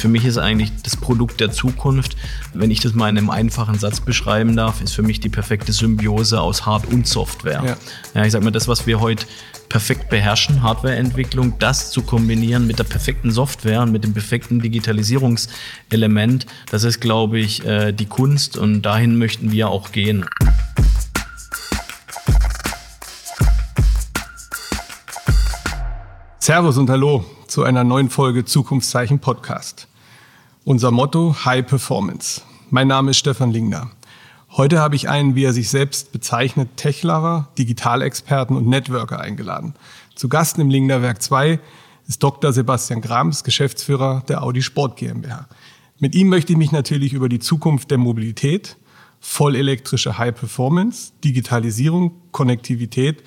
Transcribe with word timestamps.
für 0.00 0.08
mich 0.08 0.24
ist 0.24 0.38
eigentlich 0.38 0.72
das 0.82 0.96
Produkt 0.96 1.40
der 1.40 1.50
Zukunft, 1.52 2.16
wenn 2.54 2.70
ich 2.70 2.80
das 2.80 2.94
mal 2.94 3.08
in 3.08 3.18
einem 3.18 3.30
einfachen 3.30 3.78
Satz 3.78 4.00
beschreiben 4.00 4.56
darf, 4.56 4.80
ist 4.80 4.94
für 4.94 5.02
mich 5.02 5.20
die 5.20 5.28
perfekte 5.28 5.72
Symbiose 5.72 6.40
aus 6.40 6.66
Hard- 6.66 6.86
und 6.86 7.06
Software. 7.06 7.62
Ja. 7.64 7.76
ja 8.14 8.24
ich 8.24 8.32
sag 8.32 8.42
mal, 8.42 8.50
das, 8.50 8.66
was 8.66 8.86
wir 8.86 9.00
heute 9.00 9.26
perfekt 9.68 10.08
beherrschen, 10.10 10.62
Hardwareentwicklung, 10.62 11.54
das 11.58 11.90
zu 11.92 12.02
kombinieren 12.02 12.66
mit 12.66 12.78
der 12.78 12.84
perfekten 12.84 13.30
Software 13.30 13.82
und 13.82 13.92
mit 13.92 14.02
dem 14.02 14.12
perfekten 14.12 14.60
Digitalisierungselement, 14.60 16.46
das 16.70 16.84
ist, 16.84 17.00
glaube 17.00 17.38
ich, 17.38 17.64
äh, 17.64 17.92
die 17.92 18.06
Kunst 18.06 18.58
und 18.58 18.82
dahin 18.82 19.16
möchten 19.16 19.52
wir 19.52 19.68
auch 19.68 19.92
gehen. 19.92 20.26
Servus 26.42 26.78
und 26.78 26.88
Hallo 26.88 27.22
zu 27.48 27.64
einer 27.64 27.84
neuen 27.84 28.08
Folge 28.08 28.46
Zukunftszeichen 28.46 29.18
Podcast. 29.18 29.88
Unser 30.64 30.90
Motto 30.90 31.36
High 31.44 31.66
Performance. 31.66 32.40
Mein 32.70 32.88
Name 32.88 33.10
ist 33.10 33.18
Stefan 33.18 33.50
Lingner. 33.50 33.90
Heute 34.52 34.80
habe 34.80 34.96
ich 34.96 35.10
einen, 35.10 35.34
wie 35.34 35.44
er 35.44 35.52
sich 35.52 35.68
selbst 35.68 36.12
bezeichnet, 36.12 36.70
Techlover, 36.76 37.50
Digitalexperten 37.58 38.56
und 38.56 38.66
Networker 38.66 39.20
eingeladen. 39.20 39.74
Zu 40.14 40.30
Gast 40.30 40.58
im 40.58 40.70
Lingner 40.70 41.02
Werk 41.02 41.20
2 41.20 41.60
ist 42.08 42.22
Dr. 42.22 42.54
Sebastian 42.54 43.02
Grams, 43.02 43.44
Geschäftsführer 43.44 44.24
der 44.26 44.42
Audi 44.42 44.62
Sport 44.62 44.96
GmbH. 44.96 45.46
Mit 45.98 46.14
ihm 46.14 46.30
möchte 46.30 46.54
ich 46.54 46.58
mich 46.58 46.72
natürlich 46.72 47.12
über 47.12 47.28
die 47.28 47.40
Zukunft 47.40 47.90
der 47.90 47.98
Mobilität, 47.98 48.78
vollelektrische 49.20 50.16
High 50.16 50.34
Performance, 50.34 51.12
Digitalisierung, 51.22 52.12
Konnektivität 52.32 53.24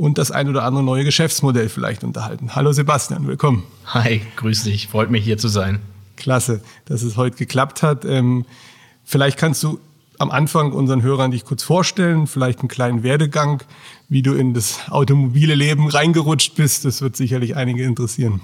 und 0.00 0.16
das 0.16 0.30
ein 0.30 0.48
oder 0.48 0.62
andere 0.64 0.82
neue 0.82 1.04
Geschäftsmodell 1.04 1.68
vielleicht 1.68 2.04
unterhalten. 2.04 2.54
Hallo 2.54 2.72
Sebastian, 2.72 3.26
willkommen. 3.26 3.64
Hi, 3.84 4.22
grüß 4.36 4.64
dich, 4.64 4.88
freut 4.88 5.10
mich 5.10 5.22
hier 5.22 5.36
zu 5.36 5.48
sein. 5.48 5.78
Klasse, 6.16 6.62
dass 6.86 7.02
es 7.02 7.18
heute 7.18 7.36
geklappt 7.36 7.82
hat. 7.82 8.06
Ähm, 8.06 8.46
vielleicht 9.04 9.36
kannst 9.36 9.62
du 9.62 9.78
am 10.18 10.30
Anfang 10.30 10.72
unseren 10.72 11.02
Hörern 11.02 11.32
dich 11.32 11.44
kurz 11.44 11.62
vorstellen, 11.62 12.26
vielleicht 12.26 12.60
einen 12.60 12.68
kleinen 12.68 13.02
Werdegang, 13.02 13.62
wie 14.08 14.22
du 14.22 14.32
in 14.32 14.54
das 14.54 14.78
automobile 14.88 15.54
Leben 15.54 15.86
reingerutscht 15.86 16.54
bist. 16.54 16.86
Das 16.86 17.02
wird 17.02 17.14
sicherlich 17.14 17.54
einige 17.54 17.84
interessieren. 17.84 18.40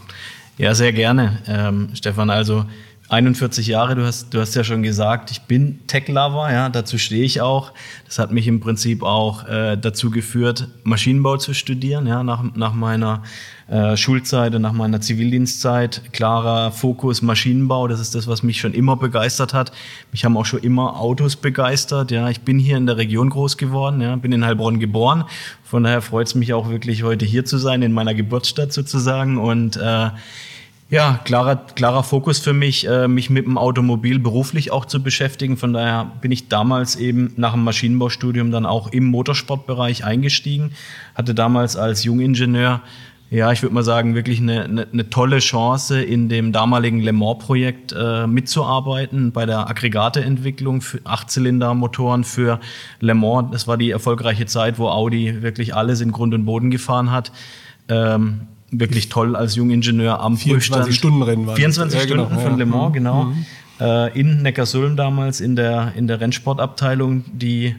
Ja, 0.58 0.74
sehr 0.74 0.92
gerne, 0.92 1.42
ähm, 1.46 1.88
Stefan. 1.94 2.28
Also 2.28 2.66
41 3.08 3.68
Jahre, 3.68 3.94
du 3.94 4.04
hast, 4.04 4.34
du 4.34 4.40
hast 4.40 4.56
ja 4.56 4.64
schon 4.64 4.82
gesagt, 4.82 5.30
ich 5.30 5.42
bin 5.42 5.86
Tech-Lover, 5.86 6.52
ja, 6.52 6.68
dazu 6.68 6.98
stehe 6.98 7.22
ich 7.22 7.40
auch. 7.40 7.72
Das 8.04 8.18
hat 8.18 8.32
mich 8.32 8.48
im 8.48 8.58
Prinzip 8.58 9.04
auch 9.04 9.46
äh, 9.46 9.76
dazu 9.76 10.10
geführt, 10.10 10.68
Maschinenbau 10.82 11.36
zu 11.36 11.54
studieren, 11.54 12.08
ja, 12.08 12.24
nach, 12.24 12.42
nach 12.56 12.74
meiner 12.74 13.22
äh, 13.68 13.96
Schulzeit 13.96 14.56
und 14.56 14.62
nach 14.62 14.72
meiner 14.72 15.00
Zivildienstzeit. 15.00 16.02
Klarer 16.12 16.72
Fokus 16.72 17.22
Maschinenbau, 17.22 17.86
das 17.86 18.00
ist 18.00 18.16
das, 18.16 18.26
was 18.26 18.42
mich 18.42 18.58
schon 18.58 18.74
immer 18.74 18.96
begeistert 18.96 19.54
hat. 19.54 19.70
Mich 20.10 20.24
haben 20.24 20.36
auch 20.36 20.46
schon 20.46 20.60
immer 20.60 21.00
Autos 21.00 21.36
begeistert, 21.36 22.10
ja. 22.10 22.28
Ich 22.28 22.40
bin 22.40 22.58
hier 22.58 22.76
in 22.76 22.86
der 22.86 22.96
Region 22.96 23.30
groß 23.30 23.56
geworden, 23.56 24.00
ja, 24.00 24.16
bin 24.16 24.32
in 24.32 24.44
Heilbronn 24.44 24.80
geboren. 24.80 25.24
Von 25.62 25.84
daher 25.84 26.02
freut 26.02 26.26
es 26.26 26.34
mich 26.34 26.52
auch 26.54 26.68
wirklich, 26.68 27.04
heute 27.04 27.24
hier 27.24 27.44
zu 27.44 27.58
sein, 27.58 27.82
in 27.82 27.92
meiner 27.92 28.14
Geburtsstadt 28.14 28.72
sozusagen 28.72 29.38
und 29.38 29.76
äh, 29.76 30.10
ja, 30.88 31.18
klarer, 31.24 31.56
klarer 31.56 32.04
Fokus 32.04 32.38
für 32.38 32.52
mich, 32.52 32.86
äh, 32.86 33.08
mich 33.08 33.28
mit 33.28 33.44
dem 33.44 33.58
Automobil 33.58 34.20
beruflich 34.20 34.70
auch 34.70 34.84
zu 34.84 35.02
beschäftigen. 35.02 35.56
Von 35.56 35.72
daher 35.72 36.12
bin 36.20 36.30
ich 36.30 36.48
damals 36.48 36.94
eben 36.94 37.32
nach 37.36 37.52
dem 37.52 37.64
Maschinenbaustudium 37.64 38.52
dann 38.52 38.66
auch 38.66 38.92
im 38.92 39.06
Motorsportbereich 39.06 40.04
eingestiegen. 40.04 40.70
Hatte 41.16 41.34
damals 41.34 41.76
als 41.76 42.04
Jungingenieur, 42.04 42.82
ja, 43.30 43.50
ich 43.50 43.62
würde 43.62 43.74
mal 43.74 43.82
sagen, 43.82 44.14
wirklich 44.14 44.38
eine, 44.38 44.62
eine, 44.62 44.86
eine, 44.92 45.10
tolle 45.10 45.40
Chance, 45.40 46.00
in 46.00 46.28
dem 46.28 46.52
damaligen 46.52 47.00
Le 47.00 47.12
Mans-Projekt 47.12 47.92
äh, 47.92 48.28
mitzuarbeiten, 48.28 49.32
bei 49.32 49.44
der 49.44 49.68
Aggregateentwicklung 49.68 50.82
für 50.82 51.00
Achtzylinder-Motoren 51.02 52.22
für 52.22 52.60
Le 53.00 53.14
Mans. 53.14 53.50
Das 53.50 53.66
war 53.66 53.76
die 53.76 53.90
erfolgreiche 53.90 54.46
Zeit, 54.46 54.78
wo 54.78 54.88
Audi 54.88 55.42
wirklich 55.42 55.74
alles 55.74 56.00
in 56.00 56.12
Grund 56.12 56.32
und 56.34 56.44
Boden 56.44 56.70
gefahren 56.70 57.10
hat. 57.10 57.32
Ähm, 57.88 58.42
wirklich 58.70 59.08
toll 59.08 59.36
als 59.36 59.54
Jungingenieur 59.54 60.20
am 60.20 60.36
24 60.36 60.70
Prüfstand. 60.70 60.94
Stunden 60.94 61.22
Rennen 61.22 61.46
war 61.46 61.56
24 61.56 61.98
ja, 61.98 62.06
Stunden 62.06 62.28
genau, 62.28 62.40
von 62.40 62.58
Le 62.58 62.66
Mans, 62.66 62.88
mhm. 62.88 62.92
genau. 62.92 63.24
Mhm. 63.24 63.46
Äh, 63.78 64.18
in 64.18 64.42
Neckarsulm 64.42 64.96
damals 64.96 65.40
in 65.40 65.54
der, 65.54 65.92
in 65.96 66.06
der 66.06 66.20
Rennsportabteilung, 66.20 67.24
die 67.32 67.76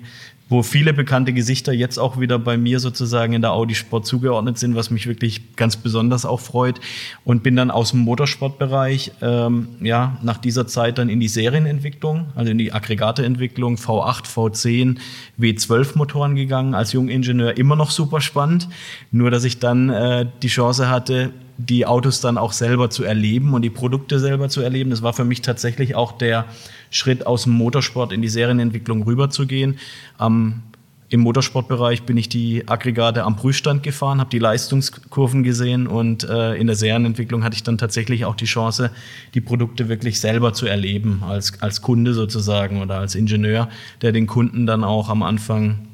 wo 0.50 0.64
viele 0.64 0.94
bekannte 0.94 1.34
Gesichter 1.34 1.74
jetzt 1.74 1.98
auch 1.98 2.20
wieder 2.20 2.40
bei 2.40 2.58
mir 2.58 2.80
sozusagen 2.80 3.34
in 3.34 3.42
der 3.42 3.52
Audi 3.52 3.76
Sport 3.76 4.06
zugeordnet 4.06 4.58
sind, 4.58 4.76
was 4.76 4.90
mich 4.90 5.08
wirklich 5.08 5.56
ganz 5.56 5.76
besonders 5.76 6.26
auch 6.26 6.40
freut. 6.40 6.80
Und 7.26 7.44
bin 7.44 7.56
dann 7.56 7.72
aus 7.72 7.92
dem 7.92 8.02
Motorsportbereich 8.02 9.12
ähm, 9.22 9.70
ja 9.82 10.18
nach 10.22 10.38
dieser 10.38 10.68
Zeit 10.68 10.98
dann 10.98 11.10
in 11.10 11.20
die 11.20 11.28
Serienentwicklung, 11.28 12.28
also 12.36 12.52
in 12.52 12.58
die 12.58 12.72
Aggregateentwicklung 12.72 13.76
V8, 13.76 14.26
V10, 14.26 14.98
W12 15.40 15.98
Motoren 15.98 16.36
gegangen. 16.36 16.74
Als 16.74 16.94
Jungingenieur 16.94 17.58
immer 17.58 17.76
noch 17.76 17.92
super 17.92 18.22
spannend. 18.22 18.70
Nur 19.12 19.32
dass 19.32 19.44
ich 19.44 19.60
dann 19.60 19.90
äh, 19.90 20.26
die 20.42 20.48
Chance 20.48 20.90
hatte, 20.90 21.34
die 21.58 21.86
Autos 21.86 22.22
dann 22.22 22.38
auch 22.38 22.54
selber 22.54 22.90
zu 22.90 23.04
erleben 23.04 23.54
und 23.54 23.64
die 23.64 23.70
Produkte 23.70 24.20
selber 24.20 24.48
zu 24.50 24.62
erleben. 24.62 24.92
Das 24.92 25.02
war 25.02 25.14
für 25.14 25.26
mich 25.26 25.42
tatsächlich 25.42 25.96
auch 25.96 26.12
der 26.12 26.46
Schritt 26.92 27.26
aus 27.26 27.44
dem 27.44 27.54
Motorsport 27.54 28.14
in 28.14 28.22
die 28.22 28.30
Serienentwicklung 28.30 29.04
rüberzugehen. 29.04 29.80
Ähm, 30.20 30.62
Im 31.10 31.22
Motorsportbereich 31.22 32.04
bin 32.04 32.16
ich 32.18 32.30
die 32.30 32.68
Aggregate 32.68 33.24
am 33.24 33.38
Prüfstand 33.38 33.82
gefahren, 33.82 34.20
habe 34.20 34.30
die 34.30 34.40
Leistungskurven 34.40 35.42
gesehen 35.42 35.88
und 35.88 36.26
äh, 36.26 36.56
in 36.56 36.68
der 36.68 36.76
Serienentwicklung 36.76 37.44
hatte 37.44 37.56
ich 37.56 37.64
dann 37.64 37.78
tatsächlich 37.78 38.26
auch 38.26 38.36
die 38.36 38.46
Chance, 38.46 38.92
die 39.34 39.42
Produkte 39.42 39.90
wirklich 39.90 40.20
selber 40.20 40.54
zu 40.54 40.68
erleben, 40.68 41.24
als, 41.26 41.62
als 41.62 41.82
Kunde 41.82 42.14
sozusagen 42.14 42.82
oder 42.82 43.00
als 43.00 43.16
Ingenieur, 43.16 43.70
der 44.02 44.12
den 44.12 44.28
Kunden 44.28 44.68
dann 44.68 44.84
auch 44.84 45.10
am 45.10 45.24
Anfang 45.24 45.87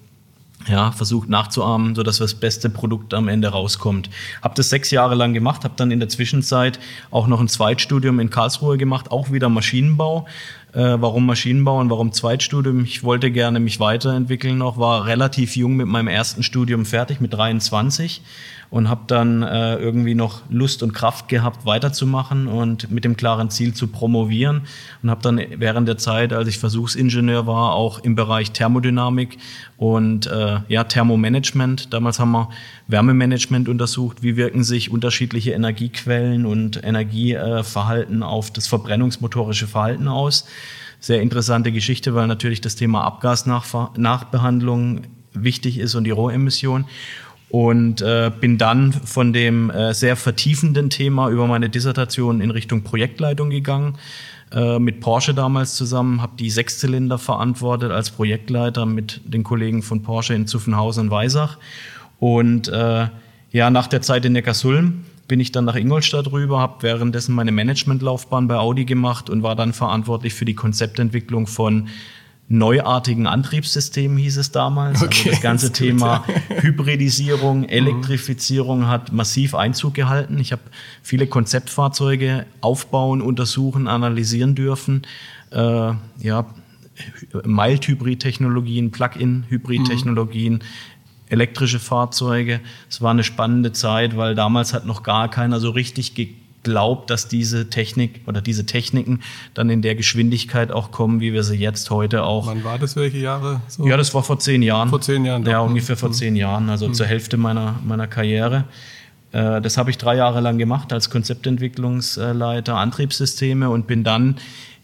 ja, 0.67 0.91
versucht 0.91 1.29
nachzuahmen, 1.29 1.95
sodass 1.95 2.17
das 2.17 2.33
beste 2.35 2.69
Produkt 2.69 3.13
am 3.13 3.27
Ende 3.27 3.49
rauskommt. 3.49 4.09
Habe 4.41 4.55
das 4.55 4.69
sechs 4.69 4.91
Jahre 4.91 5.15
lang 5.15 5.33
gemacht, 5.33 5.63
habe 5.63 5.73
dann 5.75 5.91
in 5.91 5.99
der 5.99 6.09
Zwischenzeit 6.09 6.79
auch 7.11 7.27
noch 7.27 7.39
ein 7.39 7.47
Zweitstudium 7.47 8.19
in 8.19 8.29
Karlsruhe 8.29 8.77
gemacht, 8.77 9.11
auch 9.11 9.31
wieder 9.31 9.49
Maschinenbau. 9.49 10.25
Äh, 10.73 10.99
warum 10.99 11.27
Maschinenbau 11.27 11.79
und 11.79 11.91
warum 11.91 12.13
Zweitstudium? 12.13 12.83
Ich 12.83 13.03
wollte 13.03 13.29
gerne 13.29 13.59
mich 13.59 13.79
weiterentwickeln 13.79 14.57
noch, 14.57 14.79
war 14.79 15.05
relativ 15.05 15.55
jung 15.55 15.75
mit 15.75 15.85
meinem 15.85 16.07
ersten 16.07 16.41
Studium 16.41 16.85
fertig, 16.85 17.21
mit 17.21 17.31
23 17.31 18.23
und 18.73 18.89
habe 18.89 19.03
dann 19.05 19.43
äh, 19.43 19.75
irgendwie 19.75 20.15
noch 20.15 20.41
Lust 20.49 20.81
und 20.81 20.93
Kraft 20.93 21.27
gehabt, 21.27 21.67
weiterzumachen 21.67 22.47
und 22.47 22.89
mit 22.89 23.05
dem 23.05 23.15
klaren 23.15 23.51
Ziel 23.51 23.75
zu 23.75 23.85
promovieren 23.85 24.63
und 25.03 25.11
habe 25.11 25.21
dann 25.21 25.39
während 25.57 25.87
der 25.87 25.99
Zeit, 25.99 26.33
als 26.33 26.47
ich 26.47 26.57
Versuchsingenieur 26.57 27.45
war, 27.45 27.73
auch 27.73 27.99
im 27.99 28.15
Bereich 28.15 28.49
Thermodynamik 28.49 29.37
und 29.77 30.25
äh, 30.25 30.61
ja 30.69 30.85
Thermomanagement. 30.85 31.93
Damals 31.93 32.19
haben 32.19 32.31
wir 32.31 32.49
Wärmemanagement 32.87 33.69
untersucht, 33.69 34.23
wie 34.23 34.37
wirken 34.37 34.63
sich 34.63 34.89
unterschiedliche 34.89 35.51
Energiequellen 35.51 36.47
und 36.47 36.83
Energieverhalten 36.83 38.23
auf 38.23 38.49
das 38.49 38.65
verbrennungsmotorische 38.65 39.67
Verhalten 39.67 40.07
aus. 40.07 40.47
Sehr 41.03 41.21
interessante 41.21 41.73
Geschichte, 41.73 42.15
weil 42.15 42.27
natürlich 42.27 42.61
das 42.61 42.77
Thema 42.77 43.03
Abgasnachbehandlung 43.03 45.01
wichtig 45.33 45.77
ist 45.77 45.95
und 45.95 46.05
die 46.05 46.11
Rohemission 46.11 46.85
und 47.49 48.01
äh, 48.01 48.31
bin 48.39 48.57
dann 48.57 48.93
von 48.93 49.33
dem 49.33 49.69
äh, 49.69 49.93
sehr 49.93 50.15
vertiefenden 50.15 50.89
Thema 50.89 51.27
über 51.27 51.45
meine 51.45 51.67
Dissertation 51.69 52.39
in 52.39 52.51
Richtung 52.51 52.83
Projektleitung 52.83 53.49
gegangen. 53.49 53.97
Äh, 54.53 54.79
mit 54.79 55.01
Porsche 55.01 55.33
damals 55.33 55.75
zusammen, 55.75 56.21
habe 56.21 56.37
die 56.39 56.49
Sechszylinder 56.49 57.17
verantwortet 57.17 57.91
als 57.91 58.09
Projektleiter 58.11 58.85
mit 58.85 59.19
den 59.25 59.43
Kollegen 59.43 59.83
von 59.83 60.03
Porsche 60.03 60.35
in 60.35 60.47
Zuffenhausen 60.47 61.07
und 61.07 61.11
Weisach. 61.11 61.57
Und 62.21 62.69
äh, 62.69 63.07
ja, 63.51 63.69
nach 63.69 63.87
der 63.87 64.01
Zeit 64.01 64.23
in 64.23 64.31
Neckarsulm 64.31 65.03
bin 65.27 65.39
ich 65.39 65.51
dann 65.51 65.65
nach 65.65 65.75
Ingolstadt 65.75 66.31
rüber, 66.31 66.59
habe 66.59 66.83
währenddessen 66.83 67.33
meine 67.33 67.51
Managementlaufbahn 67.51 68.47
bei 68.47 68.57
Audi 68.57 68.85
gemacht 68.85 69.29
und 69.29 69.43
war 69.43 69.55
dann 69.55 69.73
verantwortlich 69.73 70.33
für 70.33 70.45
die 70.45 70.55
Konzeptentwicklung 70.55 71.47
von 71.47 71.89
neuartigen 72.49 73.25
Antriebssystemen, 73.25 74.17
hieß 74.17 74.37
es 74.37 74.51
damals. 74.51 75.01
Also 75.01 75.05
okay, 75.05 75.19
also 75.19 75.31
das 75.31 75.41
ganze 75.41 75.69
das 75.69 75.79
Thema 75.79 76.25
gut, 76.25 76.35
Hybridisierung, 76.63 77.61
mhm. 77.61 77.69
Elektrifizierung 77.69 78.87
hat 78.87 79.11
massiv 79.11 79.55
Einzug 79.55 79.93
gehalten. 79.93 80.39
Ich 80.39 80.51
habe 80.51 80.61
viele 81.01 81.27
Konzeptfahrzeuge 81.27 82.45
aufbauen, 82.61 83.21
untersuchen, 83.21 83.87
analysieren 83.87 84.55
dürfen. 84.55 85.03
Äh, 85.51 85.93
ja, 86.19 86.45
Mild-Hybrid-Technologien, 87.43 88.91
Plug-in-Hybrid-Technologien, 88.91 90.53
mhm. 90.53 90.61
Elektrische 91.29 91.79
Fahrzeuge. 91.79 92.59
Es 92.89 93.01
war 93.01 93.11
eine 93.11 93.23
spannende 93.23 93.71
Zeit, 93.71 94.17
weil 94.17 94.35
damals 94.35 94.73
hat 94.73 94.85
noch 94.85 95.03
gar 95.03 95.29
keiner 95.29 95.59
so 95.59 95.71
richtig 95.71 96.13
glaubt, 96.63 97.09
dass 97.09 97.27
diese 97.27 97.69
Technik 97.69 98.21
oder 98.25 98.41
diese 98.41 98.65
Techniken 98.65 99.19
dann 99.53 99.69
in 99.69 99.81
der 99.81 99.95
Geschwindigkeit 99.95 100.71
auch 100.71 100.91
kommen, 100.91 101.19
wie 101.19 101.33
wir 101.33 101.43
sie 101.43 101.57
jetzt 101.57 101.89
heute 101.89 102.23
auch. 102.23 102.47
Wann 102.47 102.63
war 102.63 102.79
das? 102.79 102.95
Welche 102.95 103.17
Jahre? 103.17 103.61
So? 103.67 103.85
Ja, 103.87 103.97
das 103.97 104.13
war 104.13 104.23
vor 104.23 104.39
zehn 104.39 104.63
Jahren. 104.63 104.89
Vor 104.89 105.01
zehn 105.01 105.25
Jahren. 105.25 105.45
Ja, 105.45 105.59
ungefähr 105.59 105.97
vor 105.97 106.09
mhm. 106.09 106.13
zehn 106.13 106.35
Jahren, 106.35 106.69
also 106.69 106.87
mhm. 106.87 106.93
zur 106.93 107.05
Hälfte 107.05 107.37
meiner, 107.37 107.75
meiner 107.83 108.07
Karriere. 108.07 108.63
Äh, 109.33 109.61
das 109.61 109.77
habe 109.77 109.89
ich 109.89 109.97
drei 109.97 110.15
Jahre 110.15 110.39
lang 110.39 110.57
gemacht 110.57 110.93
als 110.93 111.09
Konzeptentwicklungsleiter 111.09 112.77
Antriebssysteme 112.77 113.69
und 113.69 113.85
bin 113.85 114.03
dann 114.03 114.37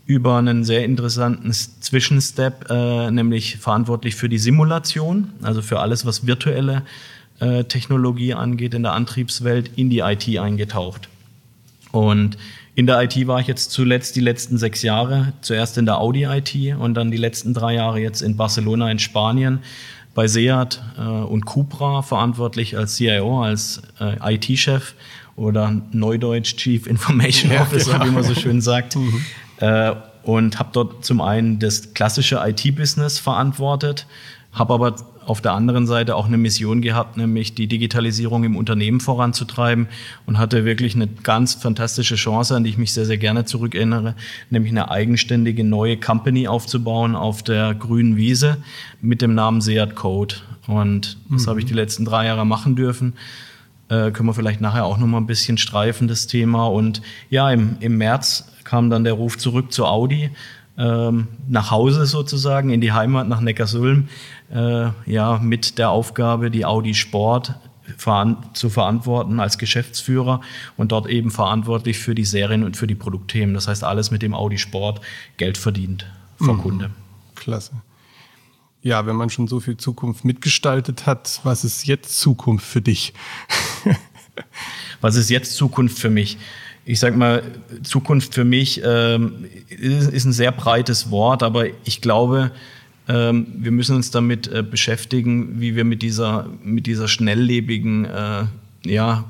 über 0.09 0.37
einen 0.37 0.63
sehr 0.63 0.85
interessanten 0.85 1.53
Zwischenstep, 1.53 2.65
äh, 2.71 3.11
nämlich 3.11 3.57
verantwortlich 3.57 4.15
für 4.15 4.27
die 4.27 4.39
Simulation, 4.39 5.29
also 5.43 5.61
für 5.61 5.81
alles, 5.81 6.03
was 6.03 6.25
virtuelle 6.25 6.81
äh, 7.39 7.65
Technologie 7.65 8.33
angeht 8.33 8.73
in 8.73 8.81
der 8.81 8.93
Antriebswelt, 8.93 9.69
in 9.75 9.91
die 9.91 9.99
IT 9.99 10.27
eingetaucht. 10.39 11.09
Und 11.91 12.39
in 12.73 12.87
der 12.87 13.03
IT 13.03 13.27
war 13.27 13.39
ich 13.39 13.45
jetzt 13.45 13.69
zuletzt 13.69 14.15
die 14.15 14.21
letzten 14.21 14.57
sechs 14.57 14.81
Jahre, 14.81 15.33
zuerst 15.41 15.77
in 15.77 15.85
der 15.85 15.99
Audi 15.99 16.23
IT 16.23 16.75
und 16.79 16.95
dann 16.95 17.11
die 17.11 17.17
letzten 17.17 17.53
drei 17.53 17.75
Jahre 17.75 17.99
jetzt 17.99 18.23
in 18.23 18.35
Barcelona 18.35 18.89
in 18.89 18.97
Spanien 18.97 19.59
bei 20.15 20.27
Seat 20.27 20.81
äh, 20.97 21.01
und 21.01 21.45
Cupra 21.45 22.01
verantwortlich 22.01 22.75
als 22.75 22.95
CIO, 22.95 23.43
als 23.43 23.83
äh, 23.99 24.33
IT-Chef 24.33 24.95
oder 25.35 25.79
Neudeutsch 25.91 26.55
Chief 26.55 26.87
Information 26.87 27.51
Officer, 27.51 27.99
ja, 27.99 28.07
wie 28.07 28.09
man 28.09 28.23
so 28.23 28.33
schön 28.33 28.59
sagt. 28.59 28.95
Mhm. 28.95 29.23
Äh, 29.59 29.93
und 30.23 30.59
habe 30.59 30.69
dort 30.73 31.05
zum 31.05 31.21
einen 31.21 31.59
das 31.59 31.93
klassische 31.93 32.41
IT-Business 32.43 33.19
verantwortet, 33.19 34.05
habe 34.51 34.73
aber 34.73 34.95
auf 35.25 35.41
der 35.41 35.53
anderen 35.53 35.85
Seite 35.85 36.15
auch 36.15 36.25
eine 36.25 36.37
Mission 36.37 36.81
gehabt, 36.81 37.15
nämlich 37.15 37.53
die 37.53 37.67
Digitalisierung 37.67 38.43
im 38.43 38.57
Unternehmen 38.57 38.99
voranzutreiben 38.99 39.87
und 40.25 40.37
hatte 40.39 40.65
wirklich 40.65 40.95
eine 40.95 41.07
ganz 41.07 41.53
fantastische 41.53 42.15
Chance, 42.15 42.55
an 42.55 42.63
die 42.63 42.71
ich 42.71 42.77
mich 42.77 42.93
sehr, 42.93 43.05
sehr 43.05 43.17
gerne 43.17 43.45
zurückerinnere, 43.45 44.15
nämlich 44.49 44.71
eine 44.71 44.89
eigenständige 44.89 45.63
neue 45.63 45.97
Company 45.97 46.47
aufzubauen 46.47 47.15
auf 47.15 47.43
der 47.43 47.75
grünen 47.75 48.17
Wiese 48.17 48.57
mit 49.01 49.21
dem 49.21 49.35
Namen 49.35 49.61
Seat 49.61 49.95
Code. 49.95 50.35
Und 50.67 51.17
das 51.29 51.45
mhm. 51.45 51.49
habe 51.49 51.59
ich 51.59 51.65
die 51.65 51.73
letzten 51.73 52.05
drei 52.05 52.25
Jahre 52.25 52.45
machen 52.45 52.75
dürfen. 52.75 53.13
Äh, 53.89 54.11
können 54.11 54.29
wir 54.29 54.33
vielleicht 54.33 54.61
nachher 54.61 54.85
auch 54.85 54.97
noch 54.97 55.07
mal 55.07 55.17
ein 55.17 55.25
bisschen 55.25 55.57
streifen, 55.57 56.07
das 56.07 56.27
Thema. 56.27 56.67
Und 56.67 57.01
ja, 57.29 57.51
im, 57.51 57.77
im 57.79 57.97
März 57.97 58.51
kam 58.63 58.89
dann 58.89 59.03
der 59.03 59.13
Ruf 59.13 59.37
zurück 59.37 59.71
zu 59.71 59.85
Audi, 59.85 60.29
ähm, 60.77 61.27
nach 61.47 61.71
Hause 61.71 62.05
sozusagen, 62.05 62.69
in 62.69 62.81
die 62.81 62.93
Heimat 62.93 63.27
nach 63.27 63.41
Neckarsulm, 63.41 64.07
äh, 64.53 64.87
ja, 65.05 65.39
mit 65.39 65.77
der 65.77 65.89
Aufgabe, 65.89 66.51
die 66.51 66.65
Audi 66.65 66.93
Sport 66.93 67.55
veran 67.97 68.37
zu 68.53 68.69
verantworten 68.69 69.39
als 69.39 69.57
Geschäftsführer 69.57 70.41
und 70.77 70.91
dort 70.91 71.07
eben 71.07 71.31
verantwortlich 71.31 71.97
für 71.97 72.13
die 72.13 72.25
Serien 72.25 72.63
und 72.63 72.77
für 72.77 72.87
die 72.87 72.95
Produktthemen. 72.95 73.55
Das 73.55 73.67
heißt, 73.67 73.83
alles 73.83 74.11
mit 74.11 74.21
dem 74.21 74.33
Audi 74.33 74.57
Sport 74.57 75.01
Geld 75.37 75.57
verdient 75.57 76.05
vom 76.37 76.57
mhm. 76.57 76.61
Kunde. 76.61 76.91
Klasse. 77.35 77.71
Ja, 78.81 79.05
wenn 79.05 79.15
man 79.15 79.29
schon 79.29 79.47
so 79.47 79.59
viel 79.59 79.75
Zukunft 79.75 80.23
mitgestaltet 80.23 81.05
hat, 81.05 81.41
was 81.43 81.65
ist 81.65 81.85
jetzt 81.85 82.17
Zukunft 82.17 82.65
für 82.65 82.81
dich? 82.81 83.13
was 85.01 85.15
ist 85.15 85.29
jetzt 85.29 85.55
Zukunft 85.55 85.99
für 85.99 86.09
mich? 86.09 86.37
ich 86.85 86.99
sag 86.99 87.15
mal, 87.15 87.43
Zukunft 87.83 88.33
für 88.33 88.45
mich 88.45 88.81
ähm, 88.83 89.45
ist, 89.69 90.11
ist, 90.11 90.25
ein 90.25 90.33
sehr 90.33 90.51
breites 90.51 91.11
Wort, 91.11 91.43
aber 91.43 91.67
ich 91.85 92.01
glaube, 92.01 92.51
ähm, 93.07 93.45
wir 93.57 93.71
müssen 93.71 93.95
uns 93.95 94.09
damit 94.09 94.47
äh, 94.47 94.63
beschäftigen, 94.63 95.61
wie 95.61 95.75
wir 95.75 95.83
mit 95.83 96.01
dieser, 96.01 96.47
mit 96.63 96.87
dieser 96.87 97.07
schnelllebigen 97.07 98.05
äh, 98.05 98.45
ja, 98.85 99.25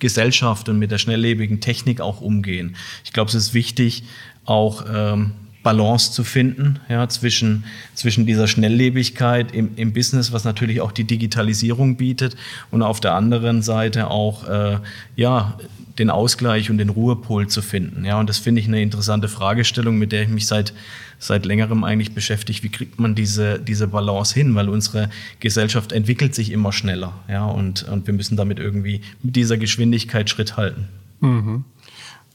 Gesellschaft 0.00 0.68
und 0.68 0.78
mit 0.78 0.90
der 0.90 0.98
schnelllebigen 0.98 1.60
Technik 1.60 2.02
auch 2.02 2.20
umgehen. 2.20 2.76
Ich 3.04 3.14
glaube, 3.14 3.28
es 3.28 3.34
ist 3.34 3.54
wichtig, 3.54 4.04
auch 4.44 4.84
ähm, 4.92 5.32
Balance 5.62 6.12
zu 6.12 6.24
finden 6.24 6.78
ja, 6.88 7.08
zwischen, 7.08 7.64
zwischen 7.94 8.26
dieser 8.26 8.46
Schnelllebigkeit 8.46 9.52
im, 9.52 9.70
im 9.76 9.92
Business, 9.92 10.32
was 10.32 10.44
natürlich 10.44 10.80
auch 10.80 10.92
die 10.92 11.04
Digitalisierung 11.04 11.96
bietet, 11.96 12.36
und 12.70 12.82
auf 12.82 13.00
der 13.00 13.14
anderen 13.14 13.62
Seite 13.62 14.10
auch 14.10 14.48
äh, 14.48 14.78
ja, 15.16 15.58
den 15.98 16.10
Ausgleich 16.10 16.70
und 16.70 16.78
den 16.78 16.90
Ruhepol 16.90 17.48
zu 17.48 17.60
finden. 17.60 18.04
Ja, 18.04 18.20
und 18.20 18.28
das 18.28 18.38
finde 18.38 18.60
ich 18.60 18.68
eine 18.68 18.80
interessante 18.80 19.28
Fragestellung, 19.28 19.98
mit 19.98 20.12
der 20.12 20.22
ich 20.22 20.28
mich 20.28 20.46
seit, 20.46 20.72
seit 21.18 21.44
längerem 21.44 21.82
eigentlich 21.84 22.12
beschäftige. 22.12 22.62
Wie 22.62 22.68
kriegt 22.68 23.00
man 23.00 23.14
diese, 23.14 23.58
diese 23.58 23.88
Balance 23.88 24.34
hin? 24.34 24.54
Weil 24.54 24.68
unsere 24.68 25.10
Gesellschaft 25.40 25.92
entwickelt 25.92 26.34
sich 26.34 26.52
immer 26.52 26.72
schneller. 26.72 27.14
Ja, 27.28 27.46
und, 27.46 27.82
und 27.88 28.06
wir 28.06 28.14
müssen 28.14 28.36
damit 28.36 28.58
irgendwie 28.58 29.00
mit 29.22 29.34
dieser 29.34 29.56
Geschwindigkeit 29.56 30.30
Schritt 30.30 30.56
halten. 30.56 30.86
Mhm. 31.20 31.64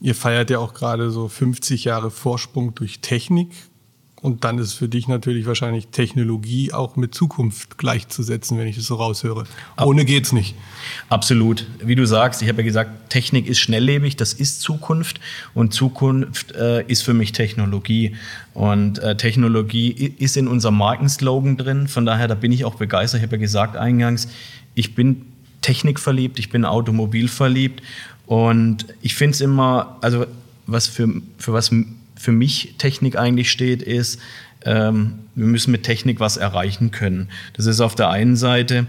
Ihr 0.04 0.14
feiert 0.14 0.50
ja 0.50 0.58
auch 0.58 0.74
gerade 0.74 1.10
so 1.10 1.28
50 1.28 1.84
Jahre 1.84 2.10
Vorsprung 2.10 2.74
durch 2.74 3.00
Technik. 3.00 3.48
Und 4.20 4.44
dann 4.44 4.58
ist 4.58 4.74
für 4.74 4.86
dich 4.86 5.08
natürlich 5.08 5.46
wahrscheinlich 5.46 5.88
Technologie 5.88 6.74
auch 6.74 6.96
mit 6.96 7.14
Zukunft 7.14 7.78
gleichzusetzen, 7.78 8.58
wenn 8.58 8.66
ich 8.66 8.76
das 8.76 8.84
so 8.84 8.96
raushöre. 8.96 9.44
Ohne 9.80 10.04
geht's 10.04 10.32
nicht. 10.32 10.56
Absolut. 11.08 11.66
Wie 11.82 11.94
du 11.94 12.06
sagst, 12.06 12.42
ich 12.42 12.48
habe 12.50 12.60
ja 12.60 12.66
gesagt, 12.66 13.08
Technik 13.08 13.46
ist 13.46 13.60
schnelllebig, 13.60 14.16
das 14.16 14.34
ist 14.34 14.60
Zukunft 14.60 15.20
und 15.54 15.72
Zukunft 15.72 16.52
äh, 16.52 16.84
ist 16.86 17.00
für 17.00 17.14
mich 17.14 17.32
Technologie. 17.32 18.14
Und 18.52 18.98
äh, 18.98 19.16
Technologie 19.16 19.90
ist 19.90 20.36
in 20.36 20.48
unserem 20.48 20.76
Markenslogan 20.76 21.56
drin. 21.56 21.88
Von 21.88 22.04
daher, 22.04 22.28
da 22.28 22.34
bin 22.34 22.52
ich 22.52 22.66
auch 22.66 22.74
begeistert. 22.74 23.20
Ich 23.20 23.26
habe 23.26 23.36
ja 23.36 23.40
gesagt 23.40 23.78
eingangs, 23.78 24.28
ich 24.74 24.94
bin 24.94 25.24
technikverliebt, 25.62 26.38
ich 26.38 26.50
bin 26.50 26.66
automobilverliebt 26.66 27.80
und 28.26 28.86
ich 29.02 29.14
finde 29.14 29.34
es 29.34 29.40
immer, 29.40 29.98
also 30.00 30.26
was 30.66 30.86
für, 30.86 31.08
für 31.38 31.52
was 31.52 31.70
für 32.16 32.32
mich 32.32 32.74
Technik 32.78 33.16
eigentlich 33.18 33.50
steht, 33.50 33.82
ist, 33.82 34.20
ähm, 34.64 35.18
wir 35.34 35.46
müssen 35.46 35.72
mit 35.72 35.82
Technik 35.82 36.20
was 36.20 36.36
erreichen 36.36 36.90
können. 36.90 37.28
Das 37.54 37.66
ist 37.66 37.80
auf 37.80 37.94
der 37.94 38.10
einen 38.10 38.36
Seite, 38.36 38.86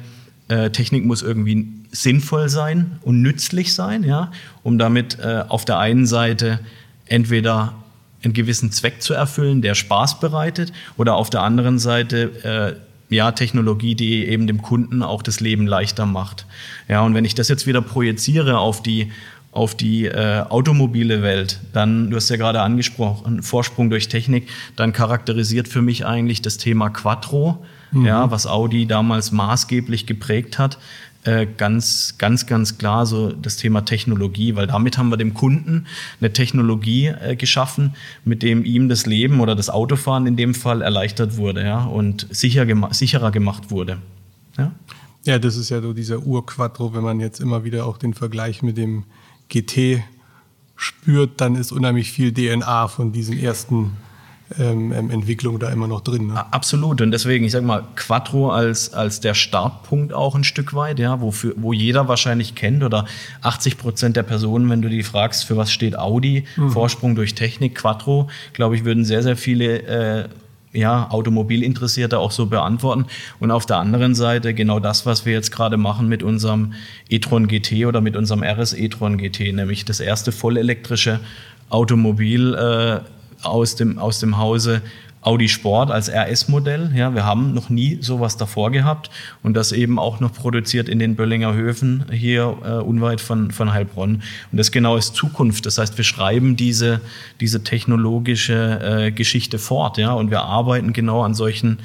äh, 0.47 0.69
Technik 0.69 1.05
muss 1.05 1.21
irgendwie 1.21 1.67
sinnvoll 1.91 2.49
sein 2.49 2.99
und 3.01 3.21
nützlich 3.21 3.73
sein, 3.73 4.03
ja, 4.03 4.31
um 4.63 4.77
damit 4.77 5.19
äh, 5.19 5.43
auf 5.47 5.65
der 5.65 5.79
einen 5.79 6.05
Seite 6.05 6.59
entweder 7.07 7.73
einen 8.23 8.33
gewissen 8.33 8.71
Zweck 8.71 9.01
zu 9.01 9.13
erfüllen, 9.13 9.61
der 9.61 9.75
Spaß 9.75 10.19
bereitet, 10.19 10.71
oder 10.97 11.15
auf 11.15 11.29
der 11.29 11.41
anderen 11.41 11.79
Seite 11.79 12.77
äh, 12.77 12.94
ja, 13.09 13.31
Technologie, 13.31 13.95
die 13.95 14.25
eben 14.25 14.47
dem 14.47 14.61
Kunden 14.61 15.03
auch 15.03 15.21
das 15.21 15.39
Leben 15.39 15.67
leichter 15.67 16.05
macht. 16.05 16.45
Ja, 16.87 17.01
und 17.01 17.13
wenn 17.13 17.25
ich 17.25 17.35
das 17.35 17.49
jetzt 17.49 17.67
wieder 17.67 17.81
projiziere 17.81 18.57
auf 18.57 18.81
die 18.81 19.11
auf 19.55 19.73
die 19.73 20.03
äh, 20.03 20.41
automobile 20.49 21.21
Welt, 21.21 21.61
dann, 21.71 22.09
du 22.09 22.17
hast 22.17 22.29
ja 22.29 22.35
gerade 22.35 22.61
angesprochen, 22.61 23.41
Vorsprung 23.41 23.89
durch 23.89 24.09
Technik, 24.09 24.49
dann 24.75 24.91
charakterisiert 24.91 25.69
für 25.69 25.81
mich 25.81 26.05
eigentlich 26.05 26.41
das 26.41 26.57
Thema 26.57 26.89
Quattro, 26.89 27.63
mhm. 27.93 28.05
ja, 28.05 28.29
was 28.29 28.47
Audi 28.47 28.85
damals 28.85 29.31
maßgeblich 29.31 30.07
geprägt 30.07 30.59
hat. 30.59 30.77
Äh, 31.25 31.47
ganz, 31.57 32.19
ganz, 32.19 32.45
ganz 32.45 32.77
klar 32.77 33.07
so 33.07 33.31
das 33.31 33.57
Thema 33.57 33.83
Technologie, 33.83 34.55
weil 34.55 34.67
damit 34.67 34.99
haben 34.99 35.09
wir 35.09 35.17
dem 35.17 35.33
Kunden 35.33 35.87
eine 36.19 36.31
Technologie 36.31 37.07
äh, 37.07 37.35
geschaffen, 37.35 37.95
mit 38.25 38.43
dem 38.43 38.63
ihm 38.63 38.89
das 38.89 39.07
Leben 39.07 39.39
oder 39.39 39.55
das 39.55 39.71
Autofahren 39.71 40.27
in 40.27 40.35
dem 40.35 40.53
Fall 40.53 40.83
erleichtert 40.83 41.37
wurde 41.37 41.63
ja, 41.63 41.83
und 41.83 42.27
sicher 42.29 42.67
gema 42.67 42.93
sicherer 42.93 43.31
gemacht 43.31 43.71
wurde. 43.71 43.97
Ja? 44.55 44.71
ja, 45.23 45.39
das 45.39 45.57
ist 45.57 45.69
ja 45.69 45.81
so 45.81 45.93
dieser 45.93 46.23
Ur-Quattro, 46.23 46.93
wenn 46.93 47.01
man 47.01 47.19
jetzt 47.19 47.39
immer 47.39 47.63
wieder 47.63 47.87
auch 47.87 47.97
den 47.97 48.13
Vergleich 48.13 48.61
mit 48.61 48.77
dem 48.77 49.05
GT 49.49 50.03
spürt, 50.75 51.41
dann 51.41 51.55
ist 51.55 51.71
unheimlich 51.71 52.11
viel 52.11 52.33
DNA 52.33 52.87
von 52.87 53.11
diesen 53.11 53.39
ersten 53.39 53.93
ähm, 54.59 54.93
ähm, 54.93 55.09
Entwicklungen 55.09 55.59
da 55.59 55.69
immer 55.69 55.87
noch 55.87 56.01
drin. 56.01 56.27
Ne? 56.27 56.53
Absolut. 56.53 57.01
Und 57.01 57.11
deswegen, 57.11 57.45
ich 57.45 57.51
sage 57.51 57.65
mal, 57.65 57.83
Quattro 57.95 58.51
als, 58.51 58.93
als 58.93 59.19
der 59.19 59.33
Startpunkt 59.33 60.13
auch 60.13 60.35
ein 60.35 60.43
Stück 60.43 60.75
weit, 60.75 60.99
ja, 60.99 61.19
wofür, 61.19 61.53
wo 61.57 61.73
jeder 61.73 62.07
wahrscheinlich 62.07 62.53
kennt 62.53 62.83
oder 62.83 63.05
80 63.41 63.77
Prozent 63.77 64.15
der 64.15 64.23
Personen, 64.23 64.69
wenn 64.69 64.83
du 64.83 64.89
die 64.89 65.01
fragst, 65.01 65.45
für 65.45 65.57
was 65.57 65.71
steht 65.71 65.97
Audi, 65.97 66.45
mhm. 66.57 66.69
Vorsprung 66.69 67.15
durch 67.15 67.33
Technik, 67.33 67.73
Quattro, 67.73 68.29
glaube 68.53 68.75
ich, 68.75 68.85
würden 68.85 69.03
sehr, 69.03 69.23
sehr 69.23 69.35
viele 69.35 69.81
äh, 69.81 70.29
ja, 70.73 71.09
Automobilinteressierte 71.09 72.19
auch 72.19 72.31
so 72.31 72.45
beantworten. 72.45 73.05
Und 73.39 73.49
auf 73.49 73.65
der 73.65 73.77
anderen 73.77 74.13
Seite 74.13 74.53
genau 74.53 74.79
das, 74.79 75.05
was 75.07 75.25
wir 75.25 75.33
jetzt 75.33 75.51
gerade 75.51 75.77
machen 75.77 76.07
mit 76.07 76.21
unserem 76.21 76.73
e-tron 77.09 77.47
GT 77.47 77.85
oder 77.87 78.01
mit 78.01 78.15
unserem 78.15 78.43
RS 78.43 78.73
e-tron 78.73 79.17
GT, 79.17 79.53
nämlich 79.53 79.85
das 79.85 79.99
erste 79.99 80.31
vollelektrische 80.31 81.19
Automobil 81.69 82.53
äh, 82.53 82.99
aus, 83.45 83.75
dem, 83.75 83.97
aus 83.97 84.19
dem 84.19 84.37
Hause 84.37 84.81
Audi 85.25 85.49
Sport 85.49 85.89
als 85.89 86.07
RS-Modell. 86.07 86.91
Ja, 86.95 87.15
wir 87.15 87.25
haben 87.25 87.53
noch 87.55 87.71
nie 87.71 87.97
sowas 87.99 88.37
davor 88.37 88.69
gehabt 88.69 89.09
und 89.41 89.55
das 89.55 89.71
eben 89.71 89.97
auch 89.97 90.19
noch 90.19 90.31
produziert 90.31 90.87
in 90.87 90.99
den 90.99 91.15
Böllinger 91.15 91.55
Höfen 91.55 92.05
hier 92.11 92.57
äh, 92.63 92.73
unweit 92.73 93.21
von, 93.21 93.49
von 93.49 93.73
Heilbronn. 93.73 94.21
Und 94.51 94.57
das 94.57 94.71
genau 94.71 94.97
ist 94.97 95.15
Zukunft. 95.15 95.65
Das 95.65 95.79
heißt, 95.79 95.97
wir 95.97 96.05
schreiben 96.05 96.55
diese, 96.55 97.01
diese 97.39 97.63
technologische 97.63 99.07
äh, 99.07 99.11
Geschichte 99.11 99.57
fort 99.57 99.97
ja, 99.97 100.13
und 100.13 100.29
wir 100.29 100.43
arbeiten 100.43 100.93
genau 100.93 101.23
an 101.23 101.33
solchen 101.33 101.79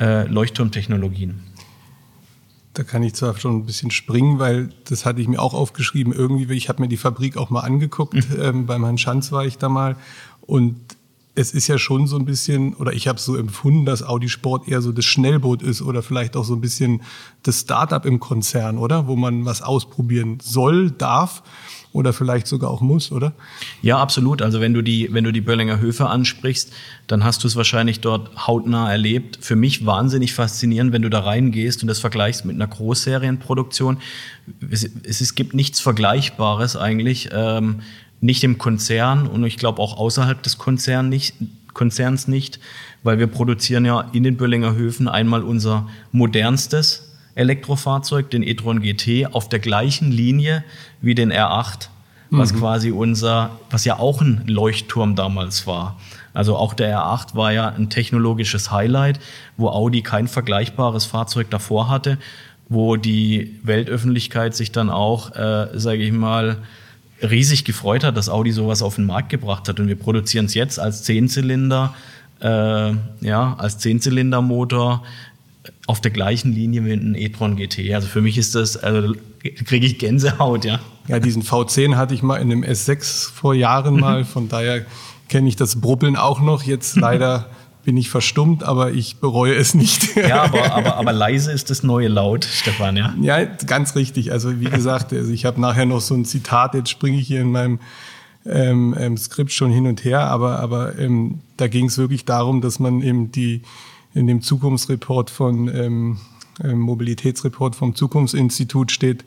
äh, 0.00 0.26
Leuchtturmtechnologien. 0.26 1.42
Da 2.72 2.84
kann 2.84 3.02
ich 3.02 3.12
zwar 3.14 3.36
schon 3.36 3.56
ein 3.56 3.66
bisschen 3.66 3.90
springen, 3.90 4.38
weil 4.38 4.70
das 4.88 5.04
hatte 5.04 5.20
ich 5.20 5.28
mir 5.28 5.42
auch 5.42 5.52
aufgeschrieben. 5.52 6.14
Irgendwie, 6.14 6.54
ich 6.54 6.70
habe 6.70 6.80
mir 6.80 6.88
die 6.88 6.96
Fabrik 6.96 7.36
auch 7.36 7.50
mal 7.50 7.60
angeguckt. 7.60 8.14
Mhm. 8.14 8.40
Ähm, 8.40 8.66
beim 8.66 8.84
Herrn 8.84 8.98
Schanz 8.98 9.30
war 9.30 9.44
ich 9.44 9.58
da 9.58 9.68
mal. 9.68 9.96
Und 10.40 10.76
es 11.38 11.52
ist 11.52 11.68
ja 11.68 11.78
schon 11.78 12.08
so 12.08 12.16
ein 12.16 12.24
bisschen, 12.24 12.74
oder 12.74 12.92
ich 12.92 13.06
habe 13.06 13.20
so 13.20 13.36
empfunden, 13.36 13.84
dass 13.84 14.02
Audi 14.02 14.28
Sport 14.28 14.66
eher 14.66 14.82
so 14.82 14.90
das 14.90 15.04
Schnellboot 15.04 15.62
ist 15.62 15.82
oder 15.82 16.02
vielleicht 16.02 16.36
auch 16.36 16.42
so 16.42 16.54
ein 16.54 16.60
bisschen 16.60 17.02
das 17.44 17.60
Startup 17.60 18.04
im 18.04 18.18
Konzern, 18.18 18.76
oder? 18.76 19.06
Wo 19.06 19.14
man 19.14 19.44
was 19.44 19.62
ausprobieren 19.62 20.38
soll, 20.42 20.90
darf 20.90 21.44
oder 21.92 22.12
vielleicht 22.12 22.48
sogar 22.48 22.70
auch 22.70 22.80
muss, 22.80 23.12
oder? 23.12 23.34
Ja, 23.82 23.98
absolut. 23.98 24.42
Also 24.42 24.60
wenn 24.60 24.74
du 24.74 24.82
die, 24.82 25.12
wenn 25.12 25.22
du 25.22 25.32
die 25.32 25.40
Böllinger 25.40 25.78
Höfe 25.78 26.08
ansprichst, 26.08 26.72
dann 27.06 27.22
hast 27.22 27.44
du 27.44 27.46
es 27.46 27.54
wahrscheinlich 27.54 28.00
dort 28.00 28.48
hautnah 28.48 28.90
erlebt. 28.90 29.38
Für 29.40 29.54
mich 29.54 29.86
wahnsinnig 29.86 30.34
faszinierend, 30.34 30.92
wenn 30.92 31.02
du 31.02 31.10
da 31.10 31.20
reingehst 31.20 31.82
und 31.82 31.88
das 31.88 32.00
vergleichst 32.00 32.46
mit 32.46 32.56
einer 32.56 32.66
Großserienproduktion. 32.66 33.98
Es, 34.70 34.90
es, 35.04 35.20
es 35.20 35.36
gibt 35.36 35.54
nichts 35.54 35.78
Vergleichbares 35.78 36.76
eigentlich. 36.76 37.28
Ähm, 37.32 37.80
nicht 38.20 38.44
im 38.44 38.58
Konzern 38.58 39.26
und 39.26 39.44
ich 39.44 39.56
glaube 39.56 39.80
auch 39.80 39.96
außerhalb 39.96 40.42
des 40.42 40.58
Konzern 40.58 41.08
nicht, 41.08 41.34
Konzerns 41.72 42.26
nicht, 42.26 42.58
weil 43.02 43.18
wir 43.18 43.28
produzieren 43.28 43.84
ja 43.84 44.00
in 44.12 44.24
den 44.24 44.36
Böllinger 44.36 44.74
Höfen 44.74 45.08
einmal 45.08 45.42
unser 45.42 45.88
modernstes 46.10 47.14
Elektrofahrzeug, 47.36 48.30
den 48.30 48.42
e-tron 48.42 48.80
GT, 48.80 49.32
auf 49.32 49.48
der 49.48 49.60
gleichen 49.60 50.10
Linie 50.10 50.64
wie 51.00 51.14
den 51.14 51.32
R8, 51.32 51.88
was 52.30 52.52
mhm. 52.52 52.58
quasi 52.58 52.90
unser, 52.90 53.50
was 53.70 53.84
ja 53.84 53.98
auch 53.98 54.20
ein 54.20 54.42
Leuchtturm 54.46 55.14
damals 55.14 55.66
war. 55.66 55.98
Also 56.34 56.56
auch 56.56 56.74
der 56.74 56.98
R8 56.98 57.36
war 57.36 57.52
ja 57.52 57.68
ein 57.68 57.90
technologisches 57.90 58.70
Highlight, 58.70 59.20
wo 59.56 59.68
Audi 59.68 60.02
kein 60.02 60.26
vergleichbares 60.28 61.04
Fahrzeug 61.04 61.48
davor 61.50 61.88
hatte, 61.88 62.18
wo 62.68 62.96
die 62.96 63.58
Weltöffentlichkeit 63.62 64.54
sich 64.54 64.72
dann 64.72 64.90
auch, 64.90 65.34
äh, 65.34 65.68
sage 65.74 66.02
ich 66.02 66.12
mal, 66.12 66.58
riesig 67.22 67.64
gefreut 67.64 68.04
hat, 68.04 68.16
dass 68.16 68.28
Audi 68.28 68.52
sowas 68.52 68.82
auf 68.82 68.96
den 68.96 69.06
Markt 69.06 69.30
gebracht 69.30 69.68
hat. 69.68 69.80
Und 69.80 69.88
wir 69.88 69.96
produzieren 69.96 70.46
es 70.46 70.54
jetzt 70.54 70.78
als 70.78 71.02
Zehnzylinder, 71.02 71.94
äh, 72.40 72.92
ja, 73.20 73.54
als 73.58 73.78
Zehnzylindermotor 73.78 75.02
auf 75.86 76.00
der 76.00 76.10
gleichen 76.10 76.52
Linie 76.52 76.84
wie 76.84 76.92
ein 76.92 77.14
e-tron 77.14 77.56
GT. 77.56 77.94
Also 77.94 78.08
für 78.08 78.20
mich 78.20 78.38
ist 78.38 78.54
das, 78.54 78.76
also 78.76 79.14
kriege 79.64 79.86
ich 79.86 79.98
Gänsehaut, 79.98 80.64
ja. 80.64 80.80
Ja, 81.08 81.18
diesen 81.18 81.42
V10 81.42 81.96
hatte 81.96 82.14
ich 82.14 82.22
mal 82.22 82.36
in 82.36 82.52
einem 82.52 82.62
S6 82.62 83.32
vor 83.32 83.54
Jahren 83.54 83.98
mal, 83.98 84.24
von 84.24 84.48
daher 84.48 84.84
kenne 85.28 85.48
ich 85.48 85.56
das 85.56 85.80
Brubbeln 85.80 86.16
auch 86.16 86.40
noch. 86.40 86.62
Jetzt 86.62 86.96
leider 87.00 87.48
bin 87.84 87.96
ich 87.96 88.10
verstummt, 88.10 88.62
aber 88.62 88.92
ich 88.92 89.16
bereue 89.16 89.54
es 89.54 89.74
nicht. 89.74 90.16
Ja, 90.16 90.42
aber, 90.44 90.72
aber, 90.72 90.96
aber 90.96 91.12
leise 91.12 91.52
ist 91.52 91.70
das 91.70 91.82
neue 91.82 92.08
Laut, 92.08 92.44
Stefan, 92.44 92.96
ja? 92.96 93.14
Ja, 93.20 93.44
ganz 93.44 93.96
richtig. 93.96 94.32
Also 94.32 94.60
wie 94.60 94.66
gesagt, 94.66 95.12
also 95.12 95.32
ich 95.32 95.44
habe 95.44 95.60
nachher 95.60 95.86
noch 95.86 96.00
so 96.00 96.14
ein 96.14 96.24
Zitat, 96.24 96.74
jetzt 96.74 96.90
springe 96.90 97.18
ich 97.18 97.26
hier 97.26 97.40
in 97.40 97.52
meinem 97.52 97.80
ähm, 98.46 98.94
ähm, 98.98 99.16
Skript 99.16 99.52
schon 99.52 99.70
hin 99.70 99.86
und 99.86 100.04
her, 100.04 100.20
aber, 100.20 100.58
aber 100.60 100.98
ähm, 100.98 101.40
da 101.56 101.68
ging 101.68 101.86
es 101.86 101.98
wirklich 101.98 102.24
darum, 102.24 102.60
dass 102.60 102.78
man 102.78 103.02
eben 103.02 103.32
die 103.32 103.62
in 104.14 104.26
dem 104.26 104.42
Zukunftsreport 104.42 105.30
von 105.30 105.68
ähm, 105.74 106.18
ähm, 106.62 106.80
Mobilitätsreport 106.80 107.76
vom 107.76 107.94
Zukunftsinstitut 107.94 108.90
steht, 108.90 109.24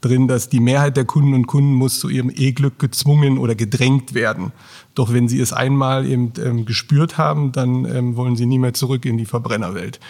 drin, 0.00 0.28
dass 0.28 0.48
die 0.48 0.60
Mehrheit 0.60 0.96
der 0.96 1.04
Kunden 1.04 1.34
und 1.34 1.46
Kunden 1.46 1.74
muss 1.74 2.00
zu 2.00 2.08
ihrem 2.08 2.30
E-Glück 2.34 2.78
gezwungen 2.78 3.38
oder 3.38 3.54
gedrängt 3.54 4.14
werden. 4.14 4.52
Doch 4.94 5.12
wenn 5.12 5.28
sie 5.28 5.40
es 5.40 5.52
einmal 5.52 6.06
eben 6.06 6.32
ähm, 6.42 6.64
gespürt 6.64 7.18
haben, 7.18 7.52
dann 7.52 7.84
ähm, 7.84 8.16
wollen 8.16 8.36
sie 8.36 8.46
nie 8.46 8.58
mehr 8.58 8.74
zurück 8.74 9.04
in 9.04 9.18
die 9.18 9.26
Verbrennerwelt. 9.26 10.00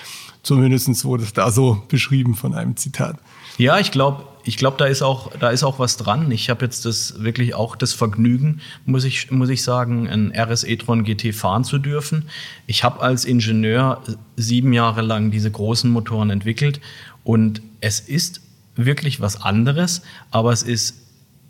Zumindest 0.42 1.04
wurde 1.04 1.24
es 1.24 1.32
da 1.32 1.50
so 1.50 1.82
beschrieben 1.88 2.34
von 2.34 2.54
einem 2.54 2.76
Zitat. 2.76 3.18
Ja, 3.58 3.78
ich 3.78 3.90
glaube, 3.90 4.24
ich 4.44 4.56
glaube, 4.56 4.78
da 4.78 4.86
ist 4.86 5.02
auch, 5.02 5.30
da 5.38 5.50
ist 5.50 5.62
auch 5.64 5.78
was 5.78 5.96
dran. 5.96 6.30
Ich 6.30 6.48
habe 6.48 6.64
jetzt 6.64 6.86
das 6.86 7.22
wirklich 7.22 7.54
auch 7.54 7.76
das 7.76 7.92
Vergnügen, 7.92 8.60
muss 8.86 9.04
ich, 9.04 9.30
muss 9.30 9.50
ich 9.50 9.62
sagen, 9.62 10.08
ein 10.08 10.32
RS 10.34 10.64
e-tron 10.64 11.04
GT 11.04 11.34
fahren 11.34 11.64
zu 11.64 11.78
dürfen. 11.78 12.24
Ich 12.66 12.82
habe 12.82 13.00
als 13.00 13.24
Ingenieur 13.24 14.02
sieben 14.36 14.72
Jahre 14.72 15.02
lang 15.02 15.30
diese 15.30 15.50
großen 15.50 15.90
Motoren 15.90 16.30
entwickelt 16.30 16.80
und 17.22 17.60
es 17.80 18.00
ist 18.00 18.40
wirklich 18.84 19.20
was 19.20 19.42
anderes, 19.42 20.02
aber 20.30 20.52
es 20.52 20.62
ist 20.62 20.96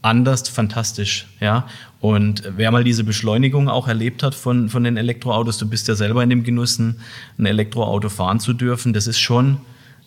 anders 0.02 0.48
fantastisch, 0.48 1.26
ja. 1.40 1.66
Und 2.00 2.42
wer 2.56 2.70
mal 2.70 2.84
diese 2.84 3.04
Beschleunigung 3.04 3.68
auch 3.68 3.86
erlebt 3.86 4.22
hat 4.22 4.34
von, 4.34 4.70
von 4.70 4.84
den 4.84 4.96
Elektroautos, 4.96 5.58
du 5.58 5.68
bist 5.68 5.88
ja 5.88 5.94
selber 5.94 6.22
in 6.22 6.30
dem 6.30 6.42
Genuss, 6.42 6.78
ein 6.78 6.96
Elektroauto 7.38 8.08
fahren 8.08 8.40
zu 8.40 8.54
dürfen, 8.54 8.94
das 8.94 9.06
ist 9.06 9.18
schon, 9.18 9.58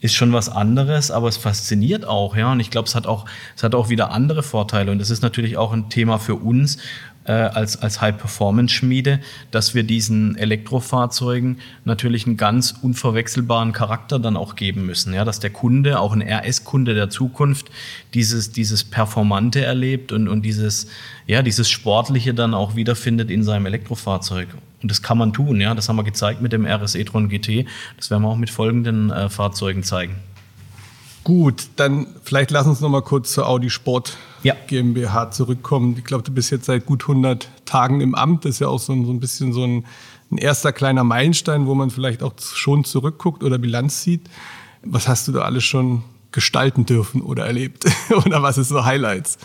ist 0.01 0.15
schon 0.15 0.34
was 0.34 0.50
anderes, 0.50 1.12
aber 1.12 1.27
es 1.27 1.38
fasziniert 1.38 2.06
auch, 2.06 2.36
ja. 2.36 2.51
Und 2.51 2.60
ich 2.60 2.72
glaube, 2.72 2.88
es 2.88 2.96
hat 2.96 3.06
auch, 3.06 3.25
es 3.56 3.63
hat 3.63 3.75
auch 3.75 3.89
wieder 3.89 4.12
andere 4.12 4.42
Vorteile. 4.42 4.92
Und 4.92 5.00
das 5.00 5.12
ist 5.12 5.22
natürlich 5.22 5.58
auch 5.58 5.72
ein 5.72 5.89
Thema 5.89 6.18
für 6.18 6.36
uns, 6.36 6.77
äh, 7.25 7.32
als, 7.32 7.82
als 7.82 8.01
High-Performance-Schmiede, 8.01 9.20
dass 9.51 9.74
wir 9.74 9.84
diesen 9.84 10.36
Elektrofahrzeugen 10.38 11.60
natürlich 11.86 12.25
einen 12.25 12.38
ganz 12.38 12.74
unverwechselbaren 12.82 13.72
Charakter 13.72 14.20
dann 14.20 14.36
auch 14.36 14.56
geben 14.56 14.86
müssen. 14.86 15.13
Ja, 15.13 15.25
dass 15.25 15.39
der 15.39 15.50
Kunde, 15.50 16.00
auch 16.00 16.13
ein 16.13 16.22
RS-Kunde 16.22 16.94
der 16.94 17.10
Zukunft, 17.10 17.70
dieses, 18.13 18.51
dieses 18.51 18.84
Performante 18.84 19.63
erlebt 19.63 20.12
und, 20.12 20.27
und 20.27 20.44
dieses, 20.44 20.88
ja, 21.27 21.42
dieses 21.42 21.70
Sportliche 21.70 22.34
dann 22.34 22.53
auch 22.53 22.75
wiederfindet 22.75 23.32
in 23.32 23.44
seinem 23.44 23.65
Elektrofahrzeug. 23.65 24.50
Und 24.82 24.92
das 24.92 25.01
kann 25.01 25.18
man 25.18 25.32
tun, 25.32 25.62
ja. 25.62 25.74
Das 25.74 25.88
haben 25.88 25.96
wir 25.96 26.03
gezeigt 26.03 26.42
mit 26.42 26.51
dem 26.51 26.65
RS 26.65 26.96
e-tron 26.96 27.30
GT. 27.30 27.65
Das 27.96 28.12
werden 28.12 28.24
wir 28.24 28.30
auch 28.30 28.38
mit 28.38 28.50
folgenden 28.50 29.12
äh, 29.12 29.30
Fahrzeugen 29.30 29.84
zeigen. 29.84 30.15
Gut, 31.24 31.68
dann 31.77 32.08
vielleicht 32.24 32.51
lass 32.51 32.68
uns 32.68 32.82
noch 32.82 32.89
mal 32.89 33.01
kurz 33.01 33.32
zur 33.32 33.48
Audi 33.48 33.70
Sport 33.70 34.18
ja. 34.44 34.56
GmbH 34.68 35.32
zurückkommen. 35.32 35.96
Ich 35.98 36.04
glaube, 36.04 36.24
du 36.24 36.32
bist 36.32 36.52
jetzt 36.52 36.66
seit 36.66 36.86
gut 36.86 37.04
100 37.04 37.48
Tagen 37.66 38.02
im 38.02 38.16
Amt. 38.16 38.46
Das 38.46 38.56
ist 38.56 38.60
ja 38.60 38.68
auch 38.68 38.80
so 38.80 38.94
ein, 38.94 39.06
so 39.06 39.12
ein 39.12 39.20
bisschen 39.20 39.54
so 39.54 39.64
ein, 39.64 39.86
ein, 40.32 40.38
erster 40.38 40.72
kleiner 40.72 41.04
Meilenstein, 41.04 41.66
wo 41.68 41.76
man 41.76 41.90
vielleicht 41.90 42.24
auch 42.24 42.34
schon 42.40 42.84
zurückguckt 42.84 43.44
oder 43.44 43.58
Bilanz 43.58 44.02
zieht. 44.02 44.30
Was 44.84 45.08
hast 45.08 45.28
du 45.28 45.32
da 45.32 45.42
alles 45.42 45.64
schon 45.64 46.04
gestalten 46.32 46.86
dürfen 46.86 47.22
oder 47.22 47.46
erlebt? 47.46 47.86
oder 48.26 48.44
was 48.44 48.58
ist 48.58 48.70
so 48.70 48.86
Highlights? 48.86 49.38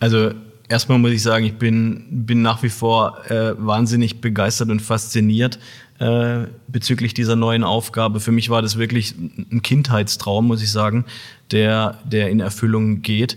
Also 0.00 0.32
erstmal 0.68 0.98
muss 0.98 1.12
ich 1.12 1.22
sagen, 1.22 1.44
ich 1.44 1.54
bin, 1.54 2.06
bin 2.10 2.42
nach 2.42 2.62
wie 2.62 2.70
vor 2.70 3.30
äh, 3.30 3.54
wahnsinnig 3.58 4.20
begeistert 4.20 4.70
und 4.70 4.80
fasziniert 4.80 5.58
äh, 5.98 6.46
bezüglich 6.66 7.14
dieser 7.14 7.36
neuen 7.36 7.62
Aufgabe. 7.62 8.18
Für 8.18 8.32
mich 8.32 8.50
war 8.50 8.62
das 8.62 8.78
wirklich 8.78 9.14
ein 9.16 9.62
Kindheitstraum, 9.62 10.48
muss 10.48 10.62
ich 10.62 10.72
sagen, 10.72 11.04
der, 11.52 11.98
der 12.04 12.30
in 12.30 12.40
Erfüllung 12.40 13.02
geht. 13.02 13.36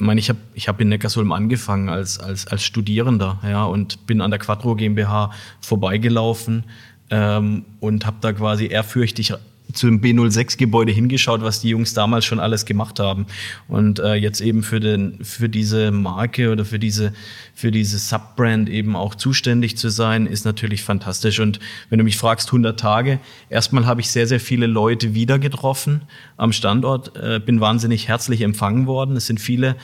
Ich 0.00 0.06
meine, 0.06 0.18
ich 0.18 0.30
habe 0.30 0.38
ich 0.54 0.66
hab 0.66 0.80
in 0.80 0.88
Neckarsulm 0.88 1.30
angefangen 1.30 1.90
als, 1.90 2.18
als, 2.18 2.46
als 2.46 2.62
Studierender 2.64 3.38
ja, 3.42 3.64
und 3.64 4.06
bin 4.06 4.22
an 4.22 4.30
der 4.30 4.40
Quattro 4.40 4.74
GmbH 4.74 5.30
vorbeigelaufen 5.60 6.64
ähm, 7.10 7.66
und 7.80 8.06
habe 8.06 8.16
da 8.22 8.32
quasi 8.32 8.66
ehrfürchtig 8.68 9.34
zum 9.72 10.00
B06-Gebäude 10.00 10.92
hingeschaut, 10.92 11.42
was 11.42 11.60
die 11.60 11.70
Jungs 11.70 11.94
damals 11.94 12.24
schon 12.24 12.40
alles 12.40 12.64
gemacht 12.64 12.98
haben. 12.98 13.26
Und 13.68 13.98
äh, 13.98 14.14
jetzt 14.14 14.40
eben 14.40 14.62
für, 14.62 14.80
den, 14.80 15.18
für 15.22 15.48
diese 15.48 15.90
Marke 15.90 16.50
oder 16.50 16.64
für 16.64 16.78
diese, 16.78 17.12
für 17.54 17.70
diese 17.70 17.98
Subbrand 17.98 18.68
eben 18.68 18.96
auch 18.96 19.14
zuständig 19.14 19.76
zu 19.76 19.88
sein, 19.88 20.26
ist 20.26 20.44
natürlich 20.44 20.82
fantastisch. 20.82 21.40
Und 21.40 21.60
wenn 21.88 21.98
du 21.98 22.04
mich 22.04 22.16
fragst, 22.16 22.48
100 22.48 22.78
Tage, 22.78 23.20
erstmal 23.48 23.86
habe 23.86 24.00
ich 24.00 24.10
sehr, 24.10 24.26
sehr 24.26 24.40
viele 24.40 24.66
Leute 24.66 25.14
wieder 25.14 25.38
getroffen 25.38 26.02
am 26.36 26.52
Standort, 26.52 27.16
äh, 27.16 27.40
bin 27.44 27.60
wahnsinnig 27.60 28.08
herzlich 28.08 28.40
empfangen 28.42 28.86
worden. 28.86 29.16
Es 29.16 29.26
sind 29.26 29.40
viele 29.40 29.76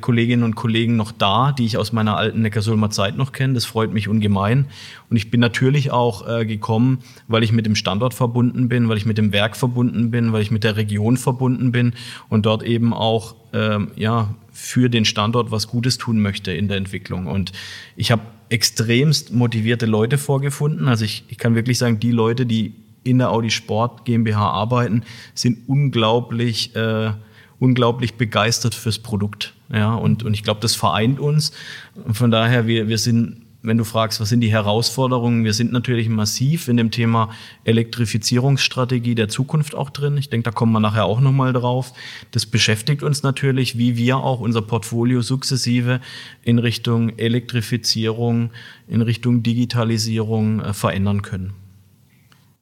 Kolleginnen 0.00 0.42
und 0.42 0.56
Kollegen 0.56 0.96
noch 0.96 1.12
da, 1.12 1.52
die 1.52 1.64
ich 1.64 1.76
aus 1.76 1.92
meiner 1.92 2.16
alten 2.16 2.42
Neckarsulmer 2.42 2.90
Zeit 2.90 3.16
noch 3.16 3.30
kenne. 3.30 3.54
Das 3.54 3.64
freut 3.64 3.92
mich 3.92 4.08
ungemein. 4.08 4.66
Und 5.08 5.16
ich 5.16 5.30
bin 5.30 5.38
natürlich 5.38 5.92
auch 5.92 6.26
äh, 6.28 6.44
gekommen, 6.44 6.98
weil 7.28 7.44
ich 7.44 7.52
mit 7.52 7.66
dem 7.66 7.76
Standort 7.76 8.12
verbunden 8.12 8.68
bin, 8.68 8.88
weil 8.88 8.96
ich 8.96 9.06
mit 9.06 9.16
dem 9.16 9.32
Werk 9.32 9.56
verbunden 9.56 10.10
bin, 10.10 10.32
weil 10.32 10.42
ich 10.42 10.50
mit 10.50 10.64
der 10.64 10.76
Region 10.76 11.16
verbunden 11.16 11.70
bin 11.70 11.92
und 12.28 12.46
dort 12.46 12.64
eben 12.64 12.92
auch 12.92 13.36
ähm, 13.52 13.92
ja, 13.94 14.34
für 14.50 14.88
den 14.88 15.04
Standort 15.04 15.52
was 15.52 15.68
Gutes 15.68 15.98
tun 15.98 16.20
möchte 16.20 16.50
in 16.50 16.66
der 16.66 16.78
Entwicklung. 16.78 17.28
Und 17.28 17.52
ich 17.94 18.10
habe 18.10 18.22
extremst 18.48 19.32
motivierte 19.32 19.86
Leute 19.86 20.18
vorgefunden. 20.18 20.88
Also 20.88 21.04
ich, 21.04 21.24
ich 21.28 21.38
kann 21.38 21.54
wirklich 21.54 21.78
sagen, 21.78 22.00
die 22.00 22.10
Leute, 22.10 22.44
die 22.44 22.74
in 23.04 23.18
der 23.18 23.30
Audi 23.30 23.50
Sport 23.50 24.04
GmbH 24.04 24.50
arbeiten, 24.50 25.04
sind 25.34 25.68
unglaublich 25.68 26.74
äh, 26.74 27.12
unglaublich 27.58 28.14
begeistert 28.14 28.74
fürs 28.74 28.98
Produkt. 28.98 29.54
Ja, 29.72 29.94
und, 29.94 30.22
und 30.22 30.34
ich 30.34 30.42
glaube, 30.42 30.60
das 30.60 30.74
vereint 30.74 31.18
uns. 31.18 31.52
Von 32.12 32.30
daher, 32.30 32.66
wir, 32.66 32.88
wir 32.88 32.98
sind, 32.98 33.42
wenn 33.62 33.78
du 33.78 33.84
fragst, 33.84 34.20
was 34.20 34.28
sind 34.28 34.40
die 34.40 34.50
Herausforderungen, 34.50 35.44
wir 35.44 35.54
sind 35.54 35.72
natürlich 35.72 36.08
massiv 36.08 36.68
in 36.68 36.76
dem 36.76 36.92
Thema 36.92 37.30
Elektrifizierungsstrategie 37.64 39.16
der 39.16 39.28
Zukunft 39.28 39.74
auch 39.74 39.90
drin. 39.90 40.16
Ich 40.18 40.30
denke, 40.30 40.44
da 40.44 40.50
kommen 40.52 40.72
wir 40.72 40.78
nachher 40.78 41.06
auch 41.06 41.20
nochmal 41.20 41.52
drauf. 41.52 41.92
Das 42.30 42.46
beschäftigt 42.46 43.02
uns 43.02 43.24
natürlich, 43.24 43.76
wie 43.76 43.96
wir 43.96 44.18
auch 44.18 44.38
unser 44.38 44.62
Portfolio 44.62 45.20
sukzessive 45.20 46.00
in 46.42 46.60
Richtung 46.60 47.18
Elektrifizierung, 47.18 48.50
in 48.86 49.02
Richtung 49.02 49.42
Digitalisierung 49.42 50.60
äh, 50.60 50.72
verändern 50.72 51.22
können. 51.22 51.54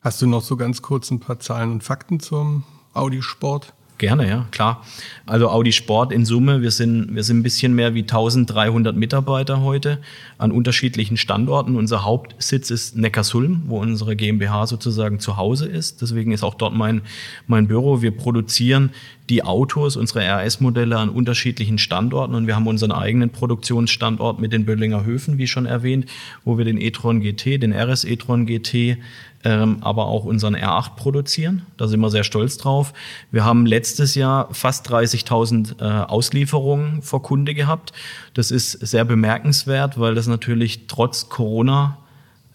Hast 0.00 0.22
du 0.22 0.26
noch 0.26 0.42
so 0.42 0.56
ganz 0.56 0.80
kurz 0.80 1.10
ein 1.10 1.20
paar 1.20 1.38
Zahlen 1.38 1.72
und 1.72 1.84
Fakten 1.84 2.20
zum 2.20 2.64
Audi 2.94 3.20
Sport? 3.20 3.74
Gerne, 3.96 4.28
ja, 4.28 4.46
klar. 4.50 4.84
Also 5.24 5.48
Audi 5.48 5.70
Sport 5.70 6.12
in 6.12 6.24
Summe, 6.24 6.62
wir 6.62 6.72
sind, 6.72 7.14
wir 7.14 7.22
sind 7.22 7.38
ein 7.38 7.42
bisschen 7.44 7.74
mehr 7.74 7.94
wie 7.94 8.02
1300 8.02 8.96
Mitarbeiter 8.96 9.62
heute 9.62 10.00
an 10.36 10.50
unterschiedlichen 10.50 11.16
Standorten. 11.16 11.76
Unser 11.76 12.04
Hauptsitz 12.04 12.70
ist 12.70 12.96
Neckarsulm, 12.96 13.62
wo 13.66 13.78
unsere 13.78 14.16
GmbH 14.16 14.66
sozusagen 14.66 15.20
zu 15.20 15.36
Hause 15.36 15.66
ist. 15.66 16.02
Deswegen 16.02 16.32
ist 16.32 16.42
auch 16.42 16.54
dort 16.54 16.74
mein, 16.74 17.02
mein 17.46 17.68
Büro. 17.68 18.02
Wir 18.02 18.10
produzieren 18.10 18.90
die 19.30 19.42
Autos, 19.42 19.96
unsere 19.96 20.20
RS-Modelle 20.20 20.98
an 20.98 21.08
unterschiedlichen 21.08 21.78
Standorten 21.78 22.34
und 22.34 22.46
wir 22.46 22.56
haben 22.56 22.66
unseren 22.66 22.92
eigenen 22.92 23.30
Produktionsstandort 23.30 24.40
mit 24.40 24.52
den 24.52 24.66
Böllinger 24.66 25.04
Höfen, 25.04 25.38
wie 25.38 25.46
schon 25.46 25.66
erwähnt, 25.66 26.06
wo 26.44 26.58
wir 26.58 26.64
den 26.64 26.78
e-tron 26.78 27.20
GT, 27.20 27.62
den 27.62 27.72
RS 27.72 28.04
e-tron 28.04 28.46
GT 28.46 28.98
ähm, 29.44 29.78
aber 29.82 30.06
auch 30.06 30.24
unseren 30.24 30.56
R8 30.56 30.96
produzieren. 30.96 31.66
Da 31.76 31.86
sind 31.86 32.00
wir 32.00 32.10
sehr 32.10 32.24
stolz 32.24 32.56
drauf. 32.56 32.92
Wir 33.30 33.44
haben 33.44 33.66
letztes 33.66 34.14
Jahr 34.14 34.48
fast 34.52 34.90
30.000 34.90 35.80
äh, 35.80 36.04
Auslieferungen 36.06 37.02
vor 37.02 37.22
Kunde 37.22 37.54
gehabt. 37.54 37.92
Das 38.32 38.50
ist 38.50 38.72
sehr 38.72 39.04
bemerkenswert, 39.04 40.00
weil 40.00 40.14
das 40.14 40.26
natürlich 40.26 40.86
trotz 40.86 41.28
Corona 41.28 41.98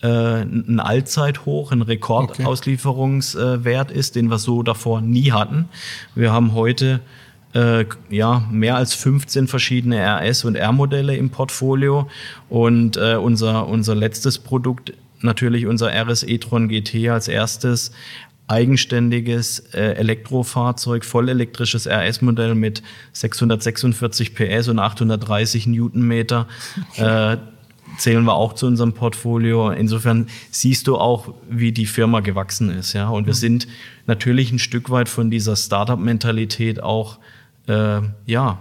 ein 0.08 0.80
Allzeithoch, 0.80 1.72
ein 1.72 1.82
Rekordauslieferungswert 1.82 3.92
ist, 3.92 4.16
den 4.16 4.30
wir 4.30 4.38
so 4.38 4.64
davor 4.64 5.02
nie 5.02 5.32
hatten. 5.32 5.68
Wir 6.16 6.32
haben 6.32 6.54
heute 6.54 7.02
äh, 7.54 7.86
ja, 8.10 8.48
mehr 8.52 8.76
als 8.76 8.94
15 8.94 9.48
verschiedene 9.48 9.98
RS- 9.98 10.46
und 10.46 10.56
R-Modelle 10.56 11.16
im 11.16 11.30
Portfolio. 11.30 12.08
Und 12.48 12.98
äh, 12.98 13.16
unser, 13.16 13.68
unser 13.68 13.96
letztes 13.96 14.40
Produkt 14.40 14.94
natürlich 15.22 15.66
unser 15.66 15.92
RS 15.92 16.24
e-tron 16.24 16.70
GT 16.70 17.10
als 17.10 17.28
erstes 17.28 17.92
eigenständiges 18.48 19.60
äh, 19.74 19.94
Elektrofahrzeug, 19.94 21.06
vollelektrisches 21.06 21.88
RS-Modell 21.88 22.56
mit 22.56 22.82
646 23.14 24.34
PS 24.34 24.70
und 24.70 24.80
830 24.80 25.68
Newtonmeter. 25.68 26.48
Äh, 26.96 27.38
zählen 27.98 28.24
wir 28.24 28.34
auch 28.34 28.54
zu 28.54 28.68
unserem 28.68 28.94
Portfolio. 28.94 29.72
Insofern 29.72 30.28
siehst 30.52 30.88
du 30.88 30.98
auch, 30.98 31.34
wie 31.50 31.72
die 31.72 31.86
Firma 31.86 32.20
gewachsen 32.20 32.70
ist. 32.70 32.94
Ja? 32.94 33.10
Und 33.10 33.26
wir 33.26 33.34
mhm. 33.34 33.38
sind 33.38 33.68
natürlich 34.08 34.52
ein 34.52 34.60
Stück 34.60 34.90
weit 34.90 35.10
von 35.10 35.30
dieser 35.30 35.56
Startup-Mentalität 35.56 36.82
auch 36.82 37.20
äh, 37.68 38.02
ja, 38.26 38.60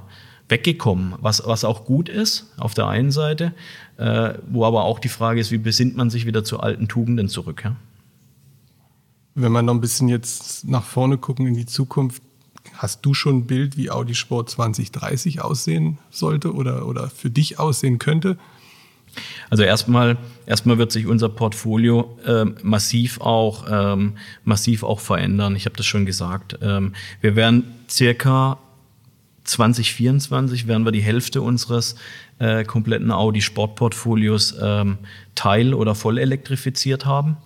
weggekommen, 0.49 1.15
was, 1.21 1.43
was 1.47 1.65
auch 1.65 1.85
gut 1.85 2.09
ist 2.09 2.53
auf 2.57 2.75
der 2.75 2.89
einen 2.89 3.11
Seite, 3.11 3.53
äh, 3.97 4.35
wo 4.49 4.65
aber 4.65 4.85
auch 4.85 4.99
die 4.99 5.09
Frage 5.09 5.41
ist, 5.41 5.51
wie 5.51 5.59
besinnt 5.59 5.97
man 5.97 6.11
sich 6.11 6.27
wieder 6.27 6.45
zu 6.45 6.61
alten 6.61 6.89
Tugenden 6.89 7.29
zurück? 7.29 7.63
Ja? 7.65 7.77
Wenn 9.35 9.53
wir 9.53 9.63
noch 9.63 9.75
ein 9.75 9.81
bisschen 9.81 10.09
jetzt 10.09 10.67
nach 10.67 10.85
vorne 10.85 11.19
gucken 11.19 11.47
in 11.47 11.55
die 11.55 11.67
Zukunft, 11.67 12.23
hast 12.75 13.05
du 13.05 13.15
schon 13.15 13.39
ein 13.39 13.47
Bild, 13.47 13.77
wie 13.77 13.91
Audi 13.91 14.15
Sport 14.15 14.51
2030 14.51 15.43
aussehen 15.43 15.99
sollte 16.11 16.55
oder, 16.55 16.87
oder 16.87 17.09
für 17.09 17.31
dich 17.31 17.59
aussehen 17.59 17.99
könnte? 17.99 18.39
Also 19.51 19.63
erstmal, 19.63 20.17
erstmal 20.47 20.79
wird 20.79 20.93
sich 20.93 21.07
unser 21.07 21.29
Portfolio 21.29 22.19
äh, 22.25 22.45
massiv 22.63 23.21
auch 23.21 23.67
ähm, 23.71 24.15
massiv 24.45 24.83
auch 24.83 25.01
verändern. 25.01 25.57
Ich 25.57 25.65
habe 25.65 25.77
das 25.77 25.87
schon 25.87 26.07
gesagt. 26.07 26.59
Ähm, 26.63 26.95
wir 27.21 27.37
werden 27.37 27.65
circa 27.89 28.59
2024 29.45 30.67
werden 30.69 30.85
wir 30.85 30.93
die 30.93 31.03
Hälfte 31.03 31.41
unseres 31.41 31.97
äh, 32.39 32.65
kompletten 32.65 33.11
Audi 33.11 33.41
Sportportfolios 33.41 34.55
ähm, 34.61 34.99
teil- 35.35 35.75
oder 35.75 35.95
voll 35.95 36.19
elektrifiziert 36.19 37.07
haben. 37.07 37.39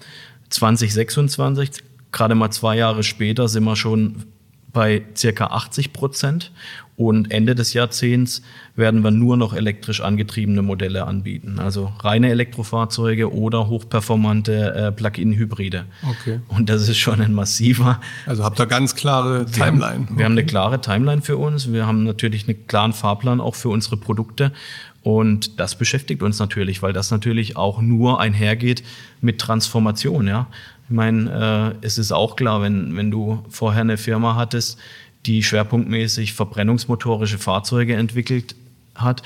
2026, 0.50 1.70
gerade 2.10 2.34
mal 2.34 2.50
zwei 2.50 2.76
Jahre 2.76 3.02
später, 3.02 3.48
sind 3.48 3.64
wir 3.64 3.76
schon 3.76 4.24
bei 4.72 5.02
circa 5.16 5.46
80 5.46 5.92
Prozent. 5.92 6.52
Und 6.94 7.32
Ende 7.32 7.54
des 7.54 7.72
Jahrzehnts 7.72 8.42
werden 8.76 9.02
wir 9.02 9.10
nur 9.10 9.36
noch 9.36 9.54
elektrisch 9.54 10.02
angetriebene 10.02 10.62
Modelle 10.62 11.06
anbieten. 11.06 11.58
Also 11.58 11.90
reine 12.00 12.30
Elektrofahrzeuge 12.30 13.32
oder 13.32 13.68
hochperformante 13.68 14.74
äh, 14.74 14.92
Plug-in-Hybride. 14.92 15.86
Okay. 16.08 16.40
Und 16.48 16.68
das 16.68 16.88
ist 16.88 16.98
schon 16.98 17.20
ein 17.20 17.32
massiver. 17.32 18.00
Also 18.26 18.44
habt 18.44 18.60
ihr 18.60 18.66
ganz 18.66 18.94
klare 18.94 19.46
Timeline. 19.46 19.80
Wir 19.80 19.86
haben, 19.86 20.18
wir 20.18 20.24
haben 20.26 20.32
eine 20.32 20.44
klare 20.44 20.80
Timeline 20.80 21.22
für 21.22 21.38
uns. 21.38 21.72
Wir 21.72 21.86
haben 21.86 22.04
natürlich 22.04 22.46
einen 22.46 22.66
klaren 22.66 22.92
Fahrplan 22.92 23.40
auch 23.40 23.54
für 23.54 23.70
unsere 23.70 23.96
Produkte. 23.96 24.52
Und 25.02 25.58
das 25.58 25.74
beschäftigt 25.74 26.22
uns 26.22 26.38
natürlich, 26.38 26.82
weil 26.82 26.92
das 26.92 27.10
natürlich 27.10 27.56
auch 27.56 27.80
nur 27.80 28.20
einhergeht 28.20 28.84
mit 29.20 29.40
Transformation. 29.40 30.28
Ja, 30.28 30.46
ich 30.92 30.96
meine, 30.96 31.74
äh, 31.80 31.86
es 31.86 31.96
ist 31.96 32.12
auch 32.12 32.36
klar, 32.36 32.60
wenn 32.60 32.94
wenn 32.96 33.10
du 33.10 33.42
vorher 33.48 33.80
eine 33.80 33.96
Firma 33.96 34.36
hattest, 34.36 34.78
die 35.24 35.42
schwerpunktmäßig 35.42 36.34
verbrennungsmotorische 36.34 37.38
Fahrzeuge 37.38 37.96
entwickelt 37.96 38.54
hat. 38.94 39.22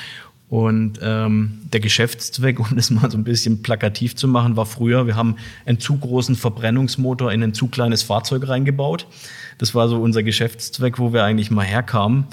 Und 0.48 1.00
ähm, 1.02 1.58
der 1.72 1.80
Geschäftszweck, 1.80 2.60
um 2.70 2.76
das 2.76 2.90
mal 2.90 3.10
so 3.10 3.18
ein 3.18 3.24
bisschen 3.24 3.62
plakativ 3.62 4.14
zu 4.14 4.28
machen, 4.28 4.56
war 4.56 4.64
früher, 4.64 5.08
wir 5.08 5.16
haben 5.16 5.38
einen 5.64 5.80
zu 5.80 5.96
großen 5.96 6.36
Verbrennungsmotor 6.36 7.32
in 7.32 7.42
ein 7.42 7.52
zu 7.52 7.66
kleines 7.66 8.04
Fahrzeug 8.04 8.46
reingebaut. 8.46 9.08
Das 9.58 9.74
war 9.74 9.88
so 9.88 10.00
unser 10.00 10.22
Geschäftszweck, 10.22 11.00
wo 11.00 11.12
wir 11.12 11.24
eigentlich 11.24 11.50
mal 11.50 11.66
herkamen. 11.66 12.26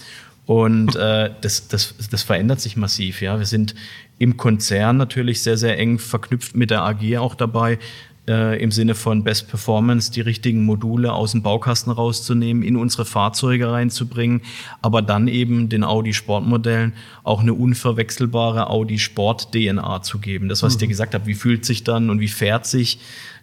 Und 0.46 0.96
äh, 0.96 1.32
das, 1.42 1.70
das, 1.70 1.96
das 2.12 2.22
verändert 2.22 2.62
sich 2.62 2.78
massiv. 2.78 3.20
Ja, 3.24 3.40
wir 3.40 3.48
sind 3.48 3.74
im 4.20 4.38
Konzern 4.38 4.98
natürlich 4.98 5.42
sehr, 5.42 5.58
sehr 5.58 5.80
eng 5.80 5.98
verknüpft 5.98 6.56
mit 6.56 6.70
der 6.70 6.84
AG 6.84 7.18
auch 7.18 7.34
dabei, 7.34 7.80
äh, 8.28 8.62
im 8.62 8.72
Sinne 8.72 8.96
von 8.96 9.24
Best 9.24 9.50
Performance 9.50 10.12
die 10.12 10.22
richtigen 10.22 10.64
Module 10.64 11.14
aus 11.14 11.32
dem 11.32 11.44
Baukasten 11.44 11.92
rauszunehmen, 11.92 12.64
in 12.64 12.78
unsere 12.78 13.06
Fahrzeuge 13.06 13.72
reinzubringen, 13.72 14.42
aber 14.82 15.02
dann 15.02 15.28
eben 15.28 15.70
den 15.70 15.84
Audi 15.84 16.14
Sportmodellen 16.14 16.94
auch 17.24 17.42
eine 17.42 17.54
unverwechselbare 17.54 18.70
Audi 18.70 19.00
Sport 19.00 19.52
DNA 19.52 20.02
zu 20.04 20.20
geben. 20.20 20.50
Das, 20.50 20.64
was 20.64 20.74
mhm. 20.74 20.76
ich 20.76 20.80
dir 20.80 20.86
mhm. 20.86 20.90
gesagt 20.90 21.14
habe, 21.14 21.26
wie 21.26 21.34
fühlt 21.34 21.66
sich 21.66 21.84
dann 21.84 22.10
und 22.10 22.20
wie 22.20 22.30
fährt 22.30 22.66
sich 22.66 23.00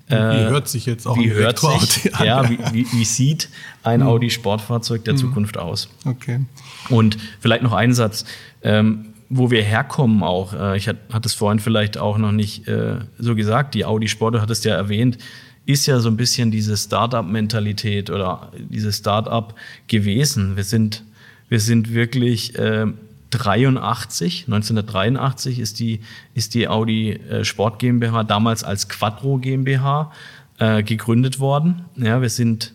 wie 0.09 0.16
äh, 0.16 0.49
hört 0.49 0.69
sich 0.69 0.87
jetzt 0.87 1.07
auch 1.07 1.16
wie 1.16 1.31
hört 1.31 1.61
sich, 1.61 2.14
an? 2.16 2.27
Ja, 2.27 2.51
wie, 2.51 2.59
wie, 2.73 2.87
wie, 2.93 3.05
sieht 3.05 3.49
ein 3.85 4.01
mhm. 4.01 4.07
Audi 4.07 4.31
Sportfahrzeug 4.31 5.05
der 5.05 5.14
mhm. 5.14 5.19
Zukunft 5.19 5.57
aus? 5.57 5.88
Okay. 6.05 6.40
Und 6.88 7.16
vielleicht 7.38 7.62
noch 7.62 7.73
ein 7.73 7.95
Satz. 7.95 8.25
Ähm, 8.62 9.10
wo 9.31 9.51
wir 9.51 9.62
herkommen 9.62 10.23
auch. 10.23 10.53
Äh, 10.53 10.77
ich 10.77 10.88
hatte 10.88 11.01
es 11.25 11.35
vorhin 11.35 11.61
vielleicht 11.61 11.97
auch 11.97 12.19
noch 12.19 12.33
nicht 12.33 12.69
äh, 12.69 12.97
so 13.19 13.35
gesagt. 13.35 13.75
Die 13.75 13.87
Audi 13.87 14.09
Sport, 14.09 14.35
du 14.35 14.43
hattest 14.43 14.64
ja 14.64 14.75
erwähnt, 14.75 15.16
ist 15.64 15.87
ja 15.87 16.01
so 16.01 16.11
ein 16.11 16.16
bisschen 16.16 16.51
diese 16.51 16.77
Startup-Mentalität 16.77 18.11
oder 18.11 18.51
dieses 18.59 18.99
Startup 18.99 19.55
gewesen. 19.87 20.57
Wir 20.57 20.64
sind, 20.64 21.05
wir 21.49 21.61
sind 21.61 21.95
wirklich 21.95 22.59
äh, 22.59 22.87
83, 23.31 24.47
1983 24.49 25.61
ist 25.61 25.79
die, 25.79 26.01
ist 26.35 26.55
die 26.55 26.66
Audi 26.66 27.12
äh, 27.12 27.45
Sport 27.45 27.79
GmbH 27.79 28.25
damals 28.25 28.64
als 28.64 28.88
Quattro 28.88 29.38
GmbH 29.38 30.11
äh, 30.59 30.83
gegründet 30.83 31.38
worden. 31.38 31.85
Ja, 31.95 32.21
wir 32.21 32.31
sind 32.31 32.75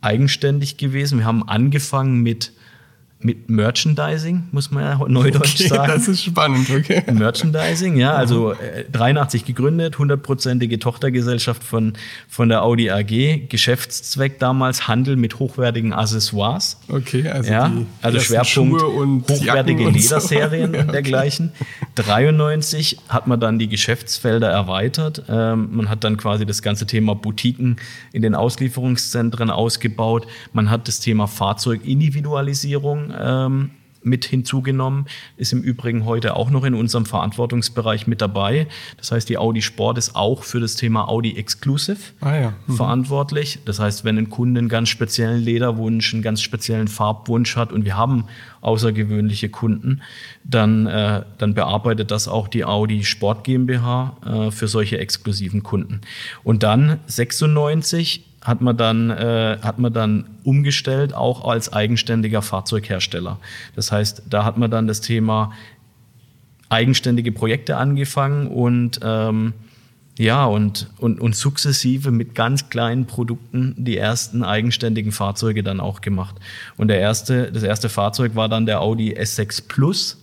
eigenständig 0.00 0.76
gewesen. 0.76 1.18
Wir 1.18 1.24
haben 1.24 1.48
angefangen 1.48 2.20
mit 2.20 2.52
mit 3.24 3.48
Merchandising, 3.48 4.48
muss 4.52 4.70
man 4.70 4.84
ja 4.84 5.08
neudeutsch 5.08 5.54
okay, 5.54 5.68
sagen. 5.68 5.92
Das 5.94 6.08
ist 6.08 6.22
spannend, 6.24 6.68
okay. 6.68 7.02
Merchandising, 7.12 7.96
ja, 7.96 8.12
also 8.12 8.52
äh, 8.52 8.84
83 8.92 9.46
gegründet, 9.46 9.98
hundertprozentige 9.98 10.78
Tochtergesellschaft 10.78 11.64
von, 11.64 11.94
von 12.28 12.50
der 12.50 12.62
Audi 12.62 12.90
AG, 12.90 13.48
Geschäftszweck 13.48 14.38
damals 14.40 14.88
Handel 14.88 15.16
mit 15.16 15.38
hochwertigen 15.38 15.94
Accessoires. 15.94 16.78
Okay, 16.88 17.26
also, 17.26 17.50
ja, 17.50 17.72
also 18.02 18.20
Schwerpunkt 18.20 18.82
hochwertige 18.82 19.88
Lederserien 19.88 20.72
so. 20.74 20.80
und 20.80 20.92
dergleichen. 20.92 21.52
93 21.94 22.98
hat 23.08 23.26
man 23.26 23.40
dann 23.40 23.58
die 23.58 23.68
Geschäftsfelder 23.68 24.50
erweitert. 24.50 25.22
Ähm, 25.30 25.70
man 25.72 25.88
hat 25.88 26.04
dann 26.04 26.18
quasi 26.18 26.44
das 26.44 26.60
ganze 26.60 26.86
Thema 26.86 27.14
Boutiquen 27.14 27.76
in 28.12 28.20
den 28.20 28.34
Auslieferungszentren 28.34 29.48
ausgebaut. 29.48 30.26
Man 30.52 30.70
hat 30.70 30.88
das 30.88 31.00
Thema 31.00 31.26
Fahrzeugindividualisierung 31.26 33.13
ähm, 33.18 33.70
mit 34.04 34.24
hinzugenommen, 34.24 35.06
ist 35.36 35.52
im 35.52 35.62
Übrigen 35.62 36.04
heute 36.04 36.36
auch 36.36 36.50
noch 36.50 36.64
in 36.64 36.74
unserem 36.74 37.06
Verantwortungsbereich 37.06 38.06
mit 38.06 38.20
dabei. 38.20 38.68
Das 38.98 39.10
heißt, 39.10 39.28
die 39.28 39.38
Audi 39.38 39.62
Sport 39.62 39.98
ist 39.98 40.14
auch 40.14 40.42
für 40.42 40.60
das 40.60 40.76
Thema 40.76 41.08
Audi 41.08 41.36
Exclusive 41.36 41.98
ah, 42.20 42.36
ja. 42.36 42.52
mhm. 42.66 42.74
verantwortlich. 42.74 43.60
Das 43.64 43.80
heißt, 43.80 44.04
wenn 44.04 44.18
ein 44.18 44.30
Kunde 44.30 44.58
einen 44.58 44.68
ganz 44.68 44.90
speziellen 44.90 45.42
Lederwunsch, 45.42 46.12
einen 46.12 46.22
ganz 46.22 46.42
speziellen 46.42 46.88
Farbwunsch 46.88 47.56
hat 47.56 47.72
und 47.72 47.84
wir 47.84 47.96
haben 47.96 48.26
außergewöhnliche 48.60 49.48
Kunden, 49.48 50.02
dann, 50.44 50.86
äh, 50.86 51.22
dann 51.38 51.54
bearbeitet 51.54 52.10
das 52.10 52.28
auch 52.28 52.48
die 52.48 52.64
Audi 52.64 53.04
Sport 53.04 53.44
GmbH 53.44 54.16
äh, 54.24 54.50
für 54.50 54.68
solche 54.68 54.98
exklusiven 54.98 55.62
Kunden. 55.62 56.02
Und 56.42 56.62
dann 56.62 57.00
96 57.06 58.33
hat 58.44 58.60
man 58.60 58.76
dann, 58.76 59.10
äh, 59.10 59.58
hat 59.62 59.80
man 59.80 59.92
dann 59.92 60.26
umgestellt, 60.44 61.14
auch 61.14 61.44
als 61.48 61.72
eigenständiger 61.72 62.42
Fahrzeughersteller. 62.42 63.38
Das 63.74 63.90
heißt, 63.90 64.22
da 64.30 64.44
hat 64.44 64.56
man 64.56 64.70
dann 64.70 64.86
das 64.86 65.00
Thema 65.00 65.52
eigenständige 66.68 67.32
Projekte 67.32 67.76
angefangen 67.76 68.46
und 68.46 69.00
ähm, 69.02 69.54
Ja, 70.16 70.44
und, 70.44 70.90
und, 70.98 71.20
und 71.20 71.34
sukzessive 71.34 72.12
mit 72.12 72.36
ganz 72.36 72.68
kleinen 72.70 73.06
Produkten 73.06 73.74
die 73.76 73.96
ersten 73.96 74.44
eigenständigen 74.44 75.10
Fahrzeuge 75.10 75.64
dann 75.64 75.80
auch 75.80 76.02
gemacht. 76.02 76.36
Und 76.76 76.86
der 76.86 77.00
erste, 77.00 77.50
das 77.50 77.64
erste 77.64 77.88
Fahrzeug 77.88 78.36
war 78.36 78.48
dann 78.48 78.64
der 78.64 78.80
Audi 78.80 79.16
S6 79.18 79.66
Plus, 79.66 80.22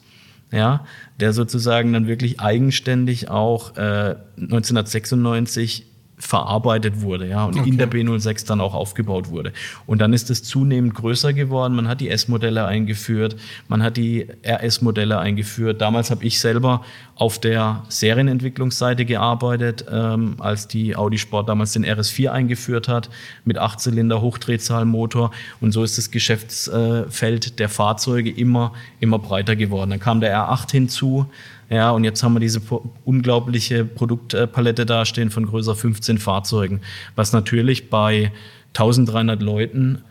ja, 0.50 0.86
der 1.20 1.34
sozusagen 1.34 1.92
dann 1.92 2.08
wirklich 2.08 2.40
eigenständig 2.40 3.30
auch 3.30 3.76
äh, 3.76 4.16
1996 4.38 5.86
verarbeitet 6.22 7.02
wurde, 7.02 7.28
ja, 7.28 7.46
und 7.46 7.60
okay. 7.60 7.68
in 7.68 7.78
der 7.78 7.90
B06 7.90 8.46
dann 8.46 8.62
auch 8.62 8.76
aufgebaut 8.76 9.30
wurde. 9.30 9.52
Und 9.88 10.00
dann 10.00 10.14
ist 10.14 10.30
es 10.30 10.44
zunehmend 10.44 10.94
größer 10.94 11.34
geworden. 11.34 11.76
Man 11.76 11.88
hat 11.88 12.00
die 12.00 12.10
S-Modelle 12.10 12.66
eingeführt, 12.66 13.36
man 13.68 13.82
hat 13.82 13.98
die 13.98 14.28
RS-Modelle 14.46 15.18
eingeführt. 15.18 15.82
Damals 15.82 16.12
habe 16.12 16.24
ich 16.24 16.40
selber 16.40 16.84
auf 17.16 17.40
der 17.40 17.84
Serienentwicklungsseite 17.90 19.06
gearbeitet, 19.06 19.86
ähm, 19.92 20.36
als 20.40 20.68
die 20.68 20.96
Audi 20.96 21.18
Sport 21.18 21.50
damals 21.50 21.74
den 21.74 21.86
RS4 21.86 22.30
eingeführt 22.30 22.88
hat 22.88 23.10
mit 23.44 23.58
Achtzylinder 23.58 24.22
Hochdrehzahlmotor. 24.22 25.32
Und 25.60 25.72
so 25.72 25.84
ist 25.84 25.98
das 25.98 26.12
Geschäftsfeld 26.12 27.60
der 27.60 27.70
Fahrzeuge 27.70 28.30
immer, 28.30 28.74
immer 29.00 29.18
breiter 29.18 29.56
geworden. 29.56 29.90
Dann 29.90 30.00
kam 30.00 30.22
der 30.22 30.36
R8 30.38 30.72
hinzu. 30.72 31.26
Ja, 31.72 31.92
und 31.92 32.04
jetzt 32.04 32.22
haben 32.22 32.34
wir 32.34 32.42
diese 32.42 32.62
unglaubliche 33.06 33.86
Produktpalette 33.86 34.86
dastehen 34.86 35.32
von 35.32 35.46
größer 35.46 35.74
15 35.74 36.18
Fahrzeugen, 36.18 36.82
was 37.16 37.32
natürlich 37.32 37.90
bei 37.90 38.34
1300 38.74 39.42
Leuten 39.42 40.04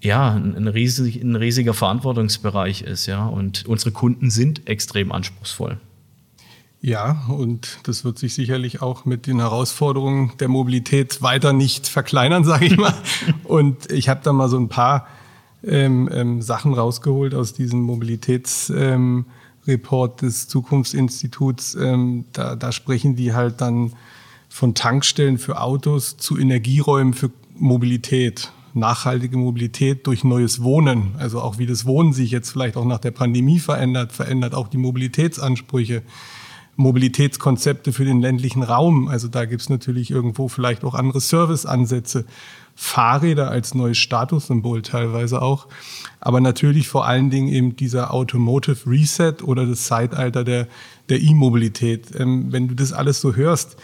ja, 0.00 0.32
ein, 0.34 0.68
riesig, 0.68 1.20
ein 1.20 1.34
riesiger 1.34 1.74
Verantwortungsbereich 1.74 2.82
ist, 2.82 3.06
ja. 3.06 3.26
Und 3.26 3.66
unsere 3.66 3.90
Kunden 3.90 4.30
sind 4.30 4.68
extrem 4.68 5.10
anspruchsvoll. 5.10 5.78
Ja, 6.80 7.24
und 7.28 7.78
das 7.82 8.04
wird 8.04 8.18
sich 8.18 8.34
sicherlich 8.34 8.80
auch 8.80 9.04
mit 9.04 9.26
den 9.26 9.40
Herausforderungen 9.40 10.32
der 10.38 10.48
Mobilität 10.48 11.20
weiter 11.20 11.52
nicht 11.52 11.88
verkleinern, 11.88 12.44
sage 12.44 12.66
ich 12.66 12.76
mal. 12.76 12.94
und 13.42 13.90
ich 13.90 14.08
habe 14.08 14.20
da 14.22 14.32
mal 14.32 14.48
so 14.48 14.58
ein 14.58 14.68
paar 14.68 15.08
ähm, 15.64 16.08
ähm, 16.12 16.42
Sachen 16.42 16.74
rausgeholt 16.74 17.34
aus 17.34 17.54
diesem 17.54 17.80
Mobilitäts. 17.80 18.70
Ähm, 18.70 19.26
Report 19.66 20.22
des 20.22 20.48
Zukunftsinstituts, 20.48 21.74
ähm, 21.76 22.24
da, 22.32 22.56
da 22.56 22.72
sprechen 22.72 23.16
die 23.16 23.32
halt 23.32 23.60
dann 23.60 23.92
von 24.48 24.74
Tankstellen 24.74 25.38
für 25.38 25.60
Autos 25.60 26.16
zu 26.16 26.36
Energieräumen 26.36 27.14
für 27.14 27.30
Mobilität, 27.54 28.52
nachhaltige 28.74 29.36
Mobilität 29.36 30.06
durch 30.06 30.24
neues 30.24 30.62
Wohnen. 30.62 31.14
Also 31.18 31.40
auch 31.40 31.58
wie 31.58 31.66
das 31.66 31.86
Wohnen 31.86 32.12
sich 32.12 32.30
jetzt 32.30 32.50
vielleicht 32.50 32.76
auch 32.76 32.84
nach 32.84 32.98
der 32.98 33.12
Pandemie 33.12 33.60
verändert, 33.60 34.12
verändert 34.12 34.54
auch 34.54 34.68
die 34.68 34.78
Mobilitätsansprüche. 34.78 36.02
Mobilitätskonzepte 36.76 37.92
für 37.92 38.04
den 38.04 38.20
ländlichen 38.20 38.62
Raum. 38.62 39.08
Also 39.08 39.28
da 39.28 39.44
gibt's 39.44 39.68
natürlich 39.68 40.10
irgendwo 40.10 40.48
vielleicht 40.48 40.84
auch 40.84 40.94
andere 40.94 41.20
Serviceansätze. 41.20 42.24
Fahrräder 42.74 43.50
als 43.50 43.74
neues 43.74 43.98
Statussymbol 43.98 44.80
teilweise 44.82 45.42
auch. 45.42 45.68
Aber 46.20 46.40
natürlich 46.40 46.88
vor 46.88 47.06
allen 47.06 47.28
Dingen 47.28 47.48
eben 47.48 47.76
dieser 47.76 48.14
Automotive 48.14 48.88
Reset 48.88 49.34
oder 49.42 49.66
das 49.66 49.84
Zeitalter 49.84 50.42
der, 50.42 50.68
der 51.10 51.20
E-Mobilität. 51.20 52.08
Ähm, 52.18 52.50
wenn 52.50 52.68
du 52.68 52.74
das 52.74 52.92
alles 52.92 53.20
so 53.20 53.34
hörst, 53.34 53.76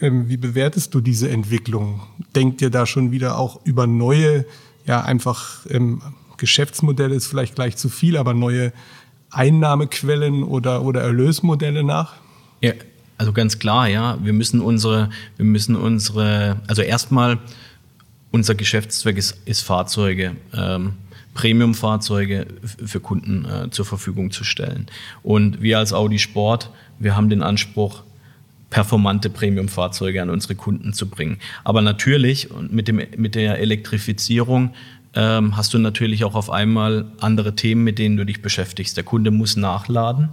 ähm, 0.00 0.28
wie 0.28 0.36
bewertest 0.36 0.94
du 0.94 1.00
diese 1.00 1.28
Entwicklung? 1.28 2.00
Denkt 2.34 2.60
ihr 2.60 2.70
da 2.70 2.86
schon 2.86 3.12
wieder 3.12 3.38
auch 3.38 3.64
über 3.64 3.86
neue, 3.86 4.44
ja 4.84 5.02
einfach 5.02 5.64
ähm, 5.70 6.02
Geschäftsmodelle 6.38 7.14
ist 7.14 7.26
vielleicht 7.26 7.56
gleich 7.56 7.76
zu 7.76 7.88
viel, 7.88 8.16
aber 8.16 8.32
neue 8.32 8.72
Einnahmequellen 9.30 10.42
oder, 10.42 10.82
oder 10.82 11.02
Erlösmodelle 11.02 11.84
nach? 11.84 12.14
Ja, 12.60 12.72
also 13.18 13.32
ganz 13.32 13.58
klar, 13.58 13.88
ja. 13.88 14.18
Wir 14.22 14.32
müssen 14.32 14.60
unsere, 14.60 15.10
wir 15.36 15.44
müssen 15.44 15.76
unsere, 15.76 16.60
also 16.66 16.82
erstmal 16.82 17.38
unser 18.30 18.54
Geschäftszweck 18.54 19.16
ist, 19.16 19.36
ist 19.44 19.62
Fahrzeuge, 19.62 20.36
ähm, 20.54 20.94
Premium-Fahrzeuge 21.34 22.46
für 22.84 23.00
Kunden 23.00 23.44
äh, 23.44 23.70
zur 23.70 23.84
Verfügung 23.84 24.30
zu 24.30 24.44
stellen. 24.44 24.86
Und 25.22 25.62
wir 25.62 25.78
als 25.78 25.92
Audi 25.92 26.18
Sport, 26.18 26.70
wir 26.98 27.16
haben 27.16 27.30
den 27.30 27.42
Anspruch, 27.42 28.02
performante 28.70 29.30
Premium-Fahrzeuge 29.30 30.20
an 30.20 30.30
unsere 30.30 30.54
Kunden 30.54 30.92
zu 30.92 31.08
bringen. 31.08 31.38
Aber 31.64 31.80
natürlich, 31.80 32.48
mit, 32.70 32.88
dem, 32.88 33.00
mit 33.16 33.34
der 33.34 33.58
Elektrifizierung 33.58 34.74
ähm, 35.18 35.56
hast 35.56 35.74
du 35.74 35.78
natürlich 35.78 36.24
auch 36.24 36.36
auf 36.36 36.48
einmal 36.48 37.06
andere 37.18 37.56
Themen, 37.56 37.82
mit 37.82 37.98
denen 37.98 38.16
du 38.16 38.24
dich 38.24 38.40
beschäftigst. 38.40 38.96
Der 38.96 39.02
Kunde 39.02 39.32
muss 39.32 39.56
nachladen. 39.56 40.28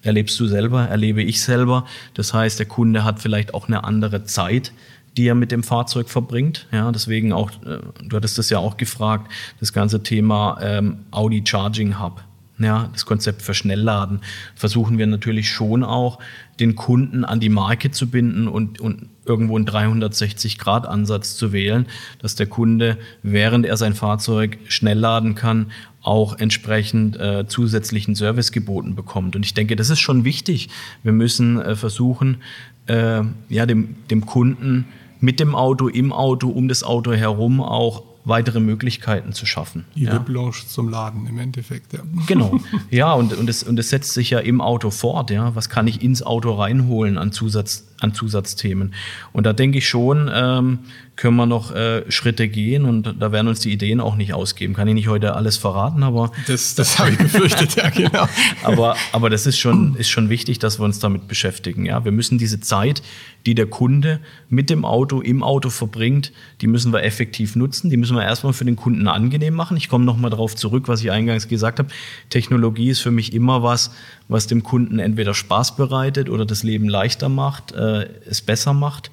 Erlebst 0.00 0.40
du 0.40 0.46
selber, 0.46 0.88
erlebe 0.88 1.22
ich 1.22 1.42
selber. 1.42 1.84
Das 2.14 2.32
heißt, 2.32 2.58
der 2.58 2.66
Kunde 2.66 3.04
hat 3.04 3.20
vielleicht 3.20 3.52
auch 3.52 3.68
eine 3.68 3.84
andere 3.84 4.24
Zeit, 4.24 4.72
die 5.18 5.26
er 5.26 5.34
mit 5.34 5.52
dem 5.52 5.62
Fahrzeug 5.62 6.08
verbringt. 6.08 6.66
Ja, 6.72 6.90
deswegen 6.90 7.34
auch, 7.34 7.50
äh, 7.66 7.78
du 8.02 8.16
hattest 8.16 8.38
das 8.38 8.48
ja 8.48 8.58
auch 8.58 8.78
gefragt, 8.78 9.30
das 9.60 9.74
ganze 9.74 10.02
Thema 10.02 10.58
ähm, 10.62 11.00
Audi 11.10 11.42
Charging 11.46 12.00
Hub. 12.00 12.24
Ja, 12.58 12.88
das 12.92 13.04
Konzept 13.04 13.42
für 13.42 13.54
Schnellladen 13.54 14.20
versuchen 14.54 14.96
wir 14.96 15.06
natürlich 15.06 15.50
schon 15.50 15.84
auch, 15.84 16.18
den 16.62 16.76
Kunden 16.76 17.24
an 17.24 17.40
die 17.40 17.48
Marke 17.48 17.90
zu 17.90 18.08
binden 18.08 18.46
und, 18.46 18.80
und 18.80 19.08
irgendwo 19.26 19.56
einen 19.56 19.66
360-Grad-Ansatz 19.66 21.36
zu 21.36 21.52
wählen, 21.52 21.86
dass 22.20 22.36
der 22.36 22.46
Kunde, 22.46 22.98
während 23.24 23.66
er 23.66 23.76
sein 23.76 23.94
Fahrzeug 23.94 24.58
schnell 24.68 24.98
laden 24.98 25.34
kann, 25.34 25.72
auch 26.02 26.38
entsprechend 26.38 27.18
äh, 27.18 27.46
zusätzlichen 27.48 28.14
Service 28.14 28.52
geboten 28.52 28.94
bekommt. 28.94 29.34
Und 29.34 29.44
ich 29.44 29.54
denke, 29.54 29.74
das 29.74 29.90
ist 29.90 29.98
schon 29.98 30.24
wichtig. 30.24 30.68
Wir 31.02 31.12
müssen 31.12 31.60
äh, 31.60 31.74
versuchen, 31.74 32.38
äh, 32.86 33.22
ja, 33.48 33.66
dem, 33.66 33.96
dem 34.08 34.24
Kunden 34.24 34.86
mit 35.18 35.40
dem 35.40 35.56
Auto, 35.56 35.88
im 35.88 36.12
Auto, 36.12 36.48
um 36.48 36.68
das 36.68 36.84
Auto 36.84 37.12
herum 37.12 37.60
auch 37.60 38.04
weitere 38.24 38.60
Möglichkeiten 38.60 39.32
zu 39.32 39.46
schaffen. 39.46 39.84
Die 39.94 40.04
ja. 40.04 40.14
Whiplash 40.14 40.66
zum 40.66 40.88
Laden 40.88 41.26
im 41.26 41.38
Endeffekt, 41.38 41.92
ja. 41.92 42.00
Genau. 42.26 42.60
Ja, 42.90 43.12
und, 43.14 43.32
und, 43.34 43.48
es, 43.48 43.62
und 43.62 43.78
es 43.78 43.90
setzt 43.90 44.12
sich 44.12 44.30
ja 44.30 44.38
im 44.38 44.60
Auto 44.60 44.90
fort, 44.90 45.30
ja. 45.30 45.54
Was 45.54 45.68
kann 45.68 45.86
ich 45.86 46.02
ins 46.02 46.22
Auto 46.22 46.52
reinholen 46.52 47.18
an, 47.18 47.32
Zusatz, 47.32 47.88
an 48.00 48.14
Zusatzthemen? 48.14 48.94
Und 49.32 49.44
da 49.44 49.52
denke 49.52 49.78
ich 49.78 49.88
schon, 49.88 50.30
ähm, 50.32 50.80
können 51.22 51.36
wir 51.36 51.46
noch 51.46 51.72
äh, 51.72 52.10
Schritte 52.10 52.48
gehen 52.48 52.84
und 52.84 53.14
da 53.20 53.30
werden 53.30 53.46
uns 53.46 53.60
die 53.60 53.70
Ideen 53.70 54.00
auch 54.00 54.16
nicht 54.16 54.34
ausgeben. 54.34 54.74
Kann 54.74 54.88
ich 54.88 54.94
nicht 54.94 55.06
heute 55.06 55.36
alles 55.36 55.56
verraten, 55.56 56.02
aber. 56.02 56.32
Das, 56.48 56.74
das 56.74 56.98
habe 56.98 57.10
ich 57.10 57.16
befürchtet, 57.16 57.76
ja, 57.76 57.90
genau. 57.90 58.26
aber, 58.64 58.96
aber 59.12 59.30
das 59.30 59.46
ist 59.46 59.56
schon, 59.56 59.94
ist 59.94 60.08
schon 60.08 60.30
wichtig, 60.30 60.58
dass 60.58 60.80
wir 60.80 60.84
uns 60.84 60.98
damit 60.98 61.28
beschäftigen. 61.28 61.86
Ja? 61.86 62.04
Wir 62.04 62.10
müssen 62.10 62.38
diese 62.38 62.58
Zeit, 62.58 63.04
die 63.46 63.54
der 63.54 63.66
Kunde 63.66 64.18
mit 64.48 64.68
dem 64.68 64.84
Auto, 64.84 65.20
im 65.20 65.44
Auto 65.44 65.70
verbringt, 65.70 66.32
die 66.60 66.66
müssen 66.66 66.92
wir 66.92 67.04
effektiv 67.04 67.54
nutzen. 67.54 67.88
Die 67.88 67.96
müssen 67.96 68.16
wir 68.16 68.24
erstmal 68.24 68.52
für 68.52 68.64
den 68.64 68.74
Kunden 68.74 69.06
angenehm 69.06 69.54
machen. 69.54 69.76
Ich 69.76 69.88
komme 69.88 70.04
nochmal 70.04 70.32
darauf 70.32 70.56
zurück, 70.56 70.88
was 70.88 71.02
ich 71.02 71.12
eingangs 71.12 71.46
gesagt 71.46 71.78
habe. 71.78 71.88
Technologie 72.30 72.88
ist 72.88 73.00
für 73.00 73.12
mich 73.12 73.32
immer 73.32 73.62
was, 73.62 73.92
was 74.26 74.48
dem 74.48 74.64
Kunden 74.64 74.98
entweder 74.98 75.34
Spaß 75.34 75.76
bereitet 75.76 76.28
oder 76.28 76.44
das 76.44 76.64
Leben 76.64 76.88
leichter 76.88 77.28
macht, 77.28 77.70
äh, 77.70 78.08
es 78.28 78.42
besser 78.42 78.72
macht. 78.72 79.12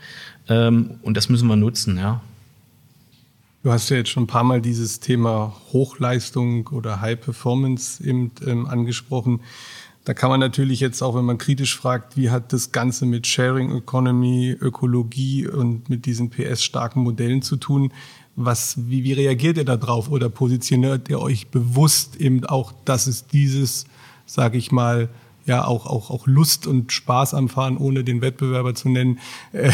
Ähm, 0.49 0.99
und 1.03 1.15
das 1.15 1.29
müssen 1.29 1.47
wir 1.47 1.55
nutzen, 1.55 1.97
ja. 1.97 2.21
Du 3.61 3.71
hast 3.71 3.89
ja 3.89 3.97
jetzt 3.97 4.09
schon 4.09 4.23
ein 4.23 4.27
paar 4.27 4.45
Mal 4.45 4.61
dieses 4.61 5.01
Thema 5.01 5.53
Hochleistung 5.73 6.67
oder 6.67 7.01
High 7.01 7.19
Performance 7.19 8.01
eben 8.03 8.31
ähm, 8.45 8.65
angesprochen. 8.67 9.41
Da 10.05 10.13
kann 10.13 10.29
man 10.29 10.39
natürlich 10.39 10.79
jetzt 10.79 11.01
auch, 11.01 11.13
wenn 11.13 11.25
man 11.25 11.37
kritisch 11.37 11.75
fragt, 11.75 12.15
wie 12.15 12.29
hat 12.29 12.53
das 12.53 12.71
Ganze 12.71 13.05
mit 13.05 13.27
Sharing 13.27 13.75
Economy, 13.75 14.55
Ökologie 14.59 15.45
und 15.45 15.89
mit 15.89 16.05
diesen 16.05 16.29
PS-starken 16.29 17.03
Modellen 17.03 17.41
zu 17.41 17.57
tun? 17.57 17.91
Was, 18.37 18.89
wie, 18.89 19.03
wie 19.03 19.13
reagiert 19.13 19.57
ihr 19.57 19.65
da 19.65 19.75
drauf 19.75 20.09
oder 20.09 20.29
positioniert 20.29 21.09
ihr 21.09 21.19
euch 21.19 21.49
bewusst 21.49 22.15
eben 22.15 22.45
auch, 22.45 22.71
dass 22.85 23.07
es 23.07 23.27
dieses, 23.27 23.85
sage 24.25 24.57
ich 24.57 24.71
mal, 24.71 25.09
ja 25.45 25.65
auch, 25.65 25.85
auch, 25.85 26.09
auch 26.11 26.27
Lust 26.27 26.65
und 26.65 26.93
Spaß 26.93 27.33
am 27.33 27.49
Fahren, 27.49 27.77
ohne 27.77 28.05
den 28.05 28.21
Wettbewerber 28.21 28.73
zu 28.75 28.87
nennen, 28.87 29.19
äh, 29.51 29.71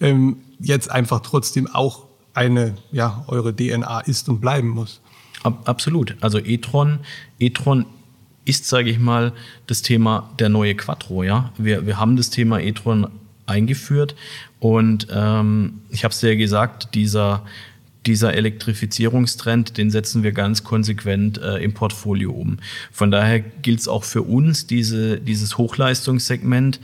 ähm, 0.00 0.38
jetzt 0.58 0.90
einfach 0.90 1.20
trotzdem 1.20 1.68
auch 1.72 2.06
eine, 2.34 2.74
ja, 2.92 3.24
eure 3.28 3.54
DNA 3.54 4.00
ist 4.00 4.28
und 4.28 4.40
bleiben 4.40 4.68
muss. 4.68 5.00
Absolut. 5.42 6.16
Also 6.20 6.38
e-tron, 6.38 6.98
e-tron 7.38 7.86
ist, 8.44 8.66
sage 8.66 8.90
ich 8.90 8.98
mal, 8.98 9.32
das 9.66 9.82
Thema 9.82 10.30
der 10.38 10.48
neue 10.48 10.74
Quattro. 10.74 11.22
Ja, 11.22 11.52
wir, 11.56 11.86
wir 11.86 11.98
haben 11.98 12.16
das 12.16 12.30
Thema 12.30 12.60
e-tron 12.60 13.08
eingeführt 13.46 14.16
und 14.60 15.06
ähm, 15.10 15.82
ich 15.90 16.04
habe 16.04 16.12
es 16.12 16.20
ja 16.20 16.34
gesagt, 16.34 16.94
dieser 16.94 17.42
dieser 18.06 18.34
Elektrifizierungstrend, 18.34 19.76
den 19.76 19.90
setzen 19.90 20.22
wir 20.22 20.32
ganz 20.32 20.64
konsequent 20.64 21.38
äh, 21.38 21.56
im 21.56 21.74
Portfolio 21.74 22.30
um. 22.30 22.58
Von 22.92 23.10
daher 23.10 23.40
gilt 23.40 23.80
es 23.80 23.88
auch 23.88 24.04
für 24.04 24.22
uns, 24.22 24.66
diese, 24.66 25.18
dieses 25.18 25.58
Hochleistungssegment 25.58 26.80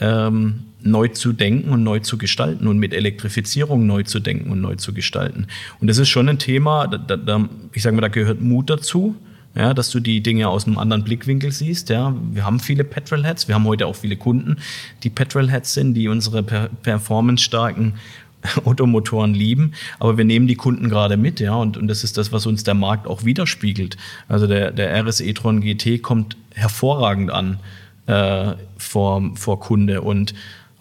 ähm, 0.00 0.64
neu 0.82 1.08
zu 1.08 1.32
denken 1.32 1.70
und 1.70 1.82
neu 1.82 2.00
zu 2.00 2.18
gestalten 2.18 2.66
und 2.68 2.78
mit 2.78 2.94
Elektrifizierung 2.94 3.86
neu 3.86 4.02
zu 4.02 4.20
denken 4.20 4.50
und 4.50 4.60
neu 4.60 4.76
zu 4.76 4.92
gestalten. 4.92 5.46
Und 5.80 5.88
das 5.88 5.98
ist 5.98 6.08
schon 6.08 6.28
ein 6.28 6.38
Thema, 6.38 6.86
da, 6.86 7.16
da, 7.16 7.48
ich 7.72 7.82
sage 7.82 7.96
mal, 7.96 8.02
da 8.02 8.08
gehört 8.08 8.40
Mut 8.40 8.70
dazu. 8.70 9.16
ja, 9.56 9.72
dass 9.74 9.90
du 9.90 10.00
die 10.00 10.22
Dinge 10.22 10.48
aus 10.48 10.66
einem 10.66 10.78
anderen 10.78 11.02
Blickwinkel 11.02 11.50
siehst. 11.50 11.88
Ja. 11.88 12.14
Wir 12.32 12.44
haben 12.44 12.60
viele 12.60 12.84
Petrolheads, 12.84 13.48
wir 13.48 13.54
haben 13.54 13.64
heute 13.64 13.86
auch 13.86 13.96
viele 13.96 14.16
Kunden, 14.16 14.56
die 15.02 15.10
Petrolheads 15.10 15.74
sind, 15.74 15.94
die 15.94 16.08
unsere 16.08 16.42
per 16.42 16.68
performance-starken 16.82 17.94
Automotoren 18.64 19.34
lieben, 19.34 19.72
aber 19.98 20.18
wir 20.18 20.24
nehmen 20.24 20.46
die 20.46 20.56
Kunden 20.56 20.88
gerade 20.88 21.16
mit, 21.16 21.40
ja, 21.40 21.54
und, 21.54 21.76
und 21.76 21.88
das 21.88 22.04
ist 22.04 22.16
das, 22.18 22.32
was 22.32 22.46
uns 22.46 22.64
der 22.64 22.74
Markt 22.74 23.06
auch 23.06 23.24
widerspiegelt. 23.24 23.96
Also 24.28 24.46
der, 24.46 24.70
der 24.70 24.94
RS 25.04 25.20
e-tron 25.20 25.62
GT 25.62 26.02
kommt 26.02 26.36
hervorragend 26.54 27.30
an 27.30 27.58
äh, 28.06 28.54
vor, 28.76 29.30
vor 29.34 29.60
Kunde 29.60 30.02
und 30.02 30.34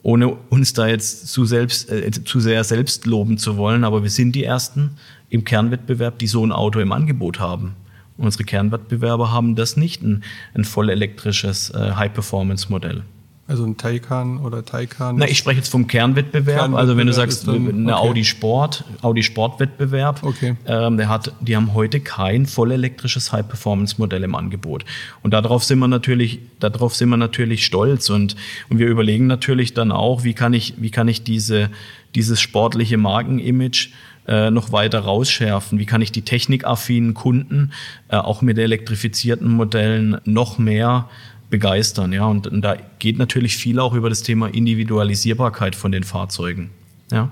ohne 0.03 0.29
uns 0.29 0.73
da 0.73 0.88
jetzt 0.88 1.29
zu, 1.29 1.45
selbst, 1.45 1.89
äh, 1.91 2.11
zu 2.11 2.39
sehr 2.39 2.63
selbst 2.63 3.05
loben 3.05 3.38
zu 3.38 3.57
wollen, 3.57 3.83
aber 3.83 4.03
wir 4.03 4.11
sind 4.11 4.33
die 4.33 4.43
Ersten 4.43 4.91
im 5.29 5.43
Kernwettbewerb, 5.43 6.19
die 6.19 6.27
so 6.27 6.45
ein 6.45 6.51
Auto 6.51 6.79
im 6.79 6.91
Angebot 6.91 7.39
haben. 7.39 7.75
Unsere 8.17 8.43
Kernwettbewerber 8.43 9.31
haben 9.31 9.55
das 9.55 9.75
nicht, 9.75 10.03
ein, 10.03 10.23
ein 10.53 10.63
voll 10.63 10.89
elektrisches 10.89 11.71
äh, 11.71 11.93
High-Performance-Modell. 11.93 13.03
Also 13.47 13.63
ein 13.63 13.77
Taycan 13.77 14.39
oder 14.39 14.65
Taycan? 14.65 15.17
Na, 15.17 15.27
ich 15.27 15.38
spreche 15.38 15.58
jetzt 15.58 15.69
vom 15.69 15.86
Kernwettbewerb. 15.86 16.62
Kernwettbewerb 16.62 16.79
also 16.79 16.97
wenn 16.97 17.05
du 17.05 17.13
sagst, 17.13 17.47
dann, 17.47 17.67
eine 17.67 17.95
okay. 17.95 18.08
Audi 18.08 18.25
Sport, 18.25 18.84
Audi 19.03 19.21
Sportwettbewerb, 19.21 20.23
okay. 20.23 20.55
ähm, 20.65 20.97
der 20.97 21.10
hat, 21.10 21.31
die 21.41 21.55
haben 21.55 21.75
heute 21.75 21.99
kein 21.99 22.47
voll 22.47 22.71
elektrisches 22.71 23.31
High-Performance-Modell 23.31 24.23
im 24.23 24.34
Angebot. 24.34 24.84
Und 25.21 25.36
darauf 25.36 25.63
sind 25.63 25.77
wir 25.77 25.88
natürlich, 25.88 26.39
darauf 26.60 26.95
sind 26.95 27.10
wir 27.10 27.17
natürlich 27.17 27.67
stolz 27.67 28.10
und, 28.10 28.36
und 28.69 28.79
wir 28.79 28.88
überlegen 28.88 29.27
natürlich 29.27 29.75
dann 29.75 29.91
auch, 29.91 30.23
wie 30.23 30.34
kann 30.34 30.53
ich, 30.53 30.73
wie 30.77 30.89
kann 30.89 31.08
ich 31.08 31.23
diese, 31.23 31.69
dieses 32.15 32.41
sportliche 32.41 32.97
Markenimage 32.97 33.89
äh, 34.27 34.49
noch 34.49 34.71
weiter 34.71 35.01
rausschärfen? 35.01 35.77
Wie 35.77 35.86
kann 35.86 36.01
ich 36.01 36.12
die 36.12 36.23
technikaffinen 36.23 37.13
Kunden 37.13 37.73
äh, 38.10 38.15
auch 38.15 38.41
mit 38.41 38.58
elektrifizierten 38.58 39.51
Modellen 39.51 40.17
noch 40.25 40.58
mehr 40.58 41.10
begeistern. 41.49 42.13
Ja, 42.13 42.25
und, 42.25 42.47
und 42.47 42.62
da 42.62 42.77
geht 42.99 43.17
natürlich 43.17 43.58
viel 43.58 43.79
auch 43.79 43.93
über 43.93 44.10
das 44.10 44.23
Thema 44.23 44.47
Individualisierbarkeit 44.47 45.75
von 45.75 45.91
den 45.91 46.03
Fahrzeugen. 46.03 46.71
Ja. 47.12 47.31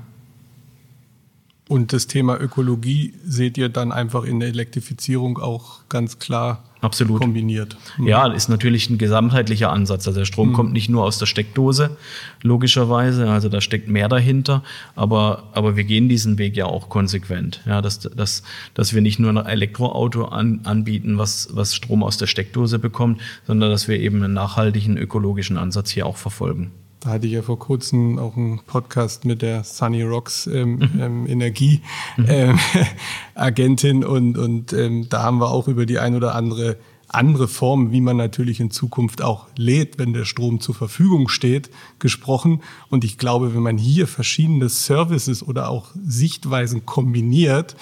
Und 1.67 1.93
das 1.93 2.07
Thema 2.07 2.39
Ökologie 2.39 3.13
seht 3.25 3.57
ihr 3.57 3.69
dann 3.69 3.91
einfach 3.91 4.25
in 4.25 4.39
der 4.39 4.49
Elektrifizierung 4.49 5.37
auch 5.39 5.87
ganz 5.89 6.19
klar 6.19 6.63
Absolut. 6.83 7.21
kombiniert. 7.21 7.77
Mhm. 7.97 8.07
Ja, 8.07 8.27
ist 8.27 8.49
natürlich 8.49 8.89
ein 8.89 8.97
gesamtheitlicher 8.97 9.71
Ansatz. 9.71 10.05
Also 10.05 10.19
der 10.19 10.25
Strom 10.25 10.49
mhm. 10.49 10.53
kommt 10.53 10.73
nicht 10.73 10.89
nur 10.89 11.05
aus 11.05 11.17
der 11.17 11.25
Steckdose, 11.25 11.95
logischerweise. 12.41 13.29
Also 13.29 13.47
da 13.47 13.61
steckt 13.61 13.87
mehr 13.87 14.09
dahinter. 14.09 14.63
Aber, 14.95 15.43
aber 15.53 15.77
wir 15.77 15.85
gehen 15.85 16.09
diesen 16.09 16.37
Weg 16.37 16.57
ja 16.57 16.65
auch 16.65 16.89
konsequent. 16.89 17.61
Ja, 17.65 17.81
dass, 17.81 17.99
dass, 17.99 18.43
dass 18.73 18.93
wir 18.93 19.01
nicht 19.01 19.17
nur 19.17 19.31
ein 19.31 19.37
Elektroauto 19.37 20.25
an, 20.25 20.59
anbieten, 20.65 21.17
was, 21.17 21.47
was 21.53 21.73
Strom 21.73 22.03
aus 22.03 22.17
der 22.17 22.27
Steckdose 22.27 22.79
bekommt, 22.79 23.21
sondern 23.47 23.71
dass 23.71 23.87
wir 23.87 23.97
eben 23.97 24.21
einen 24.21 24.33
nachhaltigen 24.33 24.97
ökologischen 24.97 25.57
Ansatz 25.57 25.89
hier 25.89 26.05
auch 26.05 26.17
verfolgen. 26.17 26.71
Da 27.03 27.09
hatte 27.09 27.27
ich 27.27 27.33
ja 27.33 27.41
vor 27.41 27.59
kurzem 27.59 28.17
auch 28.17 28.37
einen 28.37 28.59
Podcast 28.59 29.25
mit 29.25 29.41
der 29.41 29.65
Sunny 29.65 30.03
Rocks 30.03 30.47
ähm, 30.47 30.75
mhm. 30.75 31.01
ähm, 31.01 31.27
Energieagentin 31.27 33.97
mhm. 33.97 34.03
ähm, 34.03 34.05
und, 34.09 34.37
und 34.37 34.71
ähm, 34.71 35.09
da 35.09 35.23
haben 35.23 35.39
wir 35.39 35.51
auch 35.51 35.67
über 35.67 35.85
die 35.85 35.99
ein 35.99 36.15
oder 36.15 36.33
andere 36.33 36.77
andere 37.09 37.47
Form, 37.47 37.91
wie 37.91 38.01
man 38.01 38.17
natürlich 38.17 38.59
in 38.59 38.71
Zukunft 38.71 39.21
auch 39.21 39.45
lädt, 39.55 39.99
wenn 39.99 40.13
der 40.13 40.25
Strom 40.25 40.61
zur 40.61 40.73
Verfügung 40.73 41.27
steht, 41.27 41.69
gesprochen. 41.99 42.63
Und 42.89 43.03
ich 43.03 43.19
glaube, 43.19 43.53
wenn 43.53 43.61
man 43.61 43.77
hier 43.77 44.07
verschiedene 44.07 44.67
Services 44.67 45.43
oder 45.43 45.69
auch 45.69 45.91
Sichtweisen 46.03 46.87
kombiniert, 46.87 47.75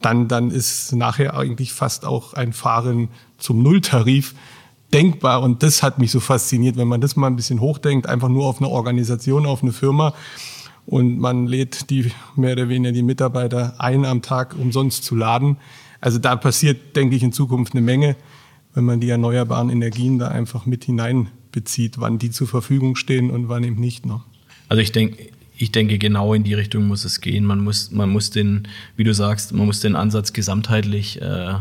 dann, 0.00 0.26
dann 0.28 0.50
ist 0.50 0.94
nachher 0.94 1.36
eigentlich 1.36 1.72
fast 1.72 2.06
auch 2.06 2.32
ein 2.32 2.54
Fahren 2.54 3.10
zum 3.36 3.62
Nulltarif 3.62 4.34
denkbar. 4.92 5.42
Und 5.42 5.62
das 5.62 5.82
hat 5.82 5.98
mich 5.98 6.10
so 6.10 6.20
fasziniert, 6.20 6.76
wenn 6.76 6.88
man 6.88 7.00
das 7.00 7.16
mal 7.16 7.26
ein 7.26 7.36
bisschen 7.36 7.60
hochdenkt, 7.60 8.06
einfach 8.06 8.28
nur 8.28 8.46
auf 8.46 8.60
eine 8.60 8.68
Organisation, 8.68 9.46
auf 9.46 9.62
eine 9.62 9.72
Firma. 9.72 10.14
Und 10.86 11.18
man 11.18 11.46
lädt 11.46 11.90
die 11.90 12.10
mehr 12.36 12.52
oder 12.52 12.68
weniger 12.68 12.92
die 12.92 13.02
Mitarbeiter 13.02 13.74
ein 13.78 14.04
am 14.04 14.22
Tag 14.22 14.56
umsonst 14.58 15.04
zu 15.04 15.14
laden. 15.14 15.58
Also 16.00 16.18
da 16.18 16.36
passiert, 16.36 16.96
denke 16.96 17.16
ich, 17.16 17.22
in 17.22 17.32
Zukunft 17.32 17.74
eine 17.74 17.82
Menge, 17.82 18.16
wenn 18.74 18.84
man 18.84 19.00
die 19.00 19.10
erneuerbaren 19.10 19.68
Energien 19.68 20.18
da 20.18 20.28
einfach 20.28 20.64
mit 20.64 20.84
hineinbezieht, 20.84 22.00
wann 22.00 22.18
die 22.18 22.30
zur 22.30 22.46
Verfügung 22.46 22.96
stehen 22.96 23.30
und 23.30 23.48
wann 23.48 23.64
eben 23.64 23.80
nicht. 23.80 24.06
Ne? 24.06 24.20
Also 24.68 24.80
ich 24.80 24.92
denke, 24.92 25.30
ich 25.60 25.72
denke, 25.72 25.98
genau 25.98 26.34
in 26.34 26.44
die 26.44 26.54
Richtung 26.54 26.86
muss 26.86 27.04
es 27.04 27.20
gehen. 27.20 27.44
Man 27.44 27.60
muss, 27.60 27.90
man 27.90 28.08
muss 28.10 28.30
den, 28.30 28.68
wie 28.96 29.02
du 29.04 29.12
sagst, 29.12 29.52
man 29.52 29.66
muss 29.66 29.80
den 29.80 29.96
Ansatz 29.96 30.32
gesamtheitlich 30.32 31.20
äh, 31.20 31.54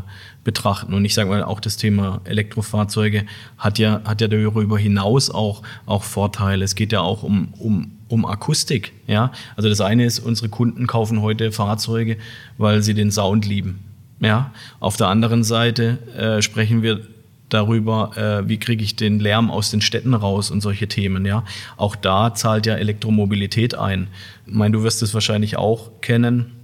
betrachten. 0.47 0.93
Und 0.93 1.03
ich 1.03 1.13
sage 1.13 1.29
mal, 1.29 1.43
auch 1.43 1.59
das 1.59 1.75
Thema 1.75 2.21
Elektrofahrzeuge 2.23 3.25
hat 3.57 3.79
ja, 3.79 3.99
hat 4.05 4.21
ja 4.21 4.29
darüber 4.29 4.79
hinaus 4.79 5.29
auch, 5.29 5.61
auch 5.85 6.03
Vorteile. 6.03 6.63
Es 6.63 6.73
geht 6.75 6.93
ja 6.93 7.01
auch 7.01 7.21
um, 7.21 7.53
um, 7.59 7.91
um 8.07 8.25
Akustik. 8.25 8.93
Ja? 9.07 9.33
Also 9.57 9.67
das 9.67 9.81
eine 9.81 10.05
ist, 10.05 10.19
unsere 10.19 10.47
Kunden 10.47 10.87
kaufen 10.87 11.21
heute 11.21 11.51
Fahrzeuge, 11.51 12.15
weil 12.57 12.81
sie 12.81 12.93
den 12.93 13.11
Sound 13.11 13.45
lieben. 13.45 13.83
Ja? 14.21 14.53
Auf 14.79 14.95
der 14.95 15.07
anderen 15.07 15.43
Seite 15.43 15.97
äh, 16.15 16.41
sprechen 16.41 16.81
wir 16.81 17.01
darüber, 17.49 18.15
äh, 18.15 18.47
wie 18.47 18.57
kriege 18.57 18.85
ich 18.85 18.95
den 18.95 19.19
Lärm 19.19 19.51
aus 19.51 19.69
den 19.69 19.81
Städten 19.81 20.13
raus 20.13 20.49
und 20.49 20.61
solche 20.61 20.87
Themen. 20.87 21.25
Ja, 21.25 21.43
auch 21.77 21.95
da 21.95 22.33
zahlt 22.33 22.65
ja 22.65 22.75
Elektromobilität 22.75 23.75
ein. 23.75 24.07
Ich 24.45 24.53
meine, 24.53 24.73
du 24.73 24.83
wirst 24.83 25.01
es 25.01 25.13
wahrscheinlich 25.13 25.57
auch 25.57 25.91
kennen 26.01 26.56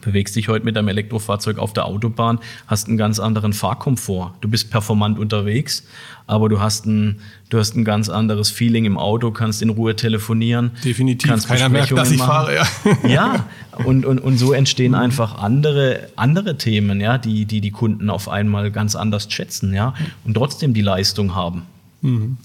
bewegst 0.00 0.34
dich 0.36 0.48
heute 0.48 0.64
mit 0.64 0.76
deinem 0.76 0.88
Elektrofahrzeug 0.88 1.58
auf 1.58 1.72
der 1.72 1.84
Autobahn, 1.86 2.38
hast 2.66 2.88
einen 2.88 2.96
ganz 2.96 3.18
anderen 3.18 3.52
Fahrkomfort. 3.52 4.34
Du 4.40 4.48
bist 4.48 4.70
performant 4.70 5.18
unterwegs, 5.18 5.84
aber 6.26 6.48
du 6.48 6.60
hast 6.60 6.86
ein, 6.86 7.20
du 7.50 7.58
hast 7.58 7.76
ein 7.76 7.84
ganz 7.84 8.08
anderes 8.08 8.50
Feeling 8.50 8.84
im 8.84 8.98
Auto, 8.98 9.30
kannst 9.30 9.62
in 9.62 9.70
Ruhe 9.70 9.94
telefonieren. 9.94 10.72
Definitiv, 10.84 11.30
kannst 11.30 11.48
keiner 11.48 11.68
merkt, 11.68 11.92
dass 11.92 12.10
ich 12.10 12.18
machen. 12.18 12.28
fahre. 12.28 12.54
Ja, 13.02 13.08
ja 13.08 13.46
und, 13.84 14.06
und, 14.06 14.18
und 14.18 14.38
so 14.38 14.52
entstehen 14.52 14.94
einfach 14.94 15.38
andere, 15.38 16.08
andere 16.16 16.56
Themen, 16.56 17.00
ja, 17.00 17.18
die, 17.18 17.44
die 17.44 17.60
die 17.60 17.70
Kunden 17.70 18.10
auf 18.10 18.28
einmal 18.28 18.70
ganz 18.70 18.96
anders 18.96 19.30
schätzen 19.30 19.74
ja, 19.74 19.94
und 20.24 20.34
trotzdem 20.34 20.74
die 20.74 20.82
Leistung 20.82 21.34
haben. 21.34 21.62
Mhm. 22.00 22.38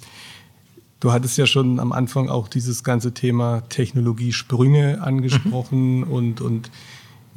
Du 1.00 1.12
hattest 1.12 1.38
ja 1.38 1.46
schon 1.46 1.80
am 1.80 1.92
Anfang 1.92 2.28
auch 2.28 2.48
dieses 2.48 2.84
ganze 2.84 3.14
Thema 3.14 3.62
Technologiesprünge 3.70 5.00
angesprochen 5.02 5.98
mhm. 6.00 6.04
und, 6.04 6.42
und 6.42 6.72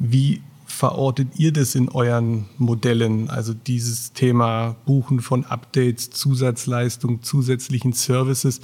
wie 0.01 0.41
verortet 0.65 1.27
ihr 1.37 1.53
das 1.53 1.75
in 1.75 1.89
euren 1.89 2.45
Modellen? 2.57 3.29
Also 3.29 3.53
dieses 3.53 4.13
Thema 4.13 4.75
Buchen 4.85 5.19
von 5.19 5.45
Updates, 5.45 6.09
Zusatzleistung, 6.09 7.21
zusätzlichen 7.21 7.93
Services. 7.93 8.61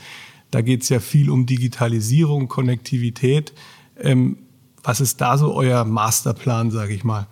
Da 0.49 0.61
geht 0.61 0.81
es 0.81 0.89
ja 0.89 0.99
viel 0.99 1.29
um 1.29 1.45
Digitalisierung, 1.45 2.47
Konnektivität. 2.47 3.53
Ähm, 3.99 4.37
was 4.83 4.99
ist 4.99 5.21
da 5.21 5.37
so 5.37 5.53
euer 5.53 5.85
Masterplan, 5.85 6.71
sage 6.71 6.93
ich 6.93 7.03
mal? 7.03 7.27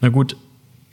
Na 0.00 0.10
gut, 0.10 0.36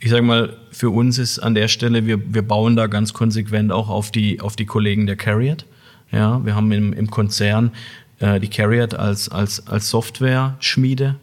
ich 0.00 0.10
sage 0.10 0.22
mal, 0.22 0.56
für 0.72 0.90
uns 0.90 1.18
ist 1.18 1.38
an 1.38 1.54
der 1.54 1.68
Stelle, 1.68 2.06
wir, 2.06 2.34
wir 2.34 2.42
bauen 2.42 2.74
da 2.74 2.88
ganz 2.88 3.12
konsequent 3.12 3.70
auch 3.70 3.88
auf 3.88 4.10
die, 4.10 4.40
auf 4.40 4.56
die 4.56 4.66
Kollegen 4.66 5.06
der 5.06 5.16
Carriot. 5.16 5.66
Ja, 6.10 6.44
wir 6.44 6.56
haben 6.56 6.72
im, 6.72 6.92
im 6.92 7.10
Konzern 7.10 7.70
äh, 8.18 8.40
die 8.40 8.48
Carriot 8.48 8.94
als, 8.94 9.28
als, 9.28 9.68
als 9.68 9.90
Software-Schmiede 9.90 11.16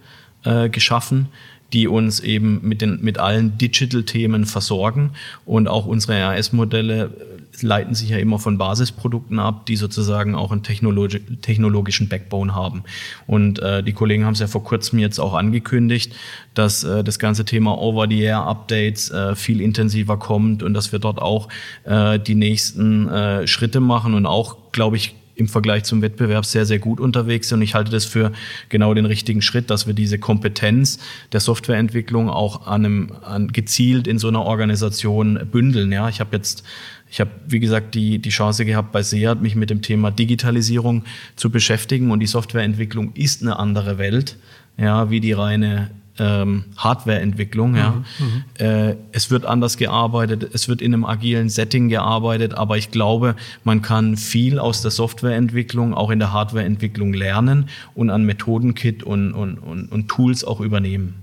äh, 0.44 0.70
geschaffen, 0.70 1.28
die 1.74 1.88
uns 1.88 2.20
eben 2.20 2.60
mit, 2.64 2.82
den, 2.82 3.00
mit 3.02 3.18
allen 3.18 3.58
Digital-Themen 3.58 4.46
versorgen. 4.46 5.12
Und 5.46 5.68
auch 5.68 5.86
unsere 5.86 6.14
RS-Modelle 6.14 7.04
äh, 7.06 7.64
leiten 7.66 7.96
sich 7.96 8.10
ja 8.10 8.18
immer 8.18 8.40
von 8.40 8.58
Basisprodukten 8.58 9.40
ab, 9.40 9.66
die 9.66 9.76
sozusagen 9.76 10.36
auch 10.36 10.52
einen 10.52 10.64
technologi 10.64 11.20
technologischen 11.42 12.10
Backbone 12.10 12.54
haben. 12.54 12.84
Und 13.28 13.60
äh, 13.60 13.84
die 13.84 13.94
Kollegen 13.94 14.26
haben 14.26 14.34
es 14.34 14.40
ja 14.40 14.48
vor 14.48 14.64
kurzem 14.64 15.00
jetzt 15.00 15.20
auch 15.20 15.34
angekündigt, 15.34 16.14
dass 16.54 16.84
äh, 16.84 17.04
das 17.04 17.20
ganze 17.20 17.46
Thema 17.46 17.78
Over-the-Air-Updates 17.78 19.12
äh, 19.12 19.36
viel 19.36 19.62
intensiver 19.62 20.18
kommt 20.18 20.64
und 20.64 20.74
dass 20.74 20.92
wir 20.92 21.00
dort 21.00 21.22
auch 21.22 21.48
äh, 21.86 22.20
die 22.20 22.36
nächsten 22.36 23.08
äh, 23.08 23.48
Schritte 23.48 23.80
machen 23.80 24.14
und 24.14 24.26
auch, 24.26 24.72
glaube 24.72 24.98
ich, 24.98 25.16
im 25.42 25.48
Vergleich 25.50 25.84
zum 25.84 26.02
Wettbewerb 26.02 26.46
sehr, 26.46 26.66
sehr 26.66 26.80
gut 26.80 27.00
unterwegs 27.00 27.50
sind. 27.50 27.58
Und 27.58 27.64
ich 27.64 27.76
halte 27.76 27.92
das 27.92 28.06
für 28.06 28.32
genau 28.70 28.94
den 28.94 29.06
richtigen 29.06 29.42
Schritt, 29.42 29.70
dass 29.70 29.88
wir 29.88 29.94
diese 29.94 30.20
Kompetenz 30.20 31.00
der 31.34 31.42
Softwareentwicklung 31.42 32.30
auch 32.30 32.68
an 32.68 32.86
einem, 32.86 33.12
an, 33.24 33.48
gezielt 33.50 34.08
in 34.08 34.20
so 34.20 34.30
einer 34.30 34.44
Organisation 34.44 35.40
bündeln. 35.52 35.92
Ja, 35.92 36.08
ich 36.08 36.20
habe 36.20 36.38
jetzt 36.38 36.64
ich 37.12 37.20
habe, 37.20 37.32
wie 37.46 37.60
gesagt, 37.60 37.94
die, 37.94 38.20
die 38.20 38.30
Chance 38.30 38.64
gehabt, 38.64 38.94
bei 38.94 39.04
Seat 39.04 39.42
mich 39.42 39.56
mit 39.56 39.70
dem 39.70 39.82
Thema 39.82 40.12
Digitalisierung 40.12 41.04
zu 41.36 41.50
beschäftigen 41.50 42.10
und 42.10 42.22
die 42.22 42.26
Softwareentwicklung 42.26 43.12
ist 43.16 43.42
eine 43.42 43.60
andere 43.60 43.98
Welt, 43.98 44.38
ja, 44.78 45.10
wie 45.10 45.20
die 45.20 45.34
reine 45.34 45.92
ähm, 46.22 46.66
Hardwareentwicklung. 46.78 47.76
Ja. 47.76 48.04
Mhm, 48.20 48.44
äh, 48.64 48.96
es 49.12 49.32
wird 49.32 49.46
anders 49.46 49.78
gearbeitet, 49.78 50.52
es 50.54 50.70
wird 50.70 50.82
in 50.82 50.94
einem 50.94 51.04
agilen 51.04 51.50
Setting 51.50 51.90
gearbeitet, 51.90 52.54
aber 52.54 52.78
ich 52.78 52.92
glaube, 52.92 53.36
man 53.64 53.82
kann 53.82 54.18
viel 54.18 54.60
aus 54.60 54.84
der 54.84 54.92
Softwareentwicklung 54.92 55.96
auch 55.96 56.12
in 56.12 56.20
der 56.20 56.32
Hardwareentwicklung 56.32 57.14
lernen 57.14 57.70
und 57.96 58.12
an 58.12 58.24
Methodenkit 58.24 59.02
und, 59.02 59.34
und, 59.34 59.58
und, 59.58 59.92
und 59.92 60.08
Tools 60.10 60.44
auch 60.44 60.62
übernehmen. 60.62 61.16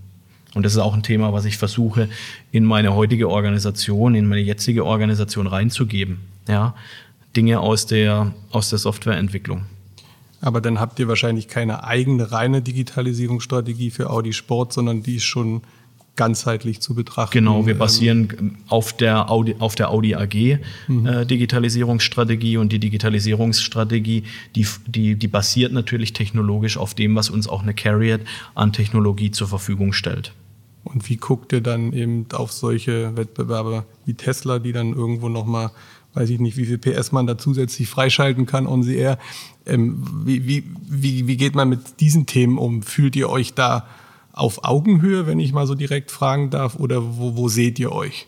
Und 0.55 0.65
das 0.65 0.73
ist 0.73 0.79
auch 0.79 0.95
ein 0.95 1.05
Thema, 1.05 1.33
was 1.33 1.45
ich 1.45 1.59
versuche, 1.59 2.09
in 2.51 2.65
meine 2.65 2.95
heutige 2.95 3.29
Organisation, 3.29 4.17
in 4.17 4.27
meine 4.27 4.41
jetzige 4.41 4.85
Organisation 4.85 5.47
reinzugeben. 5.47 6.19
Ja, 6.49 6.75
Dinge 7.37 7.61
aus 7.61 7.87
der, 7.87 8.33
aus 8.51 8.71
der 8.71 8.79
Softwareentwicklung. 8.81 9.67
Aber 10.40 10.61
dann 10.61 10.79
habt 10.79 10.98
ihr 10.98 11.09
wahrscheinlich 11.09 11.48
keine 11.48 11.85
eigene 11.85 12.31
reine 12.31 12.62
Digitalisierungsstrategie 12.62 13.90
für 13.90 14.11
Audi 14.11 14.33
Sport, 14.33 14.72
sondern 14.72 15.03
die 15.03 15.16
ist 15.16 15.24
schon 15.24 15.62
ganzheitlich 16.18 16.81
zu 16.81 16.94
betrachten. 16.94 17.33
Genau, 17.33 17.64
wir 17.66 17.79
basieren 17.79 18.29
ähm, 18.38 18.57
auf 18.68 18.92
der 18.92 19.31
Audi, 19.31 19.55
auf 19.59 19.77
der 19.77 19.90
Audi 19.90 20.14
AG 20.16 20.59
mhm. 20.88 21.07
äh, 21.07 21.24
Digitalisierungsstrategie 21.24 22.59
und 22.59 22.72
die 22.72 22.81
Digitalisierungsstrategie, 22.81 24.24
die, 24.55 24.66
die, 24.87 25.14
die 25.14 25.29
basiert 25.29 25.72
natürlich 25.72 26.12
technologisch 26.12 26.77
auf 26.77 26.94
dem, 26.94 27.14
was 27.14 27.31
uns 27.31 27.48
auch 27.48 27.62
eine 27.62 27.72
Carrier 27.72 28.20
an 28.55 28.72
Technologie 28.72 29.31
zur 29.31 29.48
Verfügung 29.48 29.94
stellt. 29.94 30.33
Und 30.85 31.09
wie 31.09 31.16
guckt 31.16 31.53
ihr 31.53 31.61
dann 31.61 31.92
eben 31.92 32.27
auf 32.33 32.51
solche 32.51 33.16
Wettbewerbe 33.16 33.85
wie 34.05 34.14
Tesla, 34.14 34.59
die 34.59 34.72
dann 34.72 34.94
irgendwo 34.94 35.29
nochmal, 35.29 35.70
weiß 36.19 36.31
ich 36.31 36.41
nicht, 36.41 36.57
wie 36.57 36.67
viel 36.67 36.79
PS 36.79 37.13
man 37.13 37.27
da 37.27 37.39
zusätzlich 37.39 37.89
freischalten 37.89 38.45
kann 38.45 38.67
on 38.67 38.83
the 38.83 38.97
air. 38.97 39.19
Ähm, 39.67 40.05
wie, 40.25 40.47
wie, 40.47 40.65
wie, 40.89 41.29
wie 41.29 41.37
geht 41.37 41.55
man 41.55 41.69
mit 41.69 42.01
diesen 42.01 42.27
Themen 42.27 42.59
um? 42.59 42.83
Fühlt 42.83 43.15
ihr 43.15 43.31
euch 43.31 43.55
da 43.55 43.87
auf 44.33 44.65
Augenhöhe, 44.65 45.27
wenn 45.27 45.39
ich 45.39 45.53
mal 45.53 45.67
so 45.67 45.75
direkt 45.75 46.11
fragen 46.11 46.51
darf, 46.51 46.77
oder 46.77 47.19
wo, 47.19 47.37
wo 47.37 47.49
seht 47.49 47.79
ihr 47.79 47.93
euch? 47.93 48.27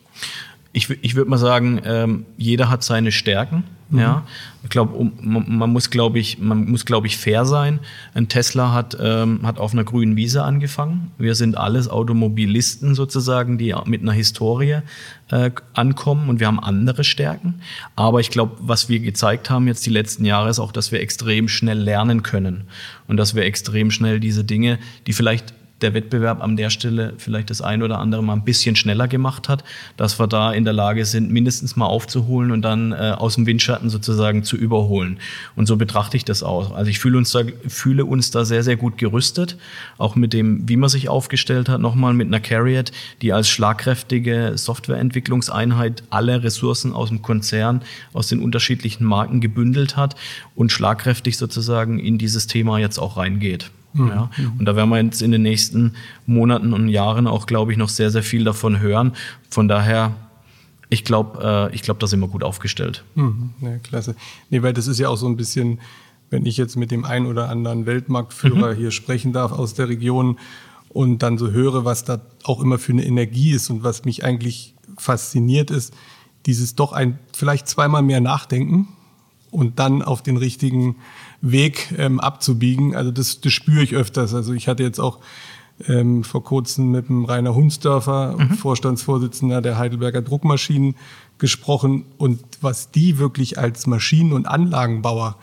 Ich, 0.73 0.89
ich 1.03 1.17
würde 1.17 1.31
mal 1.31 1.39
sagen, 1.39 1.81
ähm, 1.85 2.27
jeder 2.37 2.71
hat 2.71 2.85
seine 2.85 3.11
Stärken. 3.11 3.65
Mhm. 3.91 3.99
Ja, 3.99 4.27
ich 4.63 4.71
glaube, 4.71 4.95
um, 4.95 5.13
man, 5.21 5.71
muss, 5.71 5.91
glaube 5.91 6.19
ich, 6.19 6.39
man 6.39 6.71
muss, 6.71 6.85
glaube 6.85 7.09
ich, 7.09 7.17
fair 7.17 7.45
sein. 7.45 7.81
Ein 8.15 8.29
Tesla 8.29 8.73
hat 8.73 8.97
ähm, 9.01 9.41
hat 9.43 9.59
auf 9.59 9.73
einer 9.73 9.85
grünen 9.85 10.17
Wiese 10.17 10.45
angefangen. 10.45 11.11
Wir 11.19 11.35
sind 11.35 11.57
alles 11.57 11.89
Automobilisten 11.89 12.95
sozusagen, 12.95 13.59
die 13.59 13.75
mit 13.87 14.03
einer 14.03 14.13
Historie 14.13 14.79
äh, 15.31 15.51
ankommen 15.75 16.29
und 16.29 16.39
wir 16.39 16.47
haben 16.47 16.61
andere 16.61 17.03
Stärken. 17.03 17.61
Aber 17.97 18.21
ich 18.21 18.31
glaube, 18.31 18.57
was 18.61 18.89
wir 18.89 19.01
gezeigt 19.01 19.51
haben 19.51 19.67
jetzt 19.67 19.85
die 19.87 19.91
letzten 19.91 20.25
Jahre 20.25 20.51
ist 20.51 20.61
auch, 20.61 20.73
dass 20.73 20.93
wir 20.93 21.01
extrem 21.01 21.49
schnell 21.49 21.79
lernen 21.79 22.23
können 22.23 22.65
und 23.09 23.17
dass 23.17 23.35
wir 23.35 23.45
extrem 23.45 23.91
schnell 23.91 24.21
diese 24.21 24.45
Dinge, 24.45 24.79
die 25.07 25.13
vielleicht 25.13 25.53
der 25.83 25.95
Wettbewerb 25.95 26.43
an 26.43 26.57
der 26.57 26.71
Stelle 26.71 27.15
vielleicht 27.19 27.51
das 27.51 27.61
ein 27.61 27.83
oder 27.83 27.99
andere 27.99 28.23
mal 28.23 28.35
ein 28.35 28.45
bisschen 28.45 28.77
schneller 28.77 29.09
gemacht 29.09 29.49
hat, 29.49 29.65
dass 29.97 30.19
wir 30.19 30.27
da 30.27 30.53
in 30.53 30.65
der 30.65 30.73
Lage 30.73 31.05
sind, 31.05 31.31
mindestens 31.31 31.77
mal 31.77 31.87
aufzuholen 31.87 32.51
und 32.51 32.63
dann 32.63 32.93
äh, 32.93 33.15
aus 33.17 33.35
dem 33.35 33.47
Windschatten 33.47 33.91
sozusagen 33.91 34.43
zu 34.43 34.57
überholen. 34.57 35.19
Und 35.57 35.67
so 35.67 35.77
betrachte 35.77 36.17
ich 36.17 36.25
das 36.25 36.43
auch. 36.43 36.73
Also 36.75 36.91
ich 36.91 36.99
fühle 36.99 37.19
uns 37.19 37.33
da, 37.33 37.41
fühle 37.67 38.05
uns 38.05 38.31
da 38.31 38.45
sehr, 38.45 38.63
sehr 38.63 38.77
gut 38.77 38.99
gerüstet, 38.99 39.57
auch 39.99 40.15
mit 40.15 40.33
dem, 40.33 40.69
wie 40.69 40.77
man 40.77 40.89
sich 40.89 41.09
aufgestellt 41.09 41.69
hat, 41.69 41.81
nochmal 41.81 42.15
mit 42.15 42.29
einer 42.29 42.41
Carriot, 42.41 42.93
die 43.23 43.33
als 43.33 43.49
schlagkräftige 43.49 44.53
Softwareentwicklungseinheit 44.57 46.03
alle 46.11 46.43
Ressourcen 46.43 46.93
aus 46.93 47.09
dem 47.09 47.23
Konzern, 47.23 47.83
aus 48.13 48.29
den 48.29 48.41
unterschiedlichen 48.43 49.05
Marken 49.05 49.41
gebündelt 49.41 49.97
hat 49.97 50.17
und 50.55 50.73
schlagkräftig 50.73 51.37
sozusagen 51.37 51.99
in 51.99 52.19
dieses 52.19 52.47
Thema 52.47 52.79
jetzt 52.79 52.99
auch 52.99 53.17
reingeht. 53.17 53.71
Mhm. 53.93 54.09
Ja. 54.09 54.31
Und 54.59 54.65
da 54.65 54.77
werden 54.77 54.91
wir 54.91 55.03
jetzt 55.03 55.23
in 55.23 55.33
den 55.33 55.43
nächsten 55.43 55.95
Monaten 56.27 56.73
und 56.73 56.89
Jahren 56.89 57.27
auch, 57.27 57.47
glaube 57.47 57.73
ich, 57.73 57.79
noch 57.79 57.89
sehr, 57.89 58.11
sehr 58.11 58.23
viel 58.23 58.45
davon 58.45 58.81
hören. 58.81 59.13
Von 59.51 59.69
daher, 59.69 60.15
ich 60.89 61.05
glaube, 61.05 61.71
äh, 61.71 61.75
ich 61.75 61.83
glaube, 61.83 62.01
da 62.01 62.07
sind 62.07 62.21
wir 62.21 62.29
gut 62.29 62.45
aufgestellt. 62.45 63.05
Mhm. 63.15 63.51
Ja, 63.61 63.79
klasse. 63.79 64.15
Nee, 64.51 64.63
weil 64.63 64.73
das 64.73 64.87
ist 64.87 64.99
ja 64.99 65.09
auch 65.09 65.17
so 65.17 65.27
ein 65.27 65.37
bisschen, 65.37 65.81
wenn 66.31 66.47
ich 66.47 66.57
jetzt 66.57 66.77
mit 66.77 66.91
dem 66.91 67.05
einen 67.05 67.27
oder 67.27 67.49
anderen 67.49 67.87
Weltmarktführer 67.87 68.75
mhm. 68.75 68.77
hier 68.77 68.91
sprechen 68.91 69.33
darf 69.33 69.53
aus 69.53 69.75
der 69.75 69.89
Region 69.89 70.39
und 70.89 71.23
dann 71.23 71.39
so 71.39 71.51
höre, 71.51 71.85
was 71.85 72.05
da 72.05 72.21
auch 72.45 72.61
immer 72.61 72.79
für 72.79 72.93
eine 72.93 73.05
Energie 73.05 73.53
ist 73.53 73.71
und 73.71 73.85
was 73.85 74.05
mich 74.05 74.25
eigentlich 74.25 74.75
fasziniert 74.99 75.71
ist, 75.71 75.95
dieses 76.47 76.75
doch 76.75 76.93
ein 76.93 77.19
vielleicht 77.33 77.69
zweimal 77.69 78.03
mehr 78.03 78.21
nachdenken 78.21 78.89
und 79.51 79.79
dann 79.79 80.03
auf 80.03 80.23
den 80.23 80.37
richtigen 80.37 80.97
Weg 81.43 81.95
ähm, 81.97 82.21
abzubiegen. 82.21 82.95
Also 82.95 83.11
das, 83.11 83.41
das 83.41 83.53
spüre 83.53 83.83
ich 83.83 83.95
öfters. 83.95 84.35
Also 84.35 84.53
ich 84.53 84.69
hatte 84.69 84.83
jetzt 84.83 84.99
auch 84.99 85.21
ähm, 85.89 86.25
vor 86.25 86.45
kurzem 86.45 86.91
mit 86.91 87.09
dem 87.09 87.25
Rainer 87.25 87.55
Hunsdörfer, 87.55 88.37
mhm. 88.39 88.51
Vorstandsvorsitzender 88.51 89.63
der 89.63 89.79
Heidelberger 89.79 90.23
Druckmaschinen, 90.23 90.95
gesprochen 91.39 92.05
und 92.19 92.41
was 92.61 92.91
die 92.91 93.19
wirklich 93.19 93.59
als 93.59 93.87
Maschinen- 93.87 94.35
und 94.35 94.47
Anlagenbauer 94.47 95.39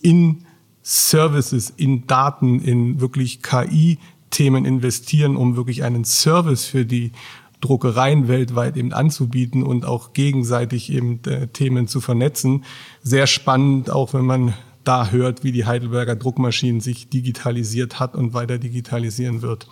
in 0.00 0.44
Services, 0.82 1.72
in 1.76 2.06
Daten, 2.06 2.60
in 2.60 3.00
wirklich 3.00 3.42
KI-Themen 3.42 4.64
investieren, 4.64 5.36
um 5.36 5.56
wirklich 5.56 5.84
einen 5.84 6.04
Service 6.04 6.66
für 6.66 6.84
die 6.84 7.12
Druckereien 7.60 8.28
weltweit 8.28 8.76
eben 8.76 8.92
anzubieten 8.92 9.62
und 9.62 9.84
auch 9.84 10.12
gegenseitig 10.12 10.92
eben 10.92 11.20
äh, 11.26 11.48
Themen 11.48 11.88
zu 11.88 12.00
vernetzen. 12.00 12.64
Sehr 13.02 13.26
spannend, 13.26 13.90
auch 13.90 14.14
wenn 14.14 14.26
man 14.26 14.54
da 14.88 15.10
hört, 15.10 15.44
wie 15.44 15.52
die 15.52 15.66
Heidelberger 15.66 16.16
Druckmaschinen 16.16 16.80
sich 16.80 17.10
digitalisiert 17.10 18.00
hat 18.00 18.14
und 18.14 18.32
weiter 18.32 18.56
digitalisieren 18.58 19.42
wird. 19.42 19.66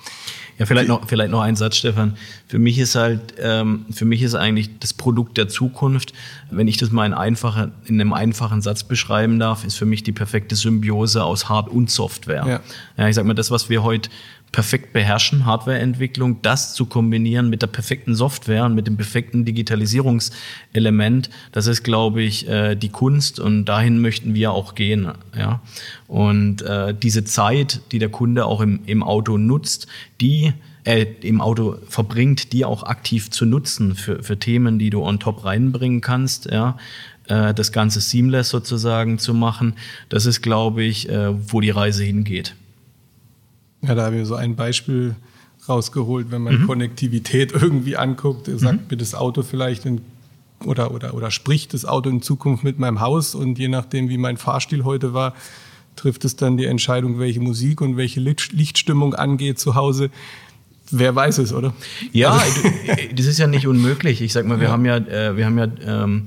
Ja, 0.59 0.67
vielleicht 0.67 0.89
noch, 0.89 1.09
vielleicht 1.09 1.31
noch 1.31 1.41
ein 1.41 1.57
Satz, 1.57 1.77
Stefan. 1.77 2.19
Für 2.47 2.59
mich 2.59 2.79
ist 2.79 2.95
halt, 2.97 3.35
ähm, 3.39 3.87
für 3.91 4.05
mich 4.05 4.21
ist 4.21 4.35
eigentlich 4.35 4.79
das 4.79 4.93
Produkt 4.93 5.39
der 5.39 5.49
Zukunft, 5.49 6.13
wenn 6.51 6.69
ich 6.69 6.77
das 6.77 6.91
mal 6.91 7.07
in, 7.07 7.15
einfache, 7.15 7.73
in 7.87 8.01
einem 8.01 8.13
einfachen 8.13 8.63
Satz 8.63 8.85
beschreiben 8.85 9.39
darf, 9.39 9.65
ist 9.65 9.77
für 9.77 9.87
mich 9.87 10.03
die 10.03 10.13
perfekte 10.13 10.55
Symbiose 10.55 11.25
aus 11.25 11.49
Hard- 11.49 11.69
und 11.69 11.91
Software. 11.91 12.45
Ja. 12.47 12.61
ja, 12.97 13.09
ich 13.09 13.15
sag 13.15 13.25
mal, 13.25 13.35
das, 13.35 13.51
was 13.51 13.69
wir 13.69 13.83
heute 13.83 14.11
perfekt 14.53 14.93
beherrschen, 14.93 15.45
Hardwareentwicklung, 15.45 16.41
das 16.43 16.73
zu 16.73 16.87
kombinieren 16.87 17.51
mit 17.51 17.63
der 17.63 17.67
perfekten 17.67 18.15
Software 18.15 18.65
und 18.65 18.75
mit 18.75 18.87
dem 18.87 18.97
perfekten 18.97 19.45
Digitalisierungselement, 19.45 21.31
das 21.53 21.67
ist, 21.67 21.83
glaube 21.83 22.23
ich, 22.23 22.49
äh, 22.49 22.75
die 22.75 22.89
Kunst 22.89 23.41
und 23.41 23.65
dahin 23.67 24.01
möchten 24.01 24.35
wir 24.35 24.53
auch 24.53 24.75
gehen. 24.75 25.11
Ja? 25.37 25.61
Und 26.07 26.63
äh, 26.63 26.95
diese 26.95 27.25
Zeit, 27.25 27.81
die 27.93 27.99
der 27.99 28.09
Kunde 28.09 28.47
auch 28.47 28.61
im, 28.61 28.81
im 28.87 29.03
Auto 29.03 29.37
nutzt, 29.37 29.89
die 30.21 30.55
äh, 30.87 31.05
im 31.21 31.41
Auto 31.41 31.77
verbringt, 31.89 32.53
die 32.53 32.65
auch 32.65 32.85
aktiv 32.85 33.31
zu 33.31 33.45
nutzen 33.45 33.97
für, 33.97 34.23
für 34.23 34.39
Themen, 34.39 34.79
die 34.79 34.91
du 34.91 35.03
on 35.03 35.19
top 35.19 35.45
reinbringen 35.45 36.01
kannst, 36.01 36.47
ja, 36.47 36.79
äh, 37.27 37.53
das 37.53 37.73
Ganze 37.73 38.01
seamless 38.01 38.51
sozusagen 38.51 39.19
zu 39.19 39.35
machen, 39.35 39.75
das 40.09 40.27
ist, 40.27 40.43
glaube 40.43 40.85
ich, 40.85 41.09
äh, 41.09 41.35
wo 41.53 41.61
die 41.61 41.71
Reise 41.71 42.05
hingeht. 42.05 42.55
Ja, 43.83 43.97
da 43.97 44.07
haben 44.07 44.17
wir 44.17 44.27
so 44.27 44.37
ein 44.37 44.55
Beispiel 44.55 45.17
rausgeholt, 45.69 46.31
wenn 46.31 46.43
man 46.43 46.63
mhm. 46.63 46.67
Konnektivität 46.67 47.53
irgendwie 47.53 47.97
anguckt, 47.97 48.47
sagt 48.47 48.83
mhm. 48.83 48.87
mir 48.89 48.97
das 48.97 49.17
Auto 49.17 49.43
vielleicht 49.43 49.87
in, 49.87 50.03
oder, 50.65 50.93
oder, 50.95 51.15
oder 51.15 51.33
spricht 51.33 51.75
das 51.75 51.85
Auto 51.85 52.09
in 52.11 52.23
Zukunft 52.23 52.63
mit 52.63 52.79
meinem 52.79 53.01
Haus 53.01 53.35
und 53.35 53.59
je 53.59 53.67
nachdem, 53.67 54.09
wie 54.09 54.19
mein 54.19 54.37
Fahrstil 54.37 54.85
heute 54.85 55.13
war, 55.13 55.35
trifft 55.97 56.25
es 56.25 56.37
dann 56.37 56.57
die 56.57 56.67
Entscheidung, 56.67 57.19
welche 57.19 57.41
Musik 57.41 57.81
und 57.81 57.97
welche 57.97 58.21
Lichtstimmung 58.21 59.15
angeht 59.15 59.59
zu 59.59 59.75
Hause. 59.75 60.11
Wer 60.91 61.15
weiß 61.15 61.39
es, 61.39 61.53
oder? 61.53 61.75
Ja, 62.13 62.31
also 62.33 62.61
das 63.15 63.27
ist 63.27 63.39
ja 63.39 63.47
nicht 63.47 63.67
unmöglich. 63.67 64.21
Ich 64.21 64.33
sag 64.33 64.47
mal, 64.47 64.61
wir 64.61 64.69
ja. 64.69 64.73
haben 64.73 64.85
ja, 64.85 64.97
äh, 64.97 65.37
wir 65.37 65.47
haben 65.47 65.59
ja 65.59 65.69
ähm, 65.85 66.27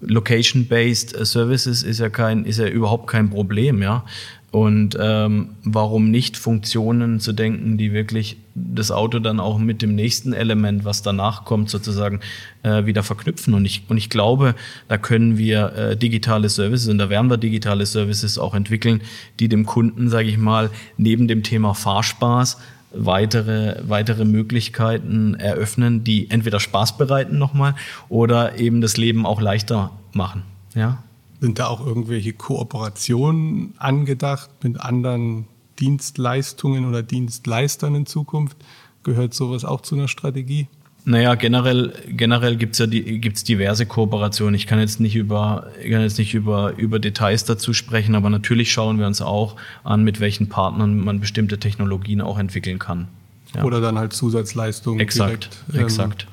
Location-based 0.00 1.26
Services 1.26 1.82
ist 1.82 2.00
ja 2.00 2.08
kein, 2.08 2.44
ist 2.44 2.58
ja 2.58 2.68
überhaupt 2.68 3.08
kein 3.08 3.30
Problem, 3.30 3.82
ja. 3.82 4.04
Und 4.52 4.96
ähm, 4.98 5.50
warum 5.64 6.10
nicht 6.10 6.38
Funktionen 6.38 7.20
zu 7.20 7.32
denken, 7.32 7.76
die 7.76 7.92
wirklich 7.92 8.38
das 8.54 8.90
Auto 8.90 9.18
dann 9.18 9.38
auch 9.38 9.58
mit 9.58 9.82
dem 9.82 9.94
nächsten 9.94 10.32
Element, 10.32 10.84
was 10.84 11.02
danach 11.02 11.44
kommt, 11.44 11.68
sozusagen 11.68 12.20
äh, 12.62 12.86
wieder 12.86 13.02
verknüpfen. 13.02 13.52
Und 13.52 13.66
ich, 13.66 13.82
und 13.88 13.98
ich 13.98 14.08
glaube, 14.08 14.54
da 14.88 14.96
können 14.96 15.36
wir 15.36 15.74
äh, 15.74 15.96
digitale 15.96 16.48
Services 16.48 16.88
und 16.88 16.96
da 16.96 17.10
werden 17.10 17.28
wir 17.28 17.36
digitale 17.36 17.84
Services 17.84 18.38
auch 18.38 18.54
entwickeln, 18.54 19.02
die 19.40 19.48
dem 19.48 19.66
Kunden, 19.66 20.08
sage 20.08 20.28
ich 20.28 20.38
mal, 20.38 20.70
neben 20.96 21.28
dem 21.28 21.42
Thema 21.42 21.74
Fahrspaß 21.74 22.56
weitere, 22.98 23.82
weitere 23.88 24.24
Möglichkeiten 24.24 25.34
eröffnen, 25.34 26.04
die 26.04 26.30
entweder 26.30 26.60
Spaß 26.60 26.98
bereiten 26.98 27.38
nochmal 27.38 27.74
oder 28.08 28.58
eben 28.58 28.80
das 28.80 28.96
Leben 28.96 29.26
auch 29.26 29.40
leichter 29.40 29.92
machen. 30.12 30.42
Ja? 30.74 31.02
Sind 31.40 31.58
da 31.58 31.66
auch 31.66 31.84
irgendwelche 31.84 32.32
Kooperationen 32.32 33.74
angedacht 33.78 34.50
mit 34.62 34.80
anderen 34.80 35.46
Dienstleistungen 35.78 36.88
oder 36.88 37.02
Dienstleistern 37.02 37.94
in 37.94 38.06
Zukunft? 38.06 38.56
Gehört 39.02 39.34
sowas 39.34 39.64
auch 39.64 39.82
zu 39.82 39.94
einer 39.94 40.08
Strategie? 40.08 40.68
Naja, 41.08 41.36
generell, 41.36 41.92
generell 42.08 42.56
gibt's 42.56 42.80
ja 42.80 42.88
die, 42.88 43.20
gibt's 43.20 43.44
diverse 43.44 43.86
Kooperationen. 43.86 44.56
Ich 44.56 44.66
kann 44.66 44.80
jetzt 44.80 44.98
nicht 44.98 45.14
über, 45.14 45.70
kann 45.80 46.00
jetzt 46.00 46.18
nicht 46.18 46.34
über, 46.34 46.76
über 46.76 46.98
Details 46.98 47.44
dazu 47.44 47.72
sprechen, 47.72 48.16
aber 48.16 48.28
natürlich 48.28 48.72
schauen 48.72 48.98
wir 48.98 49.06
uns 49.06 49.22
auch 49.22 49.54
an, 49.84 50.02
mit 50.02 50.18
welchen 50.18 50.48
Partnern 50.48 50.98
man 50.98 51.20
bestimmte 51.20 51.58
Technologien 51.58 52.20
auch 52.20 52.40
entwickeln 52.40 52.80
kann. 52.80 53.06
Ja. 53.54 53.62
Oder 53.62 53.80
dann 53.80 53.96
halt 53.96 54.14
Zusatzleistungen. 54.14 54.98
Exakt, 54.98 55.50
direkt, 55.68 55.76
ähm, 55.76 55.84
exakt 55.84 56.26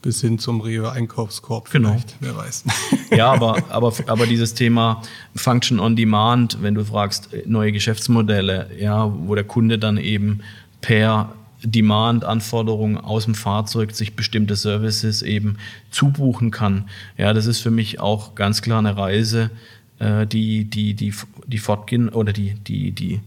bis 0.00 0.20
hin 0.20 0.38
zum 0.38 0.60
Rewe-Einkaufskorb 0.60 1.70
genau. 1.70 1.90
vielleicht, 1.90 2.16
wer 2.20 2.36
weiß. 2.36 2.64
Ja, 3.10 3.32
aber, 3.32 3.62
aber, 3.70 3.92
aber 4.06 4.26
dieses 4.26 4.54
Thema 4.54 5.02
Function 5.34 5.80
on 5.80 5.96
Demand, 5.96 6.62
wenn 6.62 6.74
du 6.74 6.84
fragst, 6.84 7.30
neue 7.46 7.72
Geschäftsmodelle, 7.72 8.70
ja, 8.78 9.10
wo 9.26 9.34
der 9.34 9.44
Kunde 9.44 9.78
dann 9.78 9.96
eben 9.96 10.40
per 10.82 11.34
Demand-Anforderungen 11.64 12.96
aus 12.96 13.24
dem 13.24 13.34
Fahrzeug 13.34 13.92
sich 13.92 14.14
bestimmte 14.14 14.56
Services 14.56 15.22
eben 15.22 15.56
zubuchen 15.90 16.50
kann. 16.50 16.88
Ja, 17.16 17.32
das 17.32 17.46
ist 17.46 17.60
für 17.60 17.70
mich 17.70 18.00
auch 18.00 18.34
ganz 18.34 18.62
klar 18.62 18.78
eine 18.78 18.96
Reise, 18.96 19.50
äh, 19.98 20.26
die, 20.26 20.64
die, 20.64 20.94
die, 20.94 21.12
die 21.46 21.58
fortgehen 21.58 22.08
oder 22.08 22.32
die, 22.32 22.54
die, 22.54 22.92
die, 22.92 23.20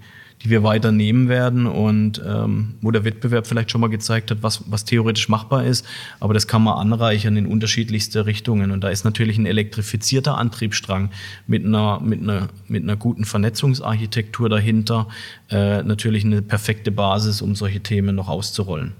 die 0.44 0.50
wir 0.50 0.64
weiter 0.64 0.92
nehmen 0.92 1.30
werden 1.30 1.66
und 1.66 2.22
ähm, 2.26 2.76
wo 2.82 2.92
der 2.92 3.04
Wettbewerb 3.04 3.48
vielleicht 3.48 3.72
schon 3.72 3.82
mal 3.82 3.90
gezeigt 3.90 4.30
hat, 4.30 4.44
was, 4.44 4.64
was 4.70 4.86
theoretisch 4.86 5.30
machbar 5.30 5.66
ist, 5.66 5.86
aber 6.20 6.34
das 6.34 6.48
kann 6.48 6.64
man 6.64 6.78
anreichern 6.78 7.38
in 7.38 7.48
unterschiedlichste 7.48 8.26
Richtungen. 8.26 8.72
Und 8.72 8.82
da 8.82 8.90
ist 8.90 9.04
natürlich 9.04 9.38
ein 9.38 9.46
elektrifizierter 9.46 10.38
Antriebsstrang 10.38 11.10
mit 11.48 11.66
einer, 11.66 12.00
mit 12.00 12.22
einer, 12.22 12.50
mit 12.68 12.84
einer 12.84 12.96
guten 12.96 13.26
Vernetzungsarchitektur 13.26 14.50
dahinter 14.50 15.08
äh, 15.50 15.82
natürlich 15.82 16.24
eine 16.24 16.42
perfekte 16.42 16.92
Basis, 16.92 17.42
um 17.42 17.56
solche 17.56 17.80
Themen 17.80 18.16
noch 18.16 18.30
auszurollen. 18.30 18.94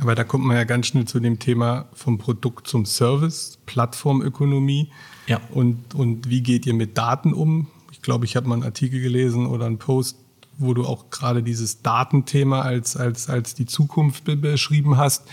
Aber 0.00 0.14
da 0.14 0.22
kommt 0.22 0.44
man 0.44 0.56
ja 0.56 0.64
ganz 0.64 0.86
schnell 0.86 1.06
zu 1.06 1.18
dem 1.18 1.38
Thema 1.38 1.86
vom 1.92 2.18
Produkt 2.18 2.68
zum 2.68 2.86
Service, 2.86 3.58
Plattformökonomie. 3.66 4.90
Ja. 5.26 5.40
Und, 5.50 5.94
und 5.94 6.30
wie 6.30 6.42
geht 6.42 6.66
ihr 6.66 6.74
mit 6.74 6.96
Daten 6.96 7.32
um? 7.32 7.66
Ich 7.90 8.02
glaube, 8.02 8.24
ich 8.24 8.36
habe 8.36 8.48
mal 8.48 8.54
einen 8.54 8.62
Artikel 8.62 9.00
gelesen 9.00 9.46
oder 9.46 9.66
einen 9.66 9.78
Post, 9.78 10.18
wo 10.58 10.74
du 10.74 10.84
auch 10.84 11.10
gerade 11.10 11.42
dieses 11.42 11.82
Datenthema 11.82 12.62
als, 12.62 12.96
als, 12.96 13.30
als 13.30 13.54
die 13.54 13.66
Zukunft 13.66 14.24
be 14.24 14.36
beschrieben 14.36 14.96
hast. 14.96 15.24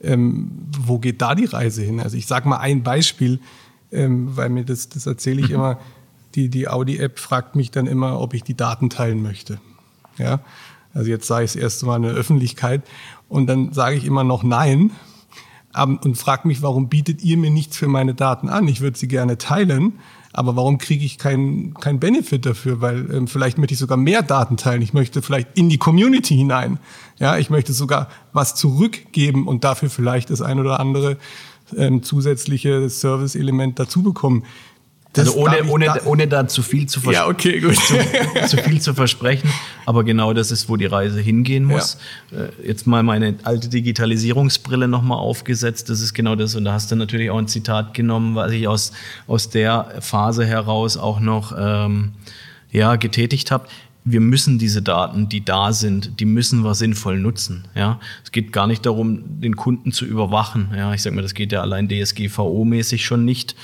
Ähm, 0.00 0.50
wo 0.78 0.98
geht 0.98 1.22
da 1.22 1.34
die 1.34 1.46
Reise 1.46 1.82
hin? 1.82 2.00
Also 2.00 2.16
ich 2.16 2.26
sage 2.26 2.48
mal 2.48 2.58
ein 2.58 2.82
Beispiel, 2.82 3.40
ähm, 3.90 4.36
weil 4.36 4.50
mir 4.50 4.64
das, 4.64 4.88
das 4.90 5.06
erzähle 5.06 5.40
ich 5.40 5.50
immer. 5.50 5.78
Die, 6.34 6.50
die 6.50 6.68
Audi-App 6.68 7.18
fragt 7.18 7.56
mich 7.56 7.70
dann 7.70 7.86
immer, 7.86 8.20
ob 8.20 8.34
ich 8.34 8.42
die 8.42 8.56
Daten 8.56 8.90
teilen 8.90 9.22
möchte. 9.22 9.58
Ja, 10.18 10.40
also 10.92 11.10
jetzt 11.10 11.26
sage 11.26 11.44
ich 11.44 11.50
es 11.52 11.56
erst 11.56 11.82
mal 11.84 11.96
in 11.96 12.02
der 12.02 12.12
Öffentlichkeit 12.12 12.82
und 13.28 13.46
dann 13.46 13.72
sage 13.72 13.96
ich 13.96 14.04
immer 14.04 14.24
noch 14.24 14.42
nein 14.42 14.92
und 15.76 16.16
frage 16.16 16.48
mich, 16.48 16.62
warum 16.62 16.88
bietet 16.88 17.22
ihr 17.22 17.36
mir 17.36 17.50
nichts 17.50 17.76
für 17.76 17.88
meine 17.88 18.14
Daten 18.14 18.48
an? 18.48 18.68
Ich 18.68 18.80
würde 18.80 18.98
sie 18.98 19.08
gerne 19.08 19.38
teilen, 19.38 19.94
aber 20.32 20.56
warum 20.56 20.78
kriege 20.78 21.04
ich 21.04 21.18
keinen 21.18 21.74
kein 21.74 21.98
Benefit 21.98 22.46
dafür? 22.46 22.80
Weil 22.80 23.10
ähm, 23.12 23.28
vielleicht 23.28 23.58
möchte 23.58 23.74
ich 23.74 23.80
sogar 23.80 23.96
mehr 23.96 24.22
Daten 24.22 24.56
teilen. 24.56 24.82
Ich 24.82 24.92
möchte 24.92 25.22
vielleicht 25.22 25.48
in 25.54 25.68
die 25.68 25.78
Community 25.78 26.36
hinein. 26.36 26.78
Ja, 27.18 27.38
ich 27.38 27.50
möchte 27.50 27.72
sogar 27.72 28.08
was 28.32 28.54
zurückgeben 28.54 29.46
und 29.46 29.64
dafür 29.64 29.88
vielleicht 29.90 30.30
das 30.30 30.42
ein 30.42 30.60
oder 30.60 30.78
andere 30.80 31.16
ähm, 31.76 32.02
zusätzliche 32.02 32.88
Service-Element 32.90 33.78
dazu 33.78 34.02
bekommen. 34.02 34.44
Das 35.16 35.28
also 35.28 35.40
ohne, 35.40 35.64
ohne, 35.64 35.86
da, 35.86 36.00
ohne 36.04 36.28
da 36.28 36.46
zu 36.46 36.62
viel 36.62 36.86
zu, 36.86 37.00
ja, 37.10 37.26
okay, 37.26 37.60
gut. 37.60 37.76
zu, 37.76 37.94
zu, 38.48 38.56
viel 38.58 38.80
zu 38.80 38.92
versprechen. 38.92 39.50
Aber 39.86 40.04
genau 40.04 40.34
das 40.34 40.50
ist, 40.50 40.68
wo 40.68 40.76
die 40.76 40.86
Reise 40.86 41.20
hingehen 41.20 41.64
muss. 41.64 41.96
Ja. 42.30 42.44
Äh, 42.44 42.68
jetzt 42.68 42.86
mal 42.86 43.02
meine 43.02 43.36
alte 43.44 43.68
Digitalisierungsbrille 43.68 44.88
nochmal 44.88 45.18
aufgesetzt. 45.18 45.88
Das 45.88 46.00
ist 46.00 46.12
genau 46.12 46.34
das. 46.34 46.54
Und 46.54 46.64
da 46.64 46.74
hast 46.74 46.90
du 46.90 46.96
natürlich 46.96 47.30
auch 47.30 47.38
ein 47.38 47.48
Zitat 47.48 47.94
genommen, 47.94 48.34
was 48.34 48.52
ich 48.52 48.68
aus, 48.68 48.92
aus 49.26 49.48
der 49.48 49.96
Phase 50.00 50.44
heraus 50.44 50.96
auch 50.98 51.18
noch 51.18 51.54
ähm, 51.58 52.12
ja, 52.70 52.96
getätigt 52.96 53.50
habe 53.50 53.68
wir 54.08 54.20
müssen 54.20 54.60
diese 54.60 54.82
Daten, 54.82 55.28
die 55.28 55.44
da 55.44 55.72
sind, 55.72 56.20
die 56.20 56.26
müssen 56.26 56.62
wir 56.62 56.76
sinnvoll 56.76 57.18
nutzen. 57.18 57.66
Ja, 57.74 57.98
es 58.22 58.30
geht 58.30 58.52
gar 58.52 58.68
nicht 58.68 58.86
darum, 58.86 59.40
den 59.40 59.56
Kunden 59.56 59.90
zu 59.90 60.06
überwachen. 60.06 60.70
Ja, 60.76 60.94
ich 60.94 61.02
sage 61.02 61.16
mal, 61.16 61.22
das 61.22 61.34
geht 61.34 61.50
ja 61.50 61.60
allein 61.60 61.88
DSGVO-mäßig 61.88 63.04
schon 63.04 63.24
nicht. 63.24 63.56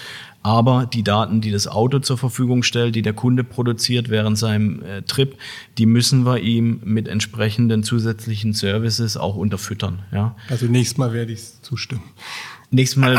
Aber 0.45 0.86
die 0.86 1.05
Daten, 1.05 1.40
die 1.40 1.53
das 1.53 1.68
Auto 1.68 2.01
zur 2.01 2.18
Verfügung 2.18 2.62
stellt, 2.64 2.97
die 2.97 3.03
der 3.03 3.12
Kunde 3.12 3.45
produziert 3.45 4.09
während 4.09 4.36
seinem 4.36 4.82
äh, 4.82 5.03
Trip, 5.03 5.36
die 5.78 5.86
müssen 5.86 6.26
wir 6.26 6.40
ihm 6.40 6.80
mit 6.84 7.07
entsprechenden 7.07 7.84
zusätzlichen 7.84 8.53
Services 8.53 9.16
auch 9.16 9.36
unterfüttern. 9.36 10.01
Ja? 10.12 10.34
Also 10.49 10.66
nächstes 10.66 10.99
Mal 10.99 11.12
werde 11.12 11.32
ich 11.32 11.62
zustimmen. 11.62 12.03
Nächstes 12.70 12.97
Mal, 12.97 13.14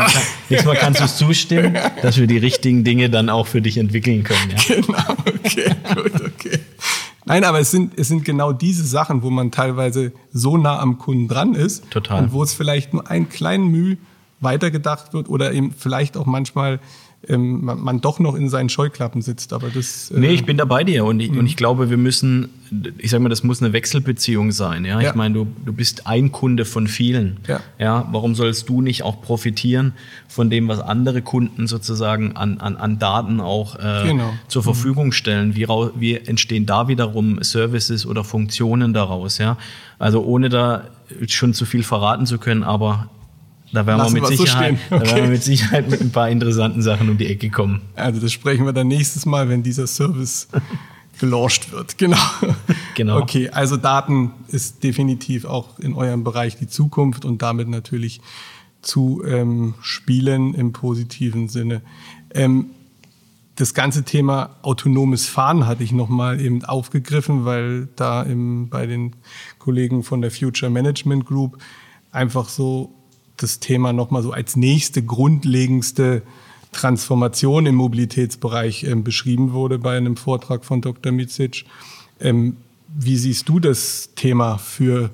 nächstes 0.50 0.66
Mal 0.66 0.76
kannst 0.76 1.00
du 1.00 1.06
zustimmen, 1.06 1.78
dass 2.02 2.18
wir 2.18 2.26
die 2.26 2.38
richtigen 2.38 2.84
Dinge 2.84 3.08
dann 3.08 3.30
auch 3.30 3.46
für 3.46 3.62
dich 3.62 3.78
entwickeln 3.78 4.24
können. 4.24 4.50
Ja? 4.50 4.74
Genau, 4.74 5.22
okay, 5.26 5.74
gut, 5.94 6.20
okay. 6.20 6.58
Nein, 7.24 7.44
aber 7.44 7.60
es 7.60 7.70
sind, 7.70 7.98
es 7.98 8.08
sind 8.08 8.24
genau 8.24 8.52
diese 8.52 8.84
Sachen, 8.84 9.22
wo 9.22 9.30
man 9.30 9.50
teilweise 9.50 10.12
so 10.32 10.58
nah 10.58 10.78
am 10.78 10.98
Kunden 10.98 11.28
dran 11.28 11.54
ist. 11.54 11.90
Total. 11.90 12.24
Und 12.24 12.32
wo 12.32 12.42
es 12.42 12.52
vielleicht 12.52 12.92
nur 12.92 13.10
einen 13.10 13.30
kleinen 13.30 13.68
Mühe 13.68 13.96
weitergedacht 14.40 15.14
wird 15.14 15.28
oder 15.28 15.52
eben 15.52 15.72
vielleicht 15.72 16.16
auch 16.16 16.26
manchmal 16.26 16.80
ähm, 17.28 17.64
man, 17.64 17.80
man, 17.80 18.00
doch 18.00 18.18
noch 18.18 18.34
in 18.34 18.48
seinen 18.48 18.68
Scheuklappen 18.68 19.22
sitzt. 19.22 19.52
Aber 19.52 19.68
das. 19.70 20.10
Äh 20.10 20.18
nee, 20.18 20.28
ich 20.28 20.44
bin 20.44 20.56
da 20.56 20.64
bei 20.64 20.84
dir 20.84 21.04
und 21.04 21.20
ich, 21.20 21.30
und 21.30 21.46
ich 21.46 21.56
glaube, 21.56 21.90
wir 21.90 21.96
müssen, 21.96 22.50
ich 22.98 23.10
sage 23.10 23.22
mal, 23.22 23.28
das 23.28 23.42
muss 23.42 23.62
eine 23.62 23.72
Wechselbeziehung 23.72 24.52
sein. 24.52 24.84
Ja, 24.84 25.00
ja. 25.00 25.10
ich 25.10 25.14
meine, 25.14 25.34
du, 25.34 25.46
du 25.64 25.72
bist 25.72 26.06
ein 26.06 26.32
Kunde 26.32 26.64
von 26.64 26.86
vielen. 26.86 27.38
Ja. 27.46 27.60
ja, 27.78 28.08
warum 28.10 28.34
sollst 28.34 28.68
du 28.68 28.80
nicht 28.80 29.02
auch 29.02 29.22
profitieren 29.22 29.92
von 30.28 30.50
dem, 30.50 30.68
was 30.68 30.80
andere 30.80 31.22
Kunden 31.22 31.66
sozusagen 31.66 32.36
an, 32.36 32.58
an, 32.58 32.76
an 32.76 32.98
Daten 32.98 33.40
auch 33.40 33.76
äh, 33.76 34.08
genau. 34.08 34.32
zur 34.48 34.62
mhm. 34.62 34.64
Verfügung 34.64 35.12
stellen? 35.12 35.56
Wie, 35.56 35.66
wie 35.96 36.16
entstehen 36.16 36.66
da 36.66 36.88
wiederum 36.88 37.42
Services 37.42 38.06
oder 38.06 38.24
Funktionen 38.24 38.92
daraus? 38.92 39.38
Ja, 39.38 39.56
also 39.98 40.22
ohne 40.24 40.48
da 40.48 40.84
schon 41.28 41.54
zu 41.54 41.66
viel 41.66 41.82
verraten 41.82 42.26
zu 42.26 42.38
können, 42.38 42.62
aber 42.62 43.08
da 43.74 43.86
werden, 43.86 44.14
wir 44.14 44.22
mit, 44.22 44.38
Sicherheit, 44.38 44.78
so 44.88 44.96
okay. 44.96 45.04
da 45.04 45.10
werden 45.10 45.24
wir 45.24 45.30
mit 45.32 45.42
Sicherheit 45.42 45.90
mit 45.90 46.00
ein 46.00 46.10
paar 46.10 46.30
interessanten 46.30 46.80
Sachen 46.80 47.08
um 47.08 47.18
die 47.18 47.26
Ecke 47.26 47.50
kommen. 47.50 47.82
Also 47.96 48.20
das 48.20 48.32
sprechen 48.32 48.64
wir 48.64 48.72
dann 48.72 48.88
nächstes 48.88 49.26
Mal, 49.26 49.48
wenn 49.48 49.62
dieser 49.62 49.86
Service 49.86 50.48
gelauncht 51.18 51.72
wird. 51.72 51.96
Genau. 52.04 52.16
genau. 52.94 53.18
Okay, 53.18 53.50
also 53.50 53.76
Daten 53.76 54.32
ist 54.48 54.82
definitiv 54.82 55.44
auch 55.44 55.78
in 55.78 55.94
eurem 55.94 56.24
Bereich 56.24 56.56
die 56.56 56.68
Zukunft 56.68 57.24
und 57.24 57.42
damit 57.42 57.68
natürlich 57.68 58.20
zu 58.82 59.22
ähm, 59.26 59.74
spielen 59.80 60.54
im 60.54 60.72
positiven 60.72 61.48
Sinne. 61.48 61.82
Ähm, 62.32 62.66
das 63.56 63.72
ganze 63.74 64.02
Thema 64.02 64.56
autonomes 64.62 65.26
Fahren 65.26 65.66
hatte 65.66 65.84
ich 65.84 65.92
nochmal 65.92 66.40
eben 66.40 66.64
aufgegriffen, 66.64 67.44
weil 67.44 67.88
da 67.96 68.22
im, 68.22 68.68
bei 68.68 68.86
den 68.86 69.14
Kollegen 69.58 70.02
von 70.02 70.20
der 70.20 70.30
Future 70.30 70.70
Management 70.70 71.24
Group 71.26 71.58
einfach 72.10 72.48
so 72.48 72.92
das 73.36 73.60
Thema 73.60 73.92
nochmal 73.92 74.22
so 74.22 74.32
als 74.32 74.56
nächste 74.56 75.02
grundlegendste 75.02 76.22
Transformation 76.72 77.66
im 77.66 77.76
Mobilitätsbereich 77.76 78.84
ähm, 78.84 79.04
beschrieben 79.04 79.52
wurde 79.52 79.78
bei 79.78 79.96
einem 79.96 80.16
Vortrag 80.16 80.64
von 80.64 80.80
Dr. 80.80 81.12
Mizic. 81.12 81.64
Ähm, 82.20 82.56
wie 82.96 83.16
siehst 83.16 83.48
du 83.48 83.60
das 83.60 84.10
Thema 84.14 84.58
für 84.58 85.10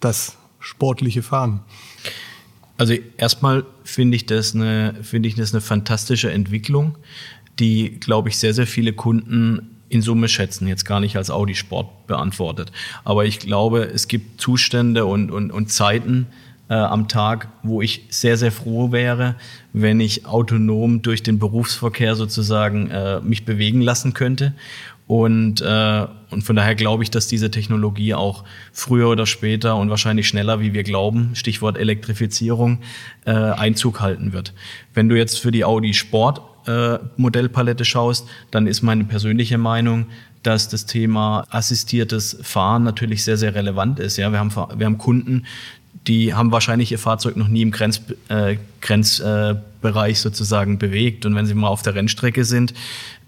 das 0.00 0.36
sportliche 0.60 1.22
Fahren? 1.22 1.60
Also 2.76 2.94
erstmal 3.16 3.66
finde 3.82 4.16
ich 4.16 4.26
das 4.26 4.54
eine, 4.54 4.94
ich 5.12 5.34
das 5.34 5.52
eine 5.52 5.60
fantastische 5.60 6.30
Entwicklung, 6.30 6.96
die, 7.58 7.98
glaube 7.98 8.28
ich, 8.28 8.38
sehr, 8.38 8.54
sehr 8.54 8.68
viele 8.68 8.92
Kunden 8.92 9.74
in 9.88 10.02
Summe 10.02 10.28
schätzen, 10.28 10.68
jetzt 10.68 10.84
gar 10.84 11.00
nicht 11.00 11.16
als 11.16 11.30
Audi 11.30 11.54
Sport 11.54 12.06
beantwortet. 12.06 12.70
Aber 13.04 13.24
ich 13.24 13.40
glaube, 13.40 13.84
es 13.84 14.06
gibt 14.06 14.40
Zustände 14.40 15.06
und, 15.06 15.30
und, 15.30 15.50
und 15.50 15.72
Zeiten, 15.72 16.26
äh, 16.68 16.74
am 16.74 17.08
Tag, 17.08 17.48
wo 17.62 17.82
ich 17.82 18.04
sehr, 18.10 18.36
sehr 18.36 18.52
froh 18.52 18.92
wäre, 18.92 19.36
wenn 19.72 20.00
ich 20.00 20.26
autonom 20.26 21.02
durch 21.02 21.22
den 21.22 21.38
Berufsverkehr 21.38 22.14
sozusagen 22.14 22.90
äh, 22.90 23.20
mich 23.20 23.44
bewegen 23.44 23.80
lassen 23.80 24.14
könnte. 24.14 24.54
Und, 25.06 25.62
äh, 25.62 26.06
und 26.30 26.42
von 26.42 26.54
daher 26.54 26.74
glaube 26.74 27.02
ich, 27.02 27.10
dass 27.10 27.28
diese 27.28 27.50
Technologie 27.50 28.12
auch 28.12 28.44
früher 28.72 29.08
oder 29.08 29.24
später 29.24 29.76
und 29.76 29.88
wahrscheinlich 29.88 30.28
schneller, 30.28 30.60
wie 30.60 30.74
wir 30.74 30.82
glauben, 30.82 31.30
Stichwort 31.34 31.78
Elektrifizierung, 31.78 32.80
äh, 33.24 33.30
Einzug 33.30 34.00
halten 34.00 34.34
wird. 34.34 34.52
Wenn 34.92 35.08
du 35.08 35.16
jetzt 35.16 35.38
für 35.38 35.50
die 35.50 35.64
Audi 35.64 35.94
Sport 35.94 36.42
äh, 36.68 36.98
Modellpalette 37.16 37.86
schaust, 37.86 38.28
dann 38.50 38.66
ist 38.66 38.82
meine 38.82 39.04
persönliche 39.04 39.56
Meinung, 39.56 40.06
dass 40.42 40.68
das 40.68 40.84
Thema 40.84 41.46
assistiertes 41.50 42.38
Fahren 42.42 42.84
natürlich 42.84 43.24
sehr, 43.24 43.38
sehr 43.38 43.54
relevant 43.54 43.98
ist. 44.00 44.18
Ja, 44.18 44.30
wir 44.30 44.38
haben, 44.38 44.50
wir 44.54 44.86
haben 44.86 44.98
Kunden, 44.98 45.46
die 46.06 46.34
haben 46.34 46.52
wahrscheinlich 46.52 46.90
ihr 46.90 46.98
Fahrzeug 46.98 47.36
noch 47.36 47.48
nie 47.48 47.62
im 47.62 47.70
Grenz, 47.70 48.00
äh, 48.28 48.56
Grenzbereich 48.80 50.20
sozusagen 50.20 50.78
bewegt. 50.78 51.26
Und 51.26 51.34
wenn 51.34 51.46
sie 51.46 51.54
mal 51.54 51.68
auf 51.68 51.82
der 51.82 51.94
Rennstrecke 51.94 52.44
sind, 52.44 52.72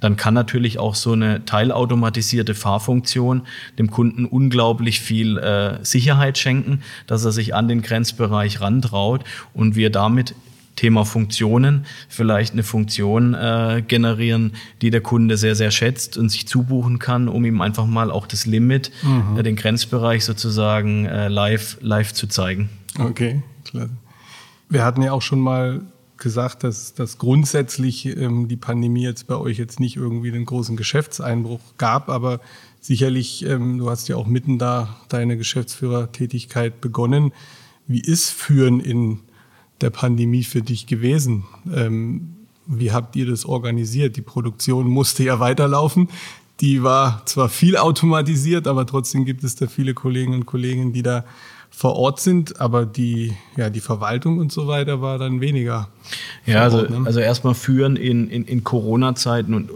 dann 0.00 0.16
kann 0.16 0.32
natürlich 0.32 0.78
auch 0.78 0.94
so 0.94 1.12
eine 1.12 1.44
teilautomatisierte 1.44 2.54
Fahrfunktion 2.54 3.42
dem 3.78 3.90
Kunden 3.90 4.24
unglaublich 4.24 5.00
viel 5.00 5.36
äh, 5.36 5.84
Sicherheit 5.84 6.38
schenken, 6.38 6.82
dass 7.06 7.24
er 7.24 7.32
sich 7.32 7.54
an 7.54 7.68
den 7.68 7.82
Grenzbereich 7.82 8.60
rantraut 8.62 9.24
und 9.52 9.76
wir 9.76 9.90
damit 9.90 10.34
Thema 10.80 11.04
Funktionen 11.04 11.84
vielleicht 12.08 12.54
eine 12.54 12.62
Funktion 12.62 13.34
äh, 13.34 13.84
generieren, 13.86 14.52
die 14.80 14.88
der 14.88 15.02
Kunde 15.02 15.36
sehr, 15.36 15.54
sehr 15.54 15.70
schätzt 15.70 16.16
und 16.16 16.30
sich 16.30 16.48
zubuchen 16.48 16.98
kann, 16.98 17.28
um 17.28 17.44
ihm 17.44 17.60
einfach 17.60 17.84
mal 17.84 18.10
auch 18.10 18.26
das 18.26 18.46
Limit, 18.46 18.90
mhm. 19.02 19.36
äh, 19.36 19.42
den 19.42 19.56
Grenzbereich 19.56 20.24
sozusagen 20.24 21.04
äh, 21.04 21.28
live, 21.28 21.76
live 21.82 22.14
zu 22.14 22.28
zeigen. 22.28 22.70
Okay, 22.98 23.42
klasse. 23.66 23.90
Wir 24.70 24.82
hatten 24.82 25.02
ja 25.02 25.12
auch 25.12 25.20
schon 25.20 25.40
mal 25.40 25.82
gesagt, 26.16 26.64
dass, 26.64 26.94
dass 26.94 27.18
grundsätzlich 27.18 28.06
ähm, 28.06 28.48
die 28.48 28.56
Pandemie 28.56 29.02
jetzt 29.02 29.26
bei 29.26 29.36
euch 29.36 29.58
jetzt 29.58 29.80
nicht 29.80 29.96
irgendwie 29.96 30.32
einen 30.32 30.46
großen 30.46 30.78
Geschäftseinbruch 30.78 31.60
gab, 31.76 32.08
aber 32.08 32.40
sicherlich, 32.80 33.44
ähm, 33.44 33.76
du 33.76 33.90
hast 33.90 34.08
ja 34.08 34.16
auch 34.16 34.26
mitten 34.26 34.58
da 34.58 34.96
deine 35.10 35.36
Geschäftsführertätigkeit 35.36 36.80
begonnen. 36.80 37.32
Wie 37.86 38.00
ist 38.00 38.30
Führen 38.30 38.80
in 38.80 39.18
der 39.80 39.90
Pandemie 39.90 40.44
für 40.44 40.62
dich 40.62 40.86
gewesen? 40.86 41.44
Ähm, 41.74 42.36
wie 42.66 42.92
habt 42.92 43.16
ihr 43.16 43.26
das 43.26 43.44
organisiert? 43.44 44.16
Die 44.16 44.22
Produktion 44.22 44.86
musste 44.86 45.24
ja 45.24 45.40
weiterlaufen. 45.40 46.08
Die 46.60 46.82
war 46.82 47.22
zwar 47.24 47.48
viel 47.48 47.76
automatisiert, 47.76 48.66
aber 48.66 48.86
trotzdem 48.86 49.24
gibt 49.24 49.44
es 49.44 49.56
da 49.56 49.66
viele 49.66 49.94
Kolleginnen 49.94 50.40
und 50.40 50.46
Kollegen, 50.46 50.92
die 50.92 51.02
da 51.02 51.24
vor 51.70 51.96
Ort 51.96 52.20
sind, 52.20 52.60
aber 52.60 52.84
die, 52.84 53.34
ja, 53.56 53.70
die 53.70 53.80
Verwaltung 53.80 54.38
und 54.38 54.52
so 54.52 54.66
weiter 54.66 55.00
war 55.00 55.18
dann 55.18 55.40
weniger. 55.40 55.88
Ja, 56.44 56.62
also, 56.62 56.78
Ort, 56.78 56.90
ne? 56.90 57.02
also 57.04 57.20
erstmal 57.20 57.54
führen 57.54 57.96
in, 57.96 58.28
in, 58.28 58.44
in 58.44 58.64
Corona-Zeiten 58.64 59.54
und 59.54 59.70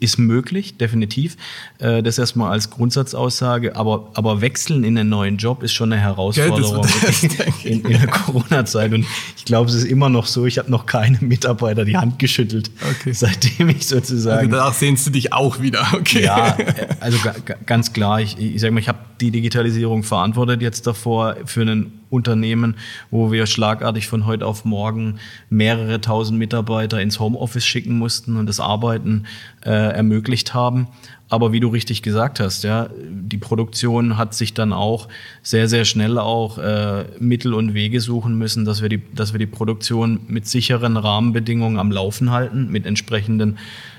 ist 0.00 0.18
möglich, 0.18 0.78
definitiv. 0.78 1.36
Äh, 1.78 2.02
das 2.02 2.18
erstmal 2.18 2.50
als 2.50 2.70
Grundsatzaussage, 2.70 3.76
aber, 3.76 4.10
aber 4.14 4.40
wechseln 4.40 4.82
in 4.82 4.98
einen 4.98 5.10
neuen 5.10 5.36
Job 5.36 5.62
ist 5.62 5.72
schon 5.72 5.92
eine 5.92 6.00
Herausforderung 6.00 6.82
das 7.06 7.22
in, 7.64 7.84
in, 7.84 8.00
der 8.00 8.06
Corona-Zeit. 8.08 8.92
Und 8.92 9.06
ich 9.36 9.44
glaube, 9.44 9.68
es 9.68 9.76
ist 9.76 9.84
immer 9.84 10.08
noch 10.08 10.26
so, 10.26 10.46
ich 10.46 10.58
habe 10.58 10.70
noch 10.70 10.86
keinem 10.86 11.28
Mitarbeiter 11.28 11.84
die 11.84 11.96
Hand 11.96 12.18
geschüttelt, 12.18 12.70
okay. 12.90 13.12
seitdem 13.12 13.68
ich 13.68 13.86
sozusagen. 13.86 14.38
Also 14.38 14.50
danach 14.50 14.74
sehnst 14.74 15.06
du 15.06 15.10
dich 15.10 15.32
auch 15.32 15.60
wieder, 15.60 15.86
okay. 15.92 16.24
Ja, 16.24 16.56
also 17.00 17.18
ganz 17.66 17.92
klar, 17.92 18.20
ich, 18.20 18.38
ich 18.38 18.60
sage 18.60 18.72
mal, 18.72 18.80
ich 18.80 18.88
habe 18.88 18.98
die 19.20 19.30
Digitalisierung 19.30 20.02
verantwortet 20.02 20.62
jetzt 20.62 20.86
davor 20.86 21.36
für 21.44 21.60
einen 21.60 21.99
Unternehmen, 22.10 22.74
wo 23.10 23.32
wir 23.32 23.46
schlagartig 23.46 24.08
von 24.08 24.26
heute 24.26 24.46
auf 24.46 24.64
morgen 24.64 25.18
mehrere 25.48 26.00
tausend 26.00 26.38
Mitarbeiter 26.38 27.00
ins 27.00 27.20
Homeoffice 27.20 27.64
schicken 27.64 27.96
mussten 27.96 28.36
und 28.36 28.46
das 28.46 28.60
Arbeiten 28.60 29.24
äh, 29.64 29.70
ermöglicht 29.70 30.52
haben. 30.52 30.88
Aber 31.30 31.52
wie 31.52 31.60
du 31.60 31.68
richtig 31.68 32.02
gesagt 32.02 32.40
hast, 32.40 32.64
ja, 32.64 32.90
die 33.08 33.38
Produktion 33.38 34.18
hat 34.18 34.34
sich 34.34 34.52
dann 34.52 34.72
auch 34.72 35.06
sehr, 35.42 35.68
sehr 35.68 35.84
schnell 35.84 36.18
auch 36.18 36.58
äh, 36.58 37.04
Mittel 37.20 37.54
und 37.54 37.72
Wege 37.72 38.00
suchen 38.00 38.36
müssen, 38.36 38.64
dass 38.64 38.82
wir, 38.82 38.88
die, 38.88 39.00
dass 39.14 39.32
wir 39.32 39.38
die 39.38 39.46
Produktion 39.46 40.20
mit 40.26 40.48
sicheren 40.48 40.96
Rahmenbedingungen 40.96 41.78
am 41.78 41.92
Laufen 41.92 42.32
halten, 42.32 42.68
mit 42.72 42.84
entsprechenden 42.84 43.58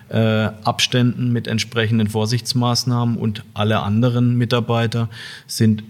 äh, 0.09 0.49
Abständen, 0.66 1.32
mit 1.32 1.47
entsprechenden 1.47 2.09
Vorsichtsmaßnahmen 2.09 3.16
und 3.16 3.45
alle 3.53 3.80
anderen 3.80 4.38
Mitarbeiter 4.38 5.07
sind 5.47 5.84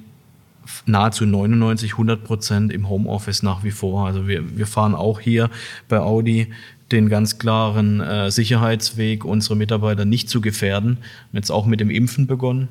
nahezu 0.86 1.26
99, 1.26 1.93
100 1.93 2.24
Prozent 2.24 2.72
im 2.72 2.89
Homeoffice 2.89 3.43
nach 3.43 3.63
wie 3.63 3.72
vor. 3.72 4.05
Also 4.05 4.28
wir, 4.28 4.57
wir 4.57 4.67
fahren 4.67 4.95
auch 4.95 5.19
hier 5.19 5.49
bei 5.88 5.99
Audi 5.99 6.47
den 6.91 7.09
ganz 7.09 7.38
klaren 7.38 8.01
äh, 8.01 8.32
Sicherheitsweg, 8.32 9.24
unsere 9.26 9.55
Mitarbeiter 9.55 10.05
nicht 10.05 10.30
zu 10.30 10.41
gefährden. 10.41 10.97
Jetzt 11.32 11.51
auch 11.51 11.65
mit 11.65 11.80
dem 11.80 11.89
Impfen 11.89 12.28
begonnen, 12.28 12.67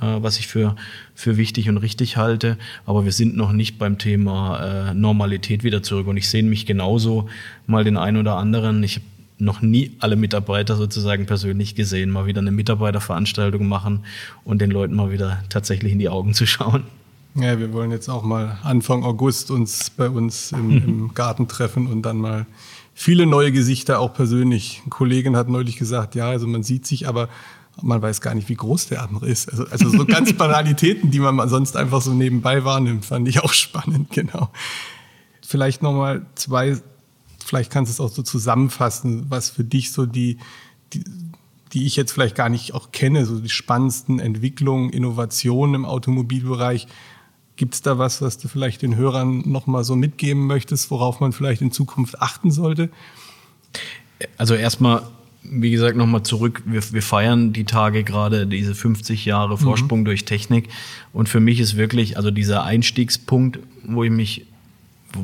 äh, 0.00 0.16
was 0.20 0.38
ich 0.38 0.46
für, 0.46 0.76
für 1.14 1.36
wichtig 1.36 1.68
und 1.68 1.78
richtig 1.78 2.16
halte. 2.16 2.56
Aber 2.86 3.04
wir 3.04 3.12
sind 3.12 3.36
noch 3.36 3.52
nicht 3.52 3.78
beim 3.78 3.98
Thema 3.98 4.90
äh, 4.90 4.94
Normalität 4.94 5.64
wieder 5.64 5.82
zurück. 5.82 6.06
Und 6.06 6.16
ich 6.16 6.28
sehe 6.28 6.42
mich 6.42 6.66
genauso 6.66 7.28
mal 7.66 7.84
den 7.84 7.96
einen 7.96 8.18
oder 8.18 8.36
anderen. 8.36 8.82
Ich 8.82 8.96
habe 8.96 9.06
noch 9.38 9.62
nie 9.62 9.92
alle 9.98 10.16
Mitarbeiter 10.16 10.76
sozusagen 10.76 11.26
persönlich 11.26 11.74
gesehen, 11.74 12.10
mal 12.10 12.26
wieder 12.26 12.40
eine 12.40 12.52
Mitarbeiterveranstaltung 12.52 13.66
machen 13.66 14.04
und 14.44 14.60
den 14.60 14.70
Leuten 14.70 14.94
mal 14.94 15.10
wieder 15.10 15.42
tatsächlich 15.48 15.92
in 15.92 15.98
die 15.98 16.08
Augen 16.08 16.34
zu 16.34 16.46
schauen. 16.46 16.84
Ja, 17.36 17.58
wir 17.58 17.72
wollen 17.72 17.90
jetzt 17.90 18.08
auch 18.08 18.22
mal 18.22 18.58
Anfang 18.62 19.02
August 19.02 19.50
uns 19.50 19.90
bei 19.90 20.08
uns 20.08 20.52
im, 20.52 20.70
im 20.84 21.14
Garten 21.14 21.48
treffen 21.48 21.88
und 21.88 22.02
dann 22.02 22.18
mal 22.18 22.46
viele 22.94 23.26
neue 23.26 23.50
Gesichter 23.50 23.98
auch 23.98 24.14
persönlich. 24.14 24.80
Eine 24.82 24.90
Kollegin 24.90 25.36
hat 25.36 25.48
neulich 25.48 25.76
gesagt, 25.76 26.14
ja, 26.14 26.28
also 26.28 26.46
man 26.46 26.62
sieht 26.62 26.86
sich, 26.86 27.08
aber 27.08 27.28
man 27.82 28.00
weiß 28.00 28.20
gar 28.20 28.34
nicht, 28.34 28.48
wie 28.48 28.54
groß 28.54 28.86
der 28.86 29.02
andere 29.02 29.28
ist. 29.28 29.50
Also, 29.50 29.66
also 29.66 29.88
so 29.88 30.06
ganz 30.06 30.32
Banalitäten, 30.38 31.10
die 31.10 31.18
man 31.18 31.48
sonst 31.48 31.76
einfach 31.76 32.00
so 32.00 32.12
nebenbei 32.12 32.64
wahrnimmt, 32.64 33.04
fand 33.04 33.28
ich 33.28 33.40
auch 33.40 33.52
spannend, 33.52 34.10
genau. 34.10 34.50
Vielleicht 35.44 35.82
nochmal 35.82 36.24
zwei, 36.36 36.78
vielleicht 37.44 37.72
kannst 37.72 37.90
du 37.90 37.94
es 37.94 38.00
auch 38.00 38.14
so 38.14 38.22
zusammenfassen, 38.22 39.26
was 39.28 39.50
für 39.50 39.64
dich 39.64 39.90
so 39.90 40.06
die, 40.06 40.38
die, 40.92 41.02
die 41.72 41.84
ich 41.84 41.96
jetzt 41.96 42.12
vielleicht 42.12 42.36
gar 42.36 42.48
nicht 42.48 42.74
auch 42.74 42.92
kenne, 42.92 43.26
so 43.26 43.40
die 43.40 43.48
spannendsten 43.48 44.20
Entwicklungen, 44.20 44.90
Innovationen 44.90 45.74
im 45.74 45.84
Automobilbereich 45.84 46.86
Gibt 47.56 47.74
es 47.74 47.82
da 47.82 47.98
was, 47.98 48.20
was 48.20 48.38
du 48.38 48.48
vielleicht 48.48 48.82
den 48.82 48.96
Hörern 48.96 49.42
nochmal 49.46 49.84
so 49.84 49.94
mitgeben 49.94 50.46
möchtest, 50.46 50.90
worauf 50.90 51.20
man 51.20 51.32
vielleicht 51.32 51.62
in 51.62 51.70
Zukunft 51.70 52.20
achten 52.20 52.50
sollte? 52.50 52.90
Also 54.36 54.54
erstmal, 54.54 55.02
wie 55.42 55.70
gesagt, 55.70 55.96
nochmal 55.96 56.24
zurück. 56.24 56.62
Wir, 56.66 56.82
wir, 56.92 57.02
feiern 57.02 57.52
die 57.52 57.64
Tage 57.64 58.02
gerade 58.02 58.46
diese 58.46 58.74
50 58.74 59.24
Jahre 59.24 59.56
Vorsprung 59.56 60.00
mhm. 60.00 60.04
durch 60.04 60.24
Technik. 60.24 60.68
Und 61.12 61.28
für 61.28 61.40
mich 61.40 61.60
ist 61.60 61.76
wirklich, 61.76 62.16
also 62.16 62.32
dieser 62.32 62.64
Einstiegspunkt, 62.64 63.60
wo 63.84 64.02
ich 64.02 64.10
mich 64.10 64.46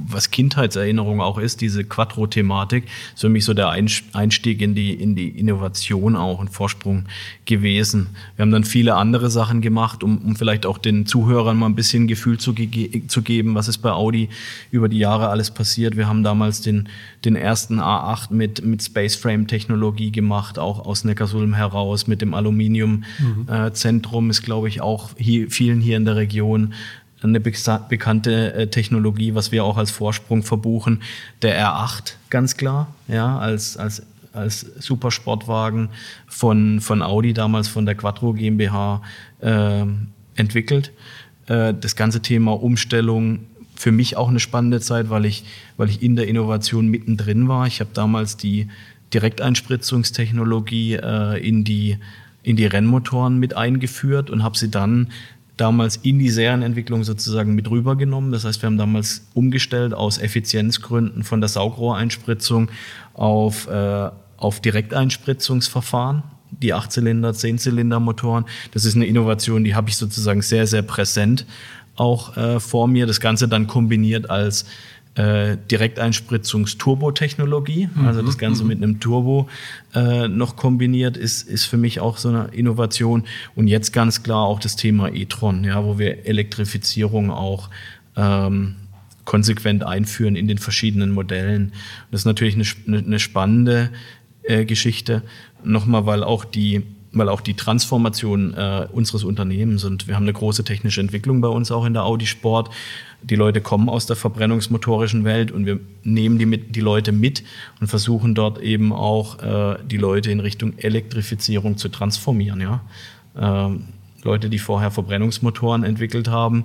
was 0.08 0.30
Kindheitserinnerung 0.30 1.20
auch 1.20 1.38
ist, 1.38 1.60
diese 1.60 1.84
Quattro-Thematik, 1.84 2.84
ist 3.14 3.20
für 3.20 3.28
mich 3.28 3.44
so 3.44 3.54
der 3.54 3.70
Einstieg 3.70 4.62
in 4.62 4.74
die, 4.74 4.92
in 4.92 5.14
die 5.14 5.28
Innovation 5.28 6.16
auch, 6.16 6.40
ein 6.40 6.48
Vorsprung 6.48 7.04
gewesen. 7.44 8.08
Wir 8.36 8.42
haben 8.42 8.50
dann 8.50 8.64
viele 8.64 8.94
andere 8.94 9.30
Sachen 9.30 9.60
gemacht, 9.60 10.02
um, 10.02 10.18
um 10.18 10.36
vielleicht 10.36 10.66
auch 10.66 10.78
den 10.78 11.06
Zuhörern 11.06 11.56
mal 11.56 11.66
ein 11.66 11.74
bisschen 11.74 12.06
Gefühl 12.06 12.38
zu, 12.38 12.54
ge 12.54 13.06
zu 13.06 13.22
geben, 13.22 13.54
was 13.54 13.68
ist 13.68 13.78
bei 13.78 13.90
Audi 13.90 14.28
über 14.70 14.88
die 14.88 14.98
Jahre 14.98 15.28
alles 15.28 15.50
passiert. 15.50 15.96
Wir 15.96 16.08
haben 16.08 16.22
damals 16.22 16.60
den, 16.60 16.88
den 17.24 17.36
ersten 17.36 17.80
A8 17.80 18.32
mit, 18.32 18.64
mit 18.64 18.82
Spaceframe-Technologie 18.82 20.12
gemacht, 20.12 20.58
auch 20.58 20.86
aus 20.86 21.04
Neckarsulm 21.04 21.54
heraus, 21.54 22.06
mit 22.06 22.22
dem 22.22 22.34
Aluminium-Zentrum 22.34 24.24
mhm. 24.24 24.30
äh, 24.30 24.32
ist, 24.32 24.42
glaube 24.42 24.68
ich, 24.68 24.80
auch 24.80 25.10
hier, 25.16 25.50
vielen 25.50 25.80
hier 25.80 25.96
in 25.96 26.04
der 26.04 26.16
Region 26.16 26.74
eine 27.22 27.40
bekannte 27.40 28.54
äh, 28.54 28.66
Technologie, 28.68 29.34
was 29.34 29.52
wir 29.52 29.64
auch 29.64 29.76
als 29.76 29.90
Vorsprung 29.90 30.42
verbuchen. 30.42 31.02
Der 31.42 31.60
R8, 31.60 32.14
ganz 32.30 32.56
klar, 32.56 32.94
ja, 33.08 33.38
als, 33.38 33.76
als, 33.76 34.02
als 34.32 34.60
Supersportwagen 34.78 35.90
von, 36.26 36.80
von 36.80 37.02
Audi, 37.02 37.34
damals 37.34 37.68
von 37.68 37.86
der 37.86 37.94
Quattro 37.94 38.32
GmbH 38.32 39.02
äh, 39.40 39.84
entwickelt. 40.36 40.92
Äh, 41.46 41.74
das 41.78 41.96
ganze 41.96 42.22
Thema 42.22 42.52
Umstellung, 42.52 43.40
für 43.76 43.92
mich 43.92 44.16
auch 44.16 44.28
eine 44.28 44.40
spannende 44.40 44.80
Zeit, 44.80 45.08
weil 45.08 45.24
ich, 45.24 45.44
weil 45.78 45.88
ich 45.88 46.02
in 46.02 46.14
der 46.14 46.28
Innovation 46.28 46.88
mittendrin 46.88 47.48
war. 47.48 47.66
Ich 47.66 47.80
habe 47.80 47.90
damals 47.94 48.36
die 48.36 48.68
Direkteinspritzungstechnologie 49.14 50.94
äh, 50.94 51.46
in 51.46 51.64
die 51.64 51.98
in 52.42 52.56
die 52.56 52.66
Rennmotoren 52.66 53.38
mit 53.38 53.54
eingeführt 53.54 54.30
und 54.30 54.42
habe 54.42 54.56
sie 54.56 54.70
dann 54.70 55.08
damals 55.60 55.96
in 55.96 56.18
die 56.18 56.30
Serienentwicklung 56.30 57.04
sozusagen 57.04 57.54
mit 57.54 57.70
rübergenommen. 57.70 58.32
Das 58.32 58.44
heißt, 58.44 58.62
wir 58.62 58.66
haben 58.66 58.78
damals 58.78 59.26
umgestellt 59.34 59.94
aus 59.94 60.18
Effizienzgründen 60.18 61.22
von 61.22 61.40
der 61.40 61.48
Saugrohreinspritzung 61.48 62.70
auf, 63.14 63.68
äh, 63.68 64.10
auf 64.36 64.60
Direkteinspritzungsverfahren. 64.60 66.22
Die 66.50 66.74
8-Zylinder, 66.74 67.30
10-Zylinder-Motoren. 67.30 68.44
Das 68.72 68.84
ist 68.84 68.96
eine 68.96 69.06
Innovation, 69.06 69.62
die 69.62 69.74
habe 69.74 69.88
ich 69.88 69.96
sozusagen 69.96 70.42
sehr, 70.42 70.66
sehr 70.66 70.82
präsent 70.82 71.46
auch 71.94 72.36
äh, 72.36 72.58
vor 72.58 72.88
mir. 72.88 73.06
Das 73.06 73.20
Ganze 73.20 73.46
dann 73.46 73.66
kombiniert 73.66 74.30
als 74.30 74.64
äh, 75.16 75.56
Direkteinspritzungs-Turbo-Technologie, 75.70 77.88
mhm. 77.92 78.06
also 78.06 78.22
das 78.22 78.38
Ganze 78.38 78.62
mhm. 78.62 78.68
mit 78.68 78.82
einem 78.82 79.00
Turbo 79.00 79.48
äh, 79.94 80.28
noch 80.28 80.56
kombiniert, 80.56 81.16
ist, 81.16 81.48
ist 81.48 81.64
für 81.64 81.76
mich 81.76 82.00
auch 82.00 82.16
so 82.16 82.28
eine 82.28 82.48
Innovation. 82.52 83.24
Und 83.56 83.68
jetzt 83.68 83.92
ganz 83.92 84.22
klar 84.22 84.44
auch 84.44 84.60
das 84.60 84.76
Thema 84.76 85.12
e-tron, 85.12 85.64
ja, 85.64 85.84
wo 85.84 85.98
wir 85.98 86.26
Elektrifizierung 86.26 87.30
auch 87.30 87.70
ähm, 88.16 88.76
konsequent 89.24 89.84
einführen 89.84 90.36
in 90.36 90.48
den 90.48 90.58
verschiedenen 90.58 91.10
Modellen. 91.10 91.72
Das 92.10 92.22
ist 92.22 92.26
natürlich 92.26 92.54
eine, 92.54 92.98
eine 92.98 93.18
spannende 93.18 93.90
äh, 94.42 94.64
Geschichte, 94.64 95.22
nochmal, 95.62 96.06
weil 96.06 96.24
auch 96.24 96.44
die 96.44 96.82
weil 97.12 97.28
auch 97.28 97.40
die 97.40 97.54
Transformation 97.54 98.54
äh, 98.54 98.86
unseres 98.92 99.24
Unternehmens 99.24 99.84
und 99.84 100.06
wir 100.06 100.14
haben 100.14 100.22
eine 100.24 100.32
große 100.32 100.64
technische 100.64 101.00
Entwicklung 101.00 101.40
bei 101.40 101.48
uns 101.48 101.72
auch 101.72 101.84
in 101.84 101.92
der 101.92 102.04
Audi 102.04 102.26
Sport. 102.26 102.70
Die 103.22 103.36
Leute 103.36 103.60
kommen 103.60 103.88
aus 103.88 104.06
der 104.06 104.16
verbrennungsmotorischen 104.16 105.24
Welt 105.24 105.50
und 105.50 105.66
wir 105.66 105.80
nehmen 106.04 106.38
die, 106.38 106.46
mit, 106.46 106.74
die 106.76 106.80
Leute 106.80 107.12
mit 107.12 107.42
und 107.80 107.88
versuchen 107.88 108.34
dort 108.34 108.60
eben 108.60 108.92
auch 108.92 109.42
äh, 109.42 109.78
die 109.84 109.96
Leute 109.96 110.30
in 110.30 110.40
Richtung 110.40 110.78
Elektrifizierung 110.78 111.76
zu 111.76 111.88
transformieren. 111.88 112.60
Ja? 112.60 112.80
Ähm, 113.36 113.84
Leute, 114.22 114.48
die 114.48 114.58
vorher 114.58 114.90
Verbrennungsmotoren 114.90 115.82
entwickelt 115.82 116.28
haben, 116.28 116.64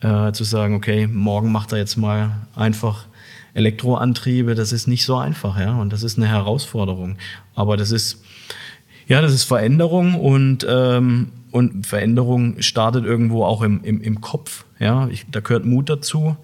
äh, 0.00 0.32
zu 0.32 0.44
sagen, 0.44 0.74
okay, 0.74 1.06
morgen 1.06 1.52
macht 1.52 1.72
er 1.72 1.78
jetzt 1.78 1.96
mal 1.96 2.46
einfach 2.54 3.06
Elektroantriebe, 3.54 4.54
das 4.54 4.72
ist 4.72 4.88
nicht 4.88 5.04
so 5.04 5.16
einfach, 5.16 5.58
ja, 5.58 5.76
und 5.76 5.92
das 5.92 6.02
ist 6.02 6.18
eine 6.18 6.26
Herausforderung. 6.26 7.16
Aber 7.54 7.76
das 7.76 7.92
ist 7.92 8.24
ja, 9.06 9.20
das 9.20 9.32
ist 9.32 9.44
Veränderung 9.44 10.14
und, 10.14 10.66
ähm, 10.68 11.28
und 11.50 11.86
Veränderung 11.86 12.60
startet 12.60 13.04
irgendwo 13.04 13.44
auch 13.44 13.62
im, 13.62 13.82
im, 13.84 14.00
im 14.00 14.20
Kopf. 14.20 14.64
Ja, 14.78 15.08
ich, 15.08 15.26
da 15.30 15.40
gehört 15.40 15.64
Mut 15.64 15.88
dazu. 15.88 16.36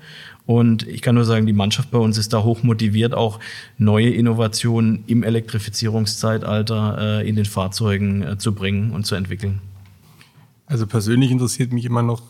Und 0.46 0.86
ich 0.88 1.00
kann 1.00 1.14
nur 1.14 1.24
sagen, 1.24 1.46
die 1.46 1.52
Mannschaft 1.52 1.92
bei 1.92 1.98
uns 1.98 2.18
ist 2.18 2.32
da 2.32 2.42
hoch 2.42 2.64
motiviert, 2.64 3.14
auch 3.14 3.38
neue 3.78 4.10
Innovationen 4.10 5.04
im 5.06 5.22
Elektrifizierungszeitalter 5.22 7.20
äh, 7.20 7.28
in 7.28 7.36
den 7.36 7.44
Fahrzeugen 7.44 8.22
äh, 8.22 8.36
zu 8.36 8.52
bringen 8.52 8.90
und 8.90 9.06
zu 9.06 9.14
entwickeln. 9.14 9.60
Also 10.66 10.86
persönlich 10.86 11.30
interessiert 11.30 11.72
mich 11.72 11.84
immer 11.84 12.02
noch, 12.02 12.22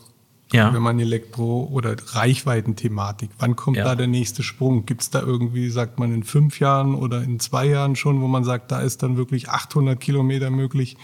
ja. 0.53 0.73
wenn 0.73 0.81
man 0.81 0.99
Elektro- 0.99 1.69
oder 1.71 1.95
Reichweitenthematik, 2.07 3.29
wann 3.39 3.55
kommt 3.55 3.77
ja. 3.77 3.83
da 3.83 3.95
der 3.95 4.07
nächste 4.07 4.43
Sprung? 4.43 4.85
Gibt 4.85 5.01
es 5.01 5.09
da 5.09 5.21
irgendwie, 5.21 5.69
sagt 5.69 5.99
man, 5.99 6.13
in 6.13 6.23
fünf 6.23 6.59
Jahren 6.59 6.95
oder 6.95 7.21
in 7.23 7.39
zwei 7.39 7.67
Jahren 7.67 7.95
schon, 7.95 8.21
wo 8.21 8.27
man 8.27 8.43
sagt, 8.43 8.71
da 8.71 8.81
ist 8.81 9.03
dann 9.03 9.17
wirklich 9.17 9.49
800 9.49 9.99
Kilometer 9.99 10.49
möglich? 10.49 10.97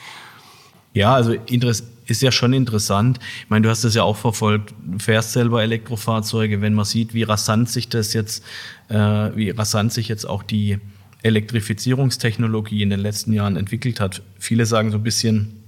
Ja, 0.93 1.13
also 1.13 1.33
ist 1.33 2.21
ja 2.21 2.31
schon 2.31 2.53
interessant. 2.53 3.19
Ich 3.43 3.49
meine, 3.49 3.63
du 3.63 3.69
hast 3.69 3.83
das 3.83 3.93
ja 3.93 4.03
auch 4.03 4.17
verfolgt. 4.17 4.73
Du 4.83 4.97
fährst 4.97 5.33
selber 5.33 5.61
Elektrofahrzeuge, 5.61 6.61
wenn 6.61 6.73
man 6.73 6.85
sieht, 6.85 7.13
wie 7.13 7.23
rasant 7.23 7.69
sich 7.69 7.89
das 7.89 8.13
jetzt, 8.13 8.43
äh, 8.89 8.95
wie 8.95 9.51
rasant 9.51 9.93
sich 9.93 10.07
jetzt 10.07 10.25
auch 10.25 10.41
die 10.41 10.79
Elektrifizierungstechnologie 11.21 12.81
in 12.81 12.89
den 12.89 12.99
letzten 12.99 13.33
Jahren 13.33 13.57
entwickelt 13.57 13.99
hat. 13.99 14.21
Viele 14.39 14.65
sagen 14.65 14.91
so 14.91 14.97
ein 14.97 15.03
bisschen 15.03 15.63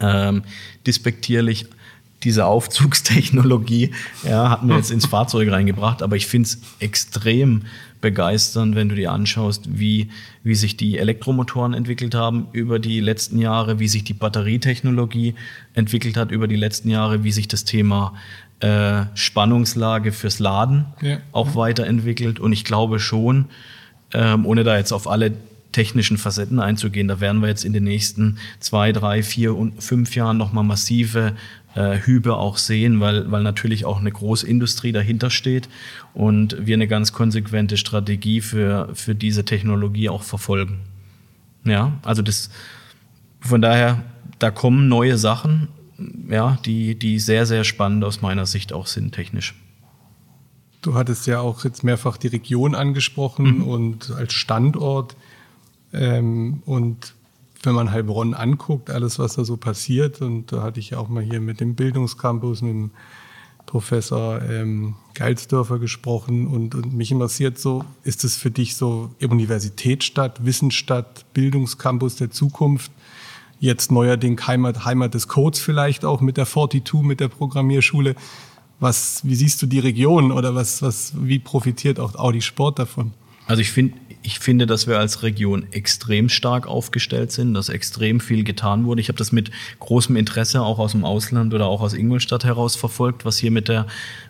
ähm, 0.00 0.42
dispektierlich, 0.86 1.66
diese 2.26 2.44
Aufzugstechnologie 2.44 3.92
ja, 4.24 4.50
hat 4.50 4.64
mir 4.64 4.76
jetzt 4.76 4.90
ins 4.90 5.06
Fahrzeug 5.06 5.50
reingebracht, 5.50 6.02
aber 6.02 6.16
ich 6.16 6.26
finde 6.26 6.48
es 6.48 6.58
extrem 6.80 7.62
begeisternd, 8.00 8.74
wenn 8.74 8.88
du 8.88 8.96
dir 8.96 9.12
anschaust, 9.12 9.78
wie, 9.78 10.10
wie 10.42 10.56
sich 10.56 10.76
die 10.76 10.98
Elektromotoren 10.98 11.72
entwickelt 11.72 12.16
haben 12.16 12.48
über 12.52 12.80
die 12.80 13.00
letzten 13.00 13.38
Jahre, 13.38 13.78
wie 13.78 13.86
sich 13.86 14.02
die 14.02 14.12
Batterietechnologie 14.12 15.34
entwickelt 15.74 16.16
hat 16.16 16.32
über 16.32 16.48
die 16.48 16.56
letzten 16.56 16.90
Jahre, 16.90 17.22
wie 17.22 17.32
sich 17.32 17.46
das 17.46 17.64
Thema 17.64 18.14
äh, 18.58 19.04
Spannungslage 19.14 20.10
fürs 20.10 20.40
Laden 20.40 20.86
ja. 21.00 21.18
auch 21.30 21.54
weiterentwickelt. 21.54 22.40
Und 22.40 22.52
ich 22.52 22.64
glaube 22.64 22.98
schon, 22.98 23.46
ähm, 24.12 24.46
ohne 24.46 24.64
da 24.64 24.76
jetzt 24.76 24.92
auf 24.92 25.08
alle 25.08 25.32
technischen 25.76 26.16
Facetten 26.16 26.58
einzugehen, 26.58 27.06
da 27.06 27.20
werden 27.20 27.42
wir 27.42 27.48
jetzt 27.48 27.62
in 27.62 27.74
den 27.74 27.84
nächsten 27.84 28.38
zwei, 28.60 28.92
drei, 28.92 29.22
vier 29.22 29.54
und 29.54 29.82
fünf 29.82 30.16
Jahren 30.16 30.38
nochmal 30.38 30.64
massive 30.64 31.36
äh, 31.74 31.98
Hübe 31.98 32.38
auch 32.38 32.56
sehen, 32.56 32.98
weil, 33.00 33.30
weil 33.30 33.42
natürlich 33.42 33.84
auch 33.84 34.00
eine 34.00 34.10
Großindustrie 34.10 34.92
dahinter 34.92 35.28
steht 35.28 35.68
und 36.14 36.56
wir 36.66 36.76
eine 36.76 36.88
ganz 36.88 37.12
konsequente 37.12 37.76
Strategie 37.76 38.40
für, 38.40 38.88
für 38.94 39.14
diese 39.14 39.44
Technologie 39.44 40.08
auch 40.08 40.22
verfolgen. 40.22 40.78
Ja, 41.64 41.92
also 42.02 42.22
das, 42.22 42.48
von 43.40 43.60
daher, 43.60 44.02
da 44.38 44.50
kommen 44.50 44.88
neue 44.88 45.18
Sachen, 45.18 45.68
ja, 46.30 46.56
die, 46.64 46.98
die 46.98 47.18
sehr, 47.18 47.44
sehr 47.44 47.64
spannend 47.64 48.02
aus 48.02 48.22
meiner 48.22 48.46
Sicht 48.46 48.72
auch 48.72 48.86
sind, 48.86 49.14
technisch. 49.14 49.54
Du 50.80 50.94
hattest 50.94 51.26
ja 51.26 51.40
auch 51.40 51.64
jetzt 51.64 51.84
mehrfach 51.84 52.16
die 52.16 52.28
Region 52.28 52.74
angesprochen 52.74 53.58
mhm. 53.58 53.68
und 53.68 54.10
als 54.12 54.32
Standort. 54.32 55.16
Ähm, 55.96 56.62
und 56.66 57.14
wenn 57.62 57.74
man 57.74 57.90
Heilbronn 57.90 58.34
anguckt, 58.34 58.90
alles, 58.90 59.18
was 59.18 59.34
da 59.34 59.44
so 59.44 59.56
passiert, 59.56 60.20
und 60.20 60.52
da 60.52 60.62
hatte 60.62 60.80
ich 60.80 60.94
auch 60.94 61.08
mal 61.08 61.22
hier 61.22 61.40
mit 61.40 61.60
dem 61.60 61.74
Bildungscampus, 61.74 62.62
mit 62.62 62.72
dem 62.72 62.90
Professor 63.66 64.40
ähm, 64.42 64.94
Geilsdörfer 65.14 65.78
gesprochen 65.78 66.46
und, 66.46 66.74
und 66.74 66.94
mich 66.94 67.10
interessiert 67.10 67.58
so, 67.58 67.84
ist 68.04 68.24
es 68.24 68.36
für 68.36 68.50
dich 68.50 68.76
so 68.76 69.10
Universitätsstadt, 69.20 70.44
Wissensstadt, 70.44 71.26
Bildungscampus 71.34 72.16
der 72.16 72.30
Zukunft? 72.30 72.92
Jetzt 73.58 73.90
neuerdings 73.90 74.46
Heimat, 74.46 74.84
Heimat 74.84 75.14
des 75.14 75.28
Codes 75.28 75.58
vielleicht 75.58 76.04
auch 76.04 76.20
mit 76.20 76.36
der 76.36 76.46
42, 76.46 77.02
mit 77.02 77.20
der 77.20 77.28
Programmierschule. 77.28 78.14
Was, 78.78 79.22
wie 79.24 79.34
siehst 79.34 79.60
du 79.62 79.66
die 79.66 79.78
Region 79.78 80.30
oder 80.30 80.54
was, 80.54 80.82
was, 80.82 81.14
wie 81.16 81.38
profitiert 81.38 81.98
auch 81.98 82.14
Audi 82.14 82.42
Sport 82.42 82.78
davon? 82.78 83.14
Also 83.46 83.62
ich 83.62 83.70
finde, 83.70 83.96
ich 84.22 84.38
finde, 84.38 84.66
dass 84.66 84.86
wir 84.86 84.98
als 84.98 85.22
Region 85.22 85.66
extrem 85.70 86.28
stark 86.28 86.66
aufgestellt 86.66 87.32
sind, 87.32 87.54
dass 87.54 87.68
extrem 87.68 88.20
viel 88.20 88.44
getan 88.44 88.84
wurde. 88.84 89.00
Ich 89.00 89.08
habe 89.08 89.18
das 89.18 89.32
mit 89.32 89.50
großem 89.80 90.16
Interesse 90.16 90.62
auch 90.62 90.78
aus 90.78 90.92
dem 90.92 91.04
Ausland 91.04 91.54
oder 91.54 91.66
auch 91.66 91.80
aus 91.80 91.94
Ingolstadt 91.94 92.44
heraus 92.44 92.76
verfolgt, 92.76 93.24
was 93.24 93.38
hier 93.38 93.50
mit 93.50 93.68
der, 93.68 93.86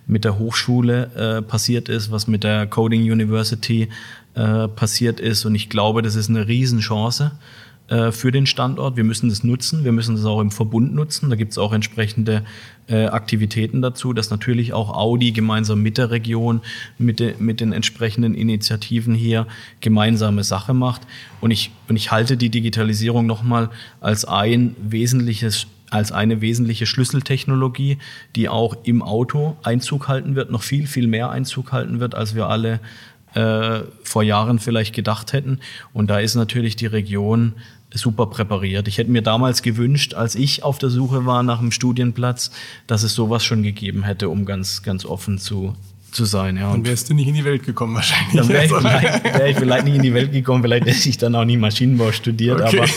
mit 0.07 0.24
der 0.24 0.39
Hochschule 0.39 1.11
äh, 1.14 1.43
passiert 1.43 1.89
ist, 1.89 2.11
was 2.11 2.26
mit 2.26 2.45
der 2.45 2.66
Coding 2.66 3.03
University 3.03 3.89
äh, 4.34 4.68
passiert 4.68 5.20
ist. 5.20 5.45
Und 5.45 5.55
ich 5.55 5.68
glaube, 5.68 6.03
das 6.03 6.14
ist 6.14 6.28
eine 6.28 6.47
Riesenchance 6.47 7.32
äh, 7.32 7.66
für 7.89 8.32
den 8.32 8.47
Standort. 8.47 8.97
Wir 8.97 9.05
müssen 9.05 9.28
das 9.28 9.45
nutzen, 9.45 9.84
wir 9.84 9.93
müssen 9.93 10.16
das 10.16 10.24
auch 10.24 10.41
im 10.41 10.51
Verbund 10.51 10.95
nutzen. 10.95 11.30
Da 11.30 11.37
gibt 11.37 11.53
es 11.53 11.59
auch 11.59 11.72
entsprechende 11.72 12.45
äh, 12.89 13.07
Aktivitäten 13.07 13.82
dazu, 13.82 14.12
dass 14.12 14.30
natürlich 14.30 14.72
auch 14.72 14.91
Audi 14.91 15.32
gemeinsam 15.32 15.82
mit 15.82 15.99
der 15.99 16.11
Region, 16.11 16.61
mit, 16.99 17.20
de, 17.20 17.34
mit 17.39 17.61
den 17.61 17.72
entsprechenden 17.72 18.34
Initiativen 18.34 19.14
hier 19.14 19.47
gemeinsame 19.80 20.45
Sache 20.45 20.74
macht. 20.74 21.03
Und 21.41 21.51
ich, 21.51 21.70
und 21.89 21.97
ich 21.97 22.11
halte 22.11 22.37
die 22.37 22.51
Digitalisierung 22.51 23.26
nochmal 23.26 23.70
als 24.01 24.24
ein 24.24 24.74
wesentliches 24.80 25.66
als 25.89 26.11
eine 26.11 26.41
wesentliche 26.41 26.84
Schlüsseltechnologie, 26.84 27.99
die 28.34 28.49
auch 28.49 28.76
im 28.82 29.03
Auto 29.03 29.57
Einzug 29.62 30.09
halten 30.09 30.34
wird, 30.34 30.51
noch 30.51 30.62
viel, 30.62 30.89
viel 30.89 31.07
mehr 31.07 31.30
Einzug 31.30 31.70
halten 31.70 32.01
wird, 32.01 32.16
als 32.16 32.34
wir 32.34 32.49
alle 32.49 32.80
äh, 33.34 33.82
vor 34.03 34.22
Jahren 34.22 34.59
vielleicht 34.59 34.95
gedacht 34.95 35.32
hätten. 35.32 35.61
Und 35.93 36.11
da 36.11 36.18
ist 36.18 36.34
natürlich 36.34 36.74
die 36.74 36.87
Region 36.87 37.55
super 37.93 38.26
präpariert. 38.26 38.89
Ich 38.89 38.99
hätte 38.99 39.11
mir 39.11 39.22
damals 39.22 39.62
gewünscht, 39.62 40.14
als 40.14 40.34
ich 40.34 40.62
auf 40.62 40.78
der 40.78 40.91
Suche 40.91 41.24
war 41.26 41.43
nach 41.43 41.61
einem 41.61 41.72
Studienplatz, 41.72 42.51
dass 42.87 43.03
es 43.03 43.14
sowas 43.14 43.45
schon 43.45 43.62
gegeben 43.62 44.03
hätte, 44.03 44.28
um 44.28 44.45
ganz, 44.45 44.82
ganz 44.82 45.05
offen 45.05 45.39
zu, 45.39 45.74
zu 46.11 46.24
sein. 46.24 46.57
Ja. 46.57 46.72
Dann 46.72 46.84
wärst 46.84 47.11
du 47.11 47.14
nicht 47.14 47.28
in 47.28 47.34
die 47.34 47.45
Welt 47.45 47.64
gekommen 47.64 47.95
wahrscheinlich. 47.95 48.34
Dann 48.34 48.49
wäre 48.49 48.64
ich, 48.64 48.72
vielleicht, 48.72 49.24
wär 49.24 49.47
ich 49.47 49.57
vielleicht 49.57 49.84
nicht 49.84 49.97
in 49.97 50.03
die 50.03 50.14
Welt 50.14 50.32
gekommen, 50.32 50.62
vielleicht 50.62 50.87
hätte 50.87 51.09
ich 51.09 51.18
dann 51.18 51.34
auch 51.34 51.45
nie 51.45 51.57
Maschinenbau 51.57 52.12
studiert, 52.12 52.61
okay. 52.61 52.80
aber 52.80 52.89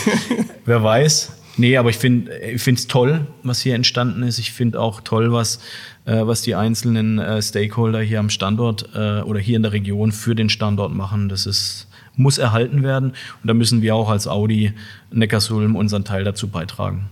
wer 0.64 0.82
weiß. 0.82 1.32
Nee, 1.56 1.76
aber 1.76 1.90
ich 1.90 1.96
finde 1.96 2.30
es 2.30 2.86
toll, 2.86 3.26
was 3.42 3.60
hier 3.60 3.74
entstanden 3.74 4.22
ist. 4.22 4.38
Ich 4.38 4.52
finde 4.52 4.80
auch 4.80 5.00
toll, 5.02 5.32
was, 5.32 5.60
äh, 6.06 6.26
was 6.26 6.42
die 6.42 6.54
einzelnen 6.54 7.18
äh, 7.18 7.42
Stakeholder 7.42 8.00
hier 8.00 8.18
am 8.18 8.30
Standort 8.30 8.88
äh, 8.94 9.20
oder 9.20 9.40
hier 9.40 9.56
in 9.56 9.62
der 9.62 9.72
Region 9.72 10.12
für 10.12 10.34
den 10.34 10.48
Standort 10.48 10.94
machen. 10.94 11.28
Das 11.28 11.46
ist 11.46 11.88
muss 12.16 12.38
erhalten 12.38 12.82
werden. 12.82 13.10
Und 13.10 13.46
da 13.46 13.54
müssen 13.54 13.82
wir 13.82 13.94
auch 13.94 14.10
als 14.10 14.26
Audi 14.26 14.72
Neckarsulm 15.10 15.76
unseren 15.76 16.04
Teil 16.04 16.24
dazu 16.24 16.48
beitragen. 16.48 17.08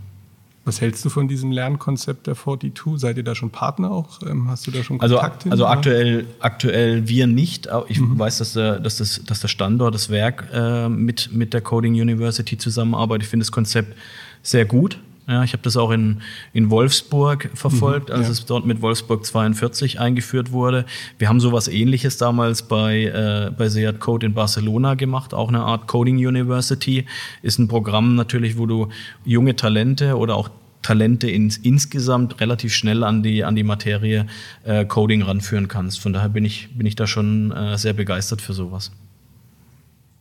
Was 0.69 0.83
hältst 0.83 1.03
du 1.03 1.09
von 1.09 1.29
diesem 1.29 1.51
Lernkonzept 1.51 2.27
der 2.27 2.35
42? 2.35 3.01
Seid 3.01 3.17
ihr 3.17 3.25
da 3.25 3.35
schon 3.35 3.49
Partner 3.49 3.91
auch? 3.91 4.21
Ähm, 4.29 4.51
hast 4.51 4.67
du 4.67 4.71
da 4.71 4.83
schon 4.83 5.01
also, 5.01 5.15
Kontakt 5.15 5.47
Also, 5.47 5.65
also 5.65 5.67
aktuell, 5.67 6.27
aktuell 6.41 7.09
wir 7.09 7.27
nicht. 7.27 7.69
Ich 7.89 7.99
mhm. 7.99 8.19
weiß, 8.19 8.37
dass 8.37 8.53
der, 8.53 8.79
dass, 8.79 8.99
das, 8.99 9.25
dass 9.25 9.41
der 9.41 9.49
Standort, 9.49 9.95
das 9.95 10.11
Werk 10.11 10.47
äh, 10.53 10.91
mit, 10.91 11.33
mit 11.33 11.55
der 11.55 11.63
Coding 11.63 11.95
University 11.95 12.59
zusammenarbeitet. 12.59 13.23
Ich 13.23 13.31
finde 13.31 13.45
das 13.45 13.53
Konzept 13.53 13.97
sehr 14.43 14.67
gut. 14.67 14.99
Ja, 15.29 15.45
ich 15.45 15.53
habe 15.53 15.63
das 15.63 15.77
auch 15.77 15.91
in, 15.91 16.23
in 16.55 16.71
Wolfsburg 16.71 17.51
verfolgt, 17.53 18.09
mhm, 18.09 18.15
als 18.15 18.27
ja. 18.27 18.33
es 18.33 18.47
dort 18.47 18.65
mit 18.65 18.81
Wolfsburg 18.81 19.27
42 19.27 20.01
eingeführt 20.01 20.53
wurde. 20.53 20.87
Wir 21.19 21.29
haben 21.29 21.39
sowas 21.39 21.69
ähnliches 21.69 22.17
damals 22.17 22.63
bei, 22.63 23.05
äh, 23.05 23.51
bei 23.51 23.69
Seat 23.69 24.01
Code 24.01 24.25
in 24.25 24.33
Barcelona 24.33 24.95
gemacht, 24.95 25.35
auch 25.35 25.49
eine 25.49 25.61
Art 25.61 25.87
Coding 25.87 26.17
University. 26.17 27.05
Ist 27.43 27.59
ein 27.59 27.69
Programm 27.69 28.15
natürlich, 28.15 28.57
wo 28.57 28.65
du 28.65 28.89
junge 29.27 29.55
Talente 29.55 30.17
oder 30.17 30.35
auch 30.35 30.49
Talente 30.81 31.29
ins, 31.29 31.59
insgesamt 31.59 32.41
relativ 32.41 32.73
schnell 32.73 33.05
an 33.05 33.23
die, 33.23 33.45
an 33.45 33.55
die 33.55 33.65
Materie 33.65 34.27
äh, 34.65 34.87
Coding 34.87 35.21
ranführen 35.21 35.69
kannst. 35.69 36.01
Von 36.01 36.15
daher 36.15 36.31
bin 36.31 36.47
ich, 36.47 36.71
bin 36.75 36.87
ich 36.87 36.97
da 36.97 37.07
schon 37.07 37.53
äh, 37.53 37.77
sehr 37.77 37.93
begeistert 37.93 38.41
für 38.41 38.55
sowas. 38.55 38.93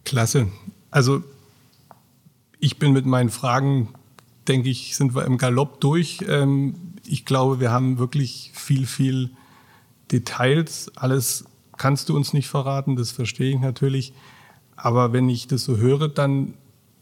Klasse. 0.03 0.49
Also 0.91 1.23
ich 2.59 2.77
bin 2.77 2.91
mit 2.91 3.05
meinen 3.05 3.29
Fragen 3.29 3.93
denke 4.47 4.69
ich, 4.69 4.95
sind 4.95 5.15
wir 5.15 5.25
im 5.25 5.37
Galopp 5.37 5.81
durch. 5.81 6.19
Ähm, 6.27 6.75
ich 7.05 7.25
glaube, 7.25 7.59
wir 7.59 7.71
haben 7.71 7.99
wirklich 7.99 8.51
viel, 8.53 8.85
viel 8.85 9.31
Details. 10.11 10.91
Alles 10.95 11.45
kannst 11.77 12.09
du 12.09 12.15
uns 12.15 12.33
nicht 12.33 12.47
verraten, 12.47 12.95
das 12.95 13.11
verstehe 13.11 13.55
ich 13.55 13.59
natürlich. 13.59 14.13
Aber 14.75 15.13
wenn 15.13 15.29
ich 15.29 15.47
das 15.47 15.63
so 15.63 15.77
höre, 15.77 16.07
dann, 16.07 16.53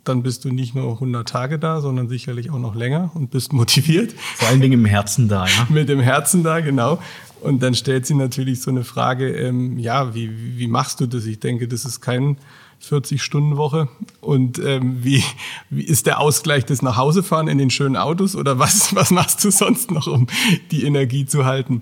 dann 0.06 0.24
bist 0.24 0.46
du 0.46 0.50
nicht 0.50 0.76
nur 0.76 0.92
100 0.94 1.28
Tage 1.28 1.60
da, 1.60 1.82
sondern 1.82 2.08
sicherlich 2.10 2.52
auch 2.52 2.60
noch 2.60 2.76
länger 2.76 3.12
und 3.14 3.32
bist 3.32 3.54
motiviert. 3.54 4.14
Vor 4.36 4.48
allen 4.48 4.62
Dingen 4.62 4.80
im 4.80 4.86
Herzen 4.86 5.28
da, 5.28 5.46
ja. 5.46 5.68
Mit 5.70 5.90
dem 5.90 6.00
Herzen 6.00 6.44
da, 6.44 6.60
genau. 6.62 7.00
Und 7.42 7.62
dann 7.62 7.76
stellt 7.76 8.06
sie 8.06 8.16
natürlich 8.16 8.62
so 8.62 8.72
eine 8.72 8.84
Frage, 8.84 9.30
ähm, 9.30 9.78
ja, 9.78 10.16
wie, 10.16 10.58
wie 10.58 10.68
machst 10.68 11.00
du 11.00 11.06
das? 11.06 11.26
Ich 11.26 11.40
denke, 11.40 11.68
das 11.68 11.86
ist 11.86 12.02
kein 12.02 12.38
40-Stunden-Woche. 12.84 13.88
Und 14.22 14.60
ähm, 14.60 15.04
wie, 15.04 15.24
wie 15.70 15.84
ist 15.84 16.08
der 16.08 16.20
Ausgleich 16.20 16.66
des 16.66 16.82
Nachhausefahren 16.82 17.48
in 17.48 17.58
den 17.58 17.70
schönen 17.70 17.98
Autos? 17.98 18.36
Oder 18.36 18.60
was, 18.60 18.96
was 18.96 19.12
machst 19.12 19.44
du 19.44 19.52
sonst 19.52 19.92
noch, 19.92 20.08
um 20.08 20.28
die 20.72 20.86
Energie 20.86 21.26
zu 21.26 21.46
halten? 21.46 21.82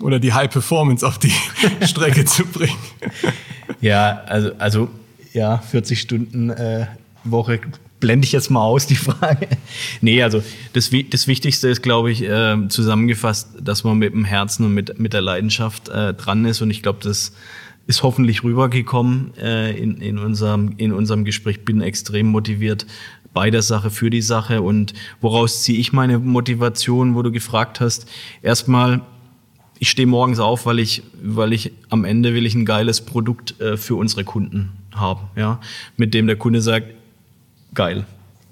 Oder 0.00 0.18
die 0.18 0.32
High 0.32 0.50
Performance 0.50 1.06
auf 1.06 1.18
die 1.18 1.32
Strecke 1.82 2.24
zu 2.24 2.44
bringen? 2.44 2.78
Ja, 3.80 4.22
also, 4.26 4.52
also 4.58 4.88
ja, 5.32 5.58
40 5.58 6.00
Stunden 6.00 6.50
äh, 6.50 6.86
Woche 7.24 7.60
blende 8.00 8.24
ich 8.24 8.32
jetzt 8.32 8.50
mal 8.50 8.62
aus, 8.62 8.86
die 8.86 8.96
Frage. 8.96 9.46
nee, 10.00 10.22
also 10.22 10.42
das, 10.72 10.90
das 11.10 11.26
Wichtigste 11.26 11.68
ist, 11.68 11.82
glaube 11.82 12.10
ich, 12.10 12.22
äh, 12.22 12.56
zusammengefasst, 12.68 13.50
dass 13.60 13.84
man 13.84 13.98
mit 13.98 14.12
dem 14.12 14.24
Herzen 14.24 14.64
und 14.64 14.74
mit, 14.74 14.98
mit 14.98 15.12
der 15.12 15.20
Leidenschaft 15.20 15.88
äh, 15.90 16.14
dran 16.14 16.44
ist. 16.46 16.62
Und 16.62 16.70
ich 16.70 16.82
glaube, 16.82 17.00
das 17.02 17.32
ist 17.86 18.02
hoffentlich 18.02 18.42
rübergekommen 18.42 19.32
äh, 19.36 19.78
in, 19.78 19.98
in, 19.98 20.18
unserem, 20.18 20.74
in 20.78 20.92
unserem 20.92 21.24
Gespräch. 21.24 21.64
Bin 21.64 21.82
extrem 21.82 22.26
motiviert 22.26 22.86
bei 23.32 23.50
der 23.50 23.62
Sache, 23.62 23.90
für 23.90 24.10
die 24.10 24.22
Sache. 24.22 24.62
Und 24.62 24.94
woraus 25.20 25.62
ziehe 25.62 25.78
ich 25.78 25.92
meine 25.92 26.18
Motivation, 26.18 27.14
wo 27.14 27.22
du 27.22 27.30
gefragt 27.30 27.80
hast? 27.80 28.08
Erstmal, 28.42 29.02
ich 29.78 29.90
stehe 29.90 30.06
morgens 30.06 30.40
auf, 30.40 30.66
weil 30.66 30.78
ich, 30.78 31.02
weil 31.22 31.52
ich 31.52 31.72
am 31.90 32.04
Ende 32.04 32.34
will 32.34 32.46
ich 32.46 32.54
ein 32.54 32.64
geiles 32.64 33.02
Produkt 33.02 33.60
äh, 33.60 33.76
für 33.76 33.94
unsere 33.94 34.24
Kunden 34.24 34.72
haben, 34.92 35.28
ja, 35.36 35.60
mit 35.96 36.14
dem 36.14 36.26
der 36.26 36.34
Kunde 36.34 36.60
sagt, 36.60 36.88
geil. 37.74 38.04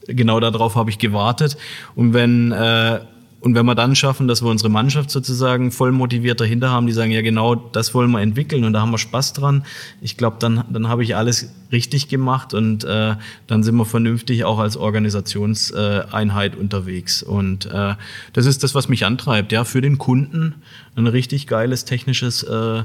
Genau 0.07 0.41
darauf 0.41 0.75
habe 0.75 0.91
ich 0.91 0.99
gewartet. 0.99 1.57
Und 1.95 2.15
wenn 2.15 2.53
äh, 2.53 3.01
und 3.41 3.55
wenn 3.55 3.67
wir 3.67 3.77
dann 3.77 3.95
schaffen, 3.95 4.27
dass 4.27 4.43
wir 4.43 4.51
unsere 4.51 4.69
Mannschaft 4.69 5.11
sozusagen 5.11 5.71
voll 5.71 5.93
motiviert 5.93 6.41
dahinter 6.41 6.71
haben, 6.71 6.89
die 6.89 6.93
sagen, 6.93 7.13
ja 7.13 7.23
genau, 7.23 7.55
das 7.55 7.95
wollen 7.95 8.11
wir 8.11 8.21
entwickeln 8.21 8.65
und 8.65 8.73
da 8.73 8.81
haben 8.81 8.91
wir 8.91 8.99
Spaß 8.99 9.33
dran, 9.33 9.65
ich 10.01 10.17
glaube, 10.17 10.39
dann, 10.41 10.65
dann 10.71 10.89
habe 10.89 11.05
ich 11.05 11.15
alles 11.15 11.53
richtig 11.71 12.09
gemacht 12.09 12.53
und 12.53 12.83
äh, 12.85 13.15
dann 13.47 13.63
sind 13.63 13.77
wir 13.77 13.85
vernünftig 13.85 14.45
auch 14.45 14.59
als 14.59 14.77
Organisationseinheit 14.77 16.57
unterwegs. 16.57 17.23
Und 17.23 17.67
äh, 17.67 17.95
das 18.33 18.47
ist 18.47 18.65
das, 18.65 18.75
was 18.75 18.89
mich 18.89 19.05
antreibt, 19.07 19.53
ja, 19.53 19.63
für 19.63 19.81
den 19.81 19.99
Kunden 19.99 20.57
ein 20.97 21.07
richtig 21.07 21.47
geiles 21.47 21.85
technisches 21.85 22.43
äh, 22.43 22.83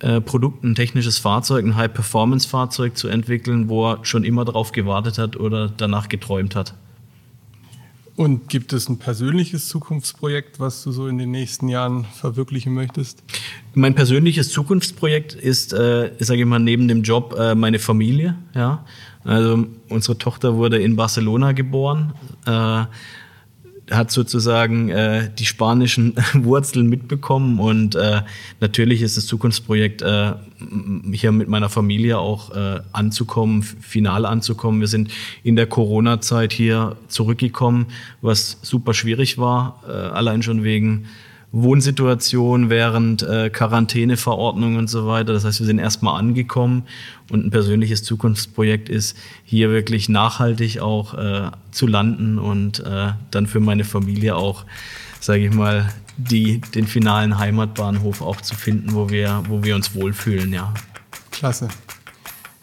äh, 0.00 0.20
Produkt, 0.20 0.64
ein 0.64 0.74
technisches 0.74 1.18
Fahrzeug, 1.18 1.64
ein 1.64 1.76
High-Performance-Fahrzeug 1.76 2.96
zu 2.96 3.08
entwickeln, 3.08 3.68
wo 3.68 3.92
er 3.92 4.04
schon 4.04 4.24
immer 4.24 4.44
darauf 4.44 4.72
gewartet 4.72 5.18
hat 5.18 5.36
oder 5.36 5.68
danach 5.68 6.08
geträumt 6.08 6.56
hat. 6.56 6.74
Und 8.16 8.48
gibt 8.48 8.72
es 8.72 8.88
ein 8.88 8.98
persönliches 8.98 9.68
Zukunftsprojekt, 9.68 10.60
was 10.60 10.84
du 10.84 10.92
so 10.92 11.08
in 11.08 11.18
den 11.18 11.32
nächsten 11.32 11.68
Jahren 11.68 12.04
verwirklichen 12.04 12.72
möchtest? 12.72 13.24
Mein 13.74 13.96
persönliches 13.96 14.50
Zukunftsprojekt 14.50 15.34
ist, 15.34 15.72
äh, 15.72 16.12
sage 16.20 16.40
ich 16.40 16.46
mal, 16.46 16.60
neben 16.60 16.86
dem 16.86 17.02
Job 17.02 17.34
äh, 17.36 17.56
meine 17.56 17.80
Familie. 17.80 18.36
Ja, 18.54 18.84
also 19.24 19.66
unsere 19.88 20.16
Tochter 20.16 20.54
wurde 20.54 20.78
in 20.78 20.94
Barcelona 20.94 21.52
geboren. 21.52 22.12
Äh, 22.46 22.84
hat 23.90 24.10
sozusagen 24.10 24.88
äh, 24.88 25.30
die 25.38 25.44
spanischen 25.44 26.14
Wurzeln 26.34 26.88
mitbekommen 26.88 27.58
und 27.58 27.94
äh, 27.94 28.22
natürlich 28.60 29.02
ist 29.02 29.16
das 29.16 29.26
Zukunftsprojekt 29.26 30.02
äh, 30.02 30.32
hier 31.12 31.32
mit 31.32 31.48
meiner 31.48 31.68
Familie 31.68 32.18
auch 32.18 32.54
äh, 32.54 32.80
anzukommen, 32.92 33.62
final 33.62 34.24
anzukommen. 34.24 34.80
Wir 34.80 34.88
sind 34.88 35.10
in 35.42 35.56
der 35.56 35.66
Corona-Zeit 35.66 36.52
hier 36.52 36.96
zurückgekommen, 37.08 37.86
was 38.22 38.58
super 38.62 38.94
schwierig 38.94 39.38
war, 39.38 39.82
äh, 39.86 39.92
allein 39.92 40.42
schon 40.42 40.64
wegen 40.64 41.06
Wohnsituation 41.54 42.68
während 42.68 43.22
äh, 43.22 43.48
Quarantäneverordnung 43.48 44.74
und 44.76 44.88
so 44.88 45.06
weiter. 45.06 45.32
Das 45.32 45.44
heißt, 45.44 45.60
wir 45.60 45.66
sind 45.66 45.78
erstmal 45.78 46.18
angekommen 46.18 46.82
und 47.30 47.46
ein 47.46 47.50
persönliches 47.50 48.02
Zukunftsprojekt 48.02 48.88
ist, 48.88 49.16
hier 49.44 49.70
wirklich 49.70 50.08
nachhaltig 50.08 50.80
auch 50.80 51.14
äh, 51.14 51.50
zu 51.70 51.86
landen 51.86 52.38
und 52.38 52.80
äh, 52.80 53.12
dann 53.30 53.46
für 53.46 53.60
meine 53.60 53.84
Familie 53.84 54.34
auch, 54.34 54.64
sage 55.20 55.46
ich 55.46 55.54
mal, 55.54 55.88
die, 56.16 56.60
den 56.60 56.88
finalen 56.88 57.38
Heimatbahnhof 57.38 58.20
auch 58.20 58.40
zu 58.40 58.56
finden, 58.56 58.92
wo 58.92 59.10
wir, 59.10 59.44
wo 59.48 59.62
wir 59.62 59.76
uns 59.76 59.94
wohlfühlen, 59.94 60.52
ja. 60.52 60.74
Klasse. 61.30 61.68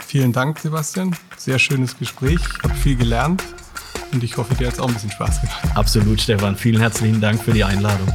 Vielen 0.05 0.33
Dank, 0.33 0.59
Sebastian. 0.59 1.15
Sehr 1.37 1.59
schönes 1.59 1.97
Gespräch. 1.97 2.39
Ich 2.41 2.63
habe 2.63 2.75
viel 2.75 2.97
gelernt 2.97 3.41
und 4.11 4.21
ich 4.21 4.35
hoffe, 4.35 4.53
dir 4.55 4.67
hat 4.67 4.73
es 4.73 4.79
auch 4.81 4.89
ein 4.89 4.93
bisschen 4.93 5.11
Spaß 5.11 5.39
gemacht. 5.39 5.61
Absolut, 5.75 6.19
Stefan. 6.19 6.57
Vielen 6.57 6.81
herzlichen 6.81 7.21
Dank 7.21 7.41
für 7.41 7.53
die 7.53 7.63
Einladung. 7.63 8.09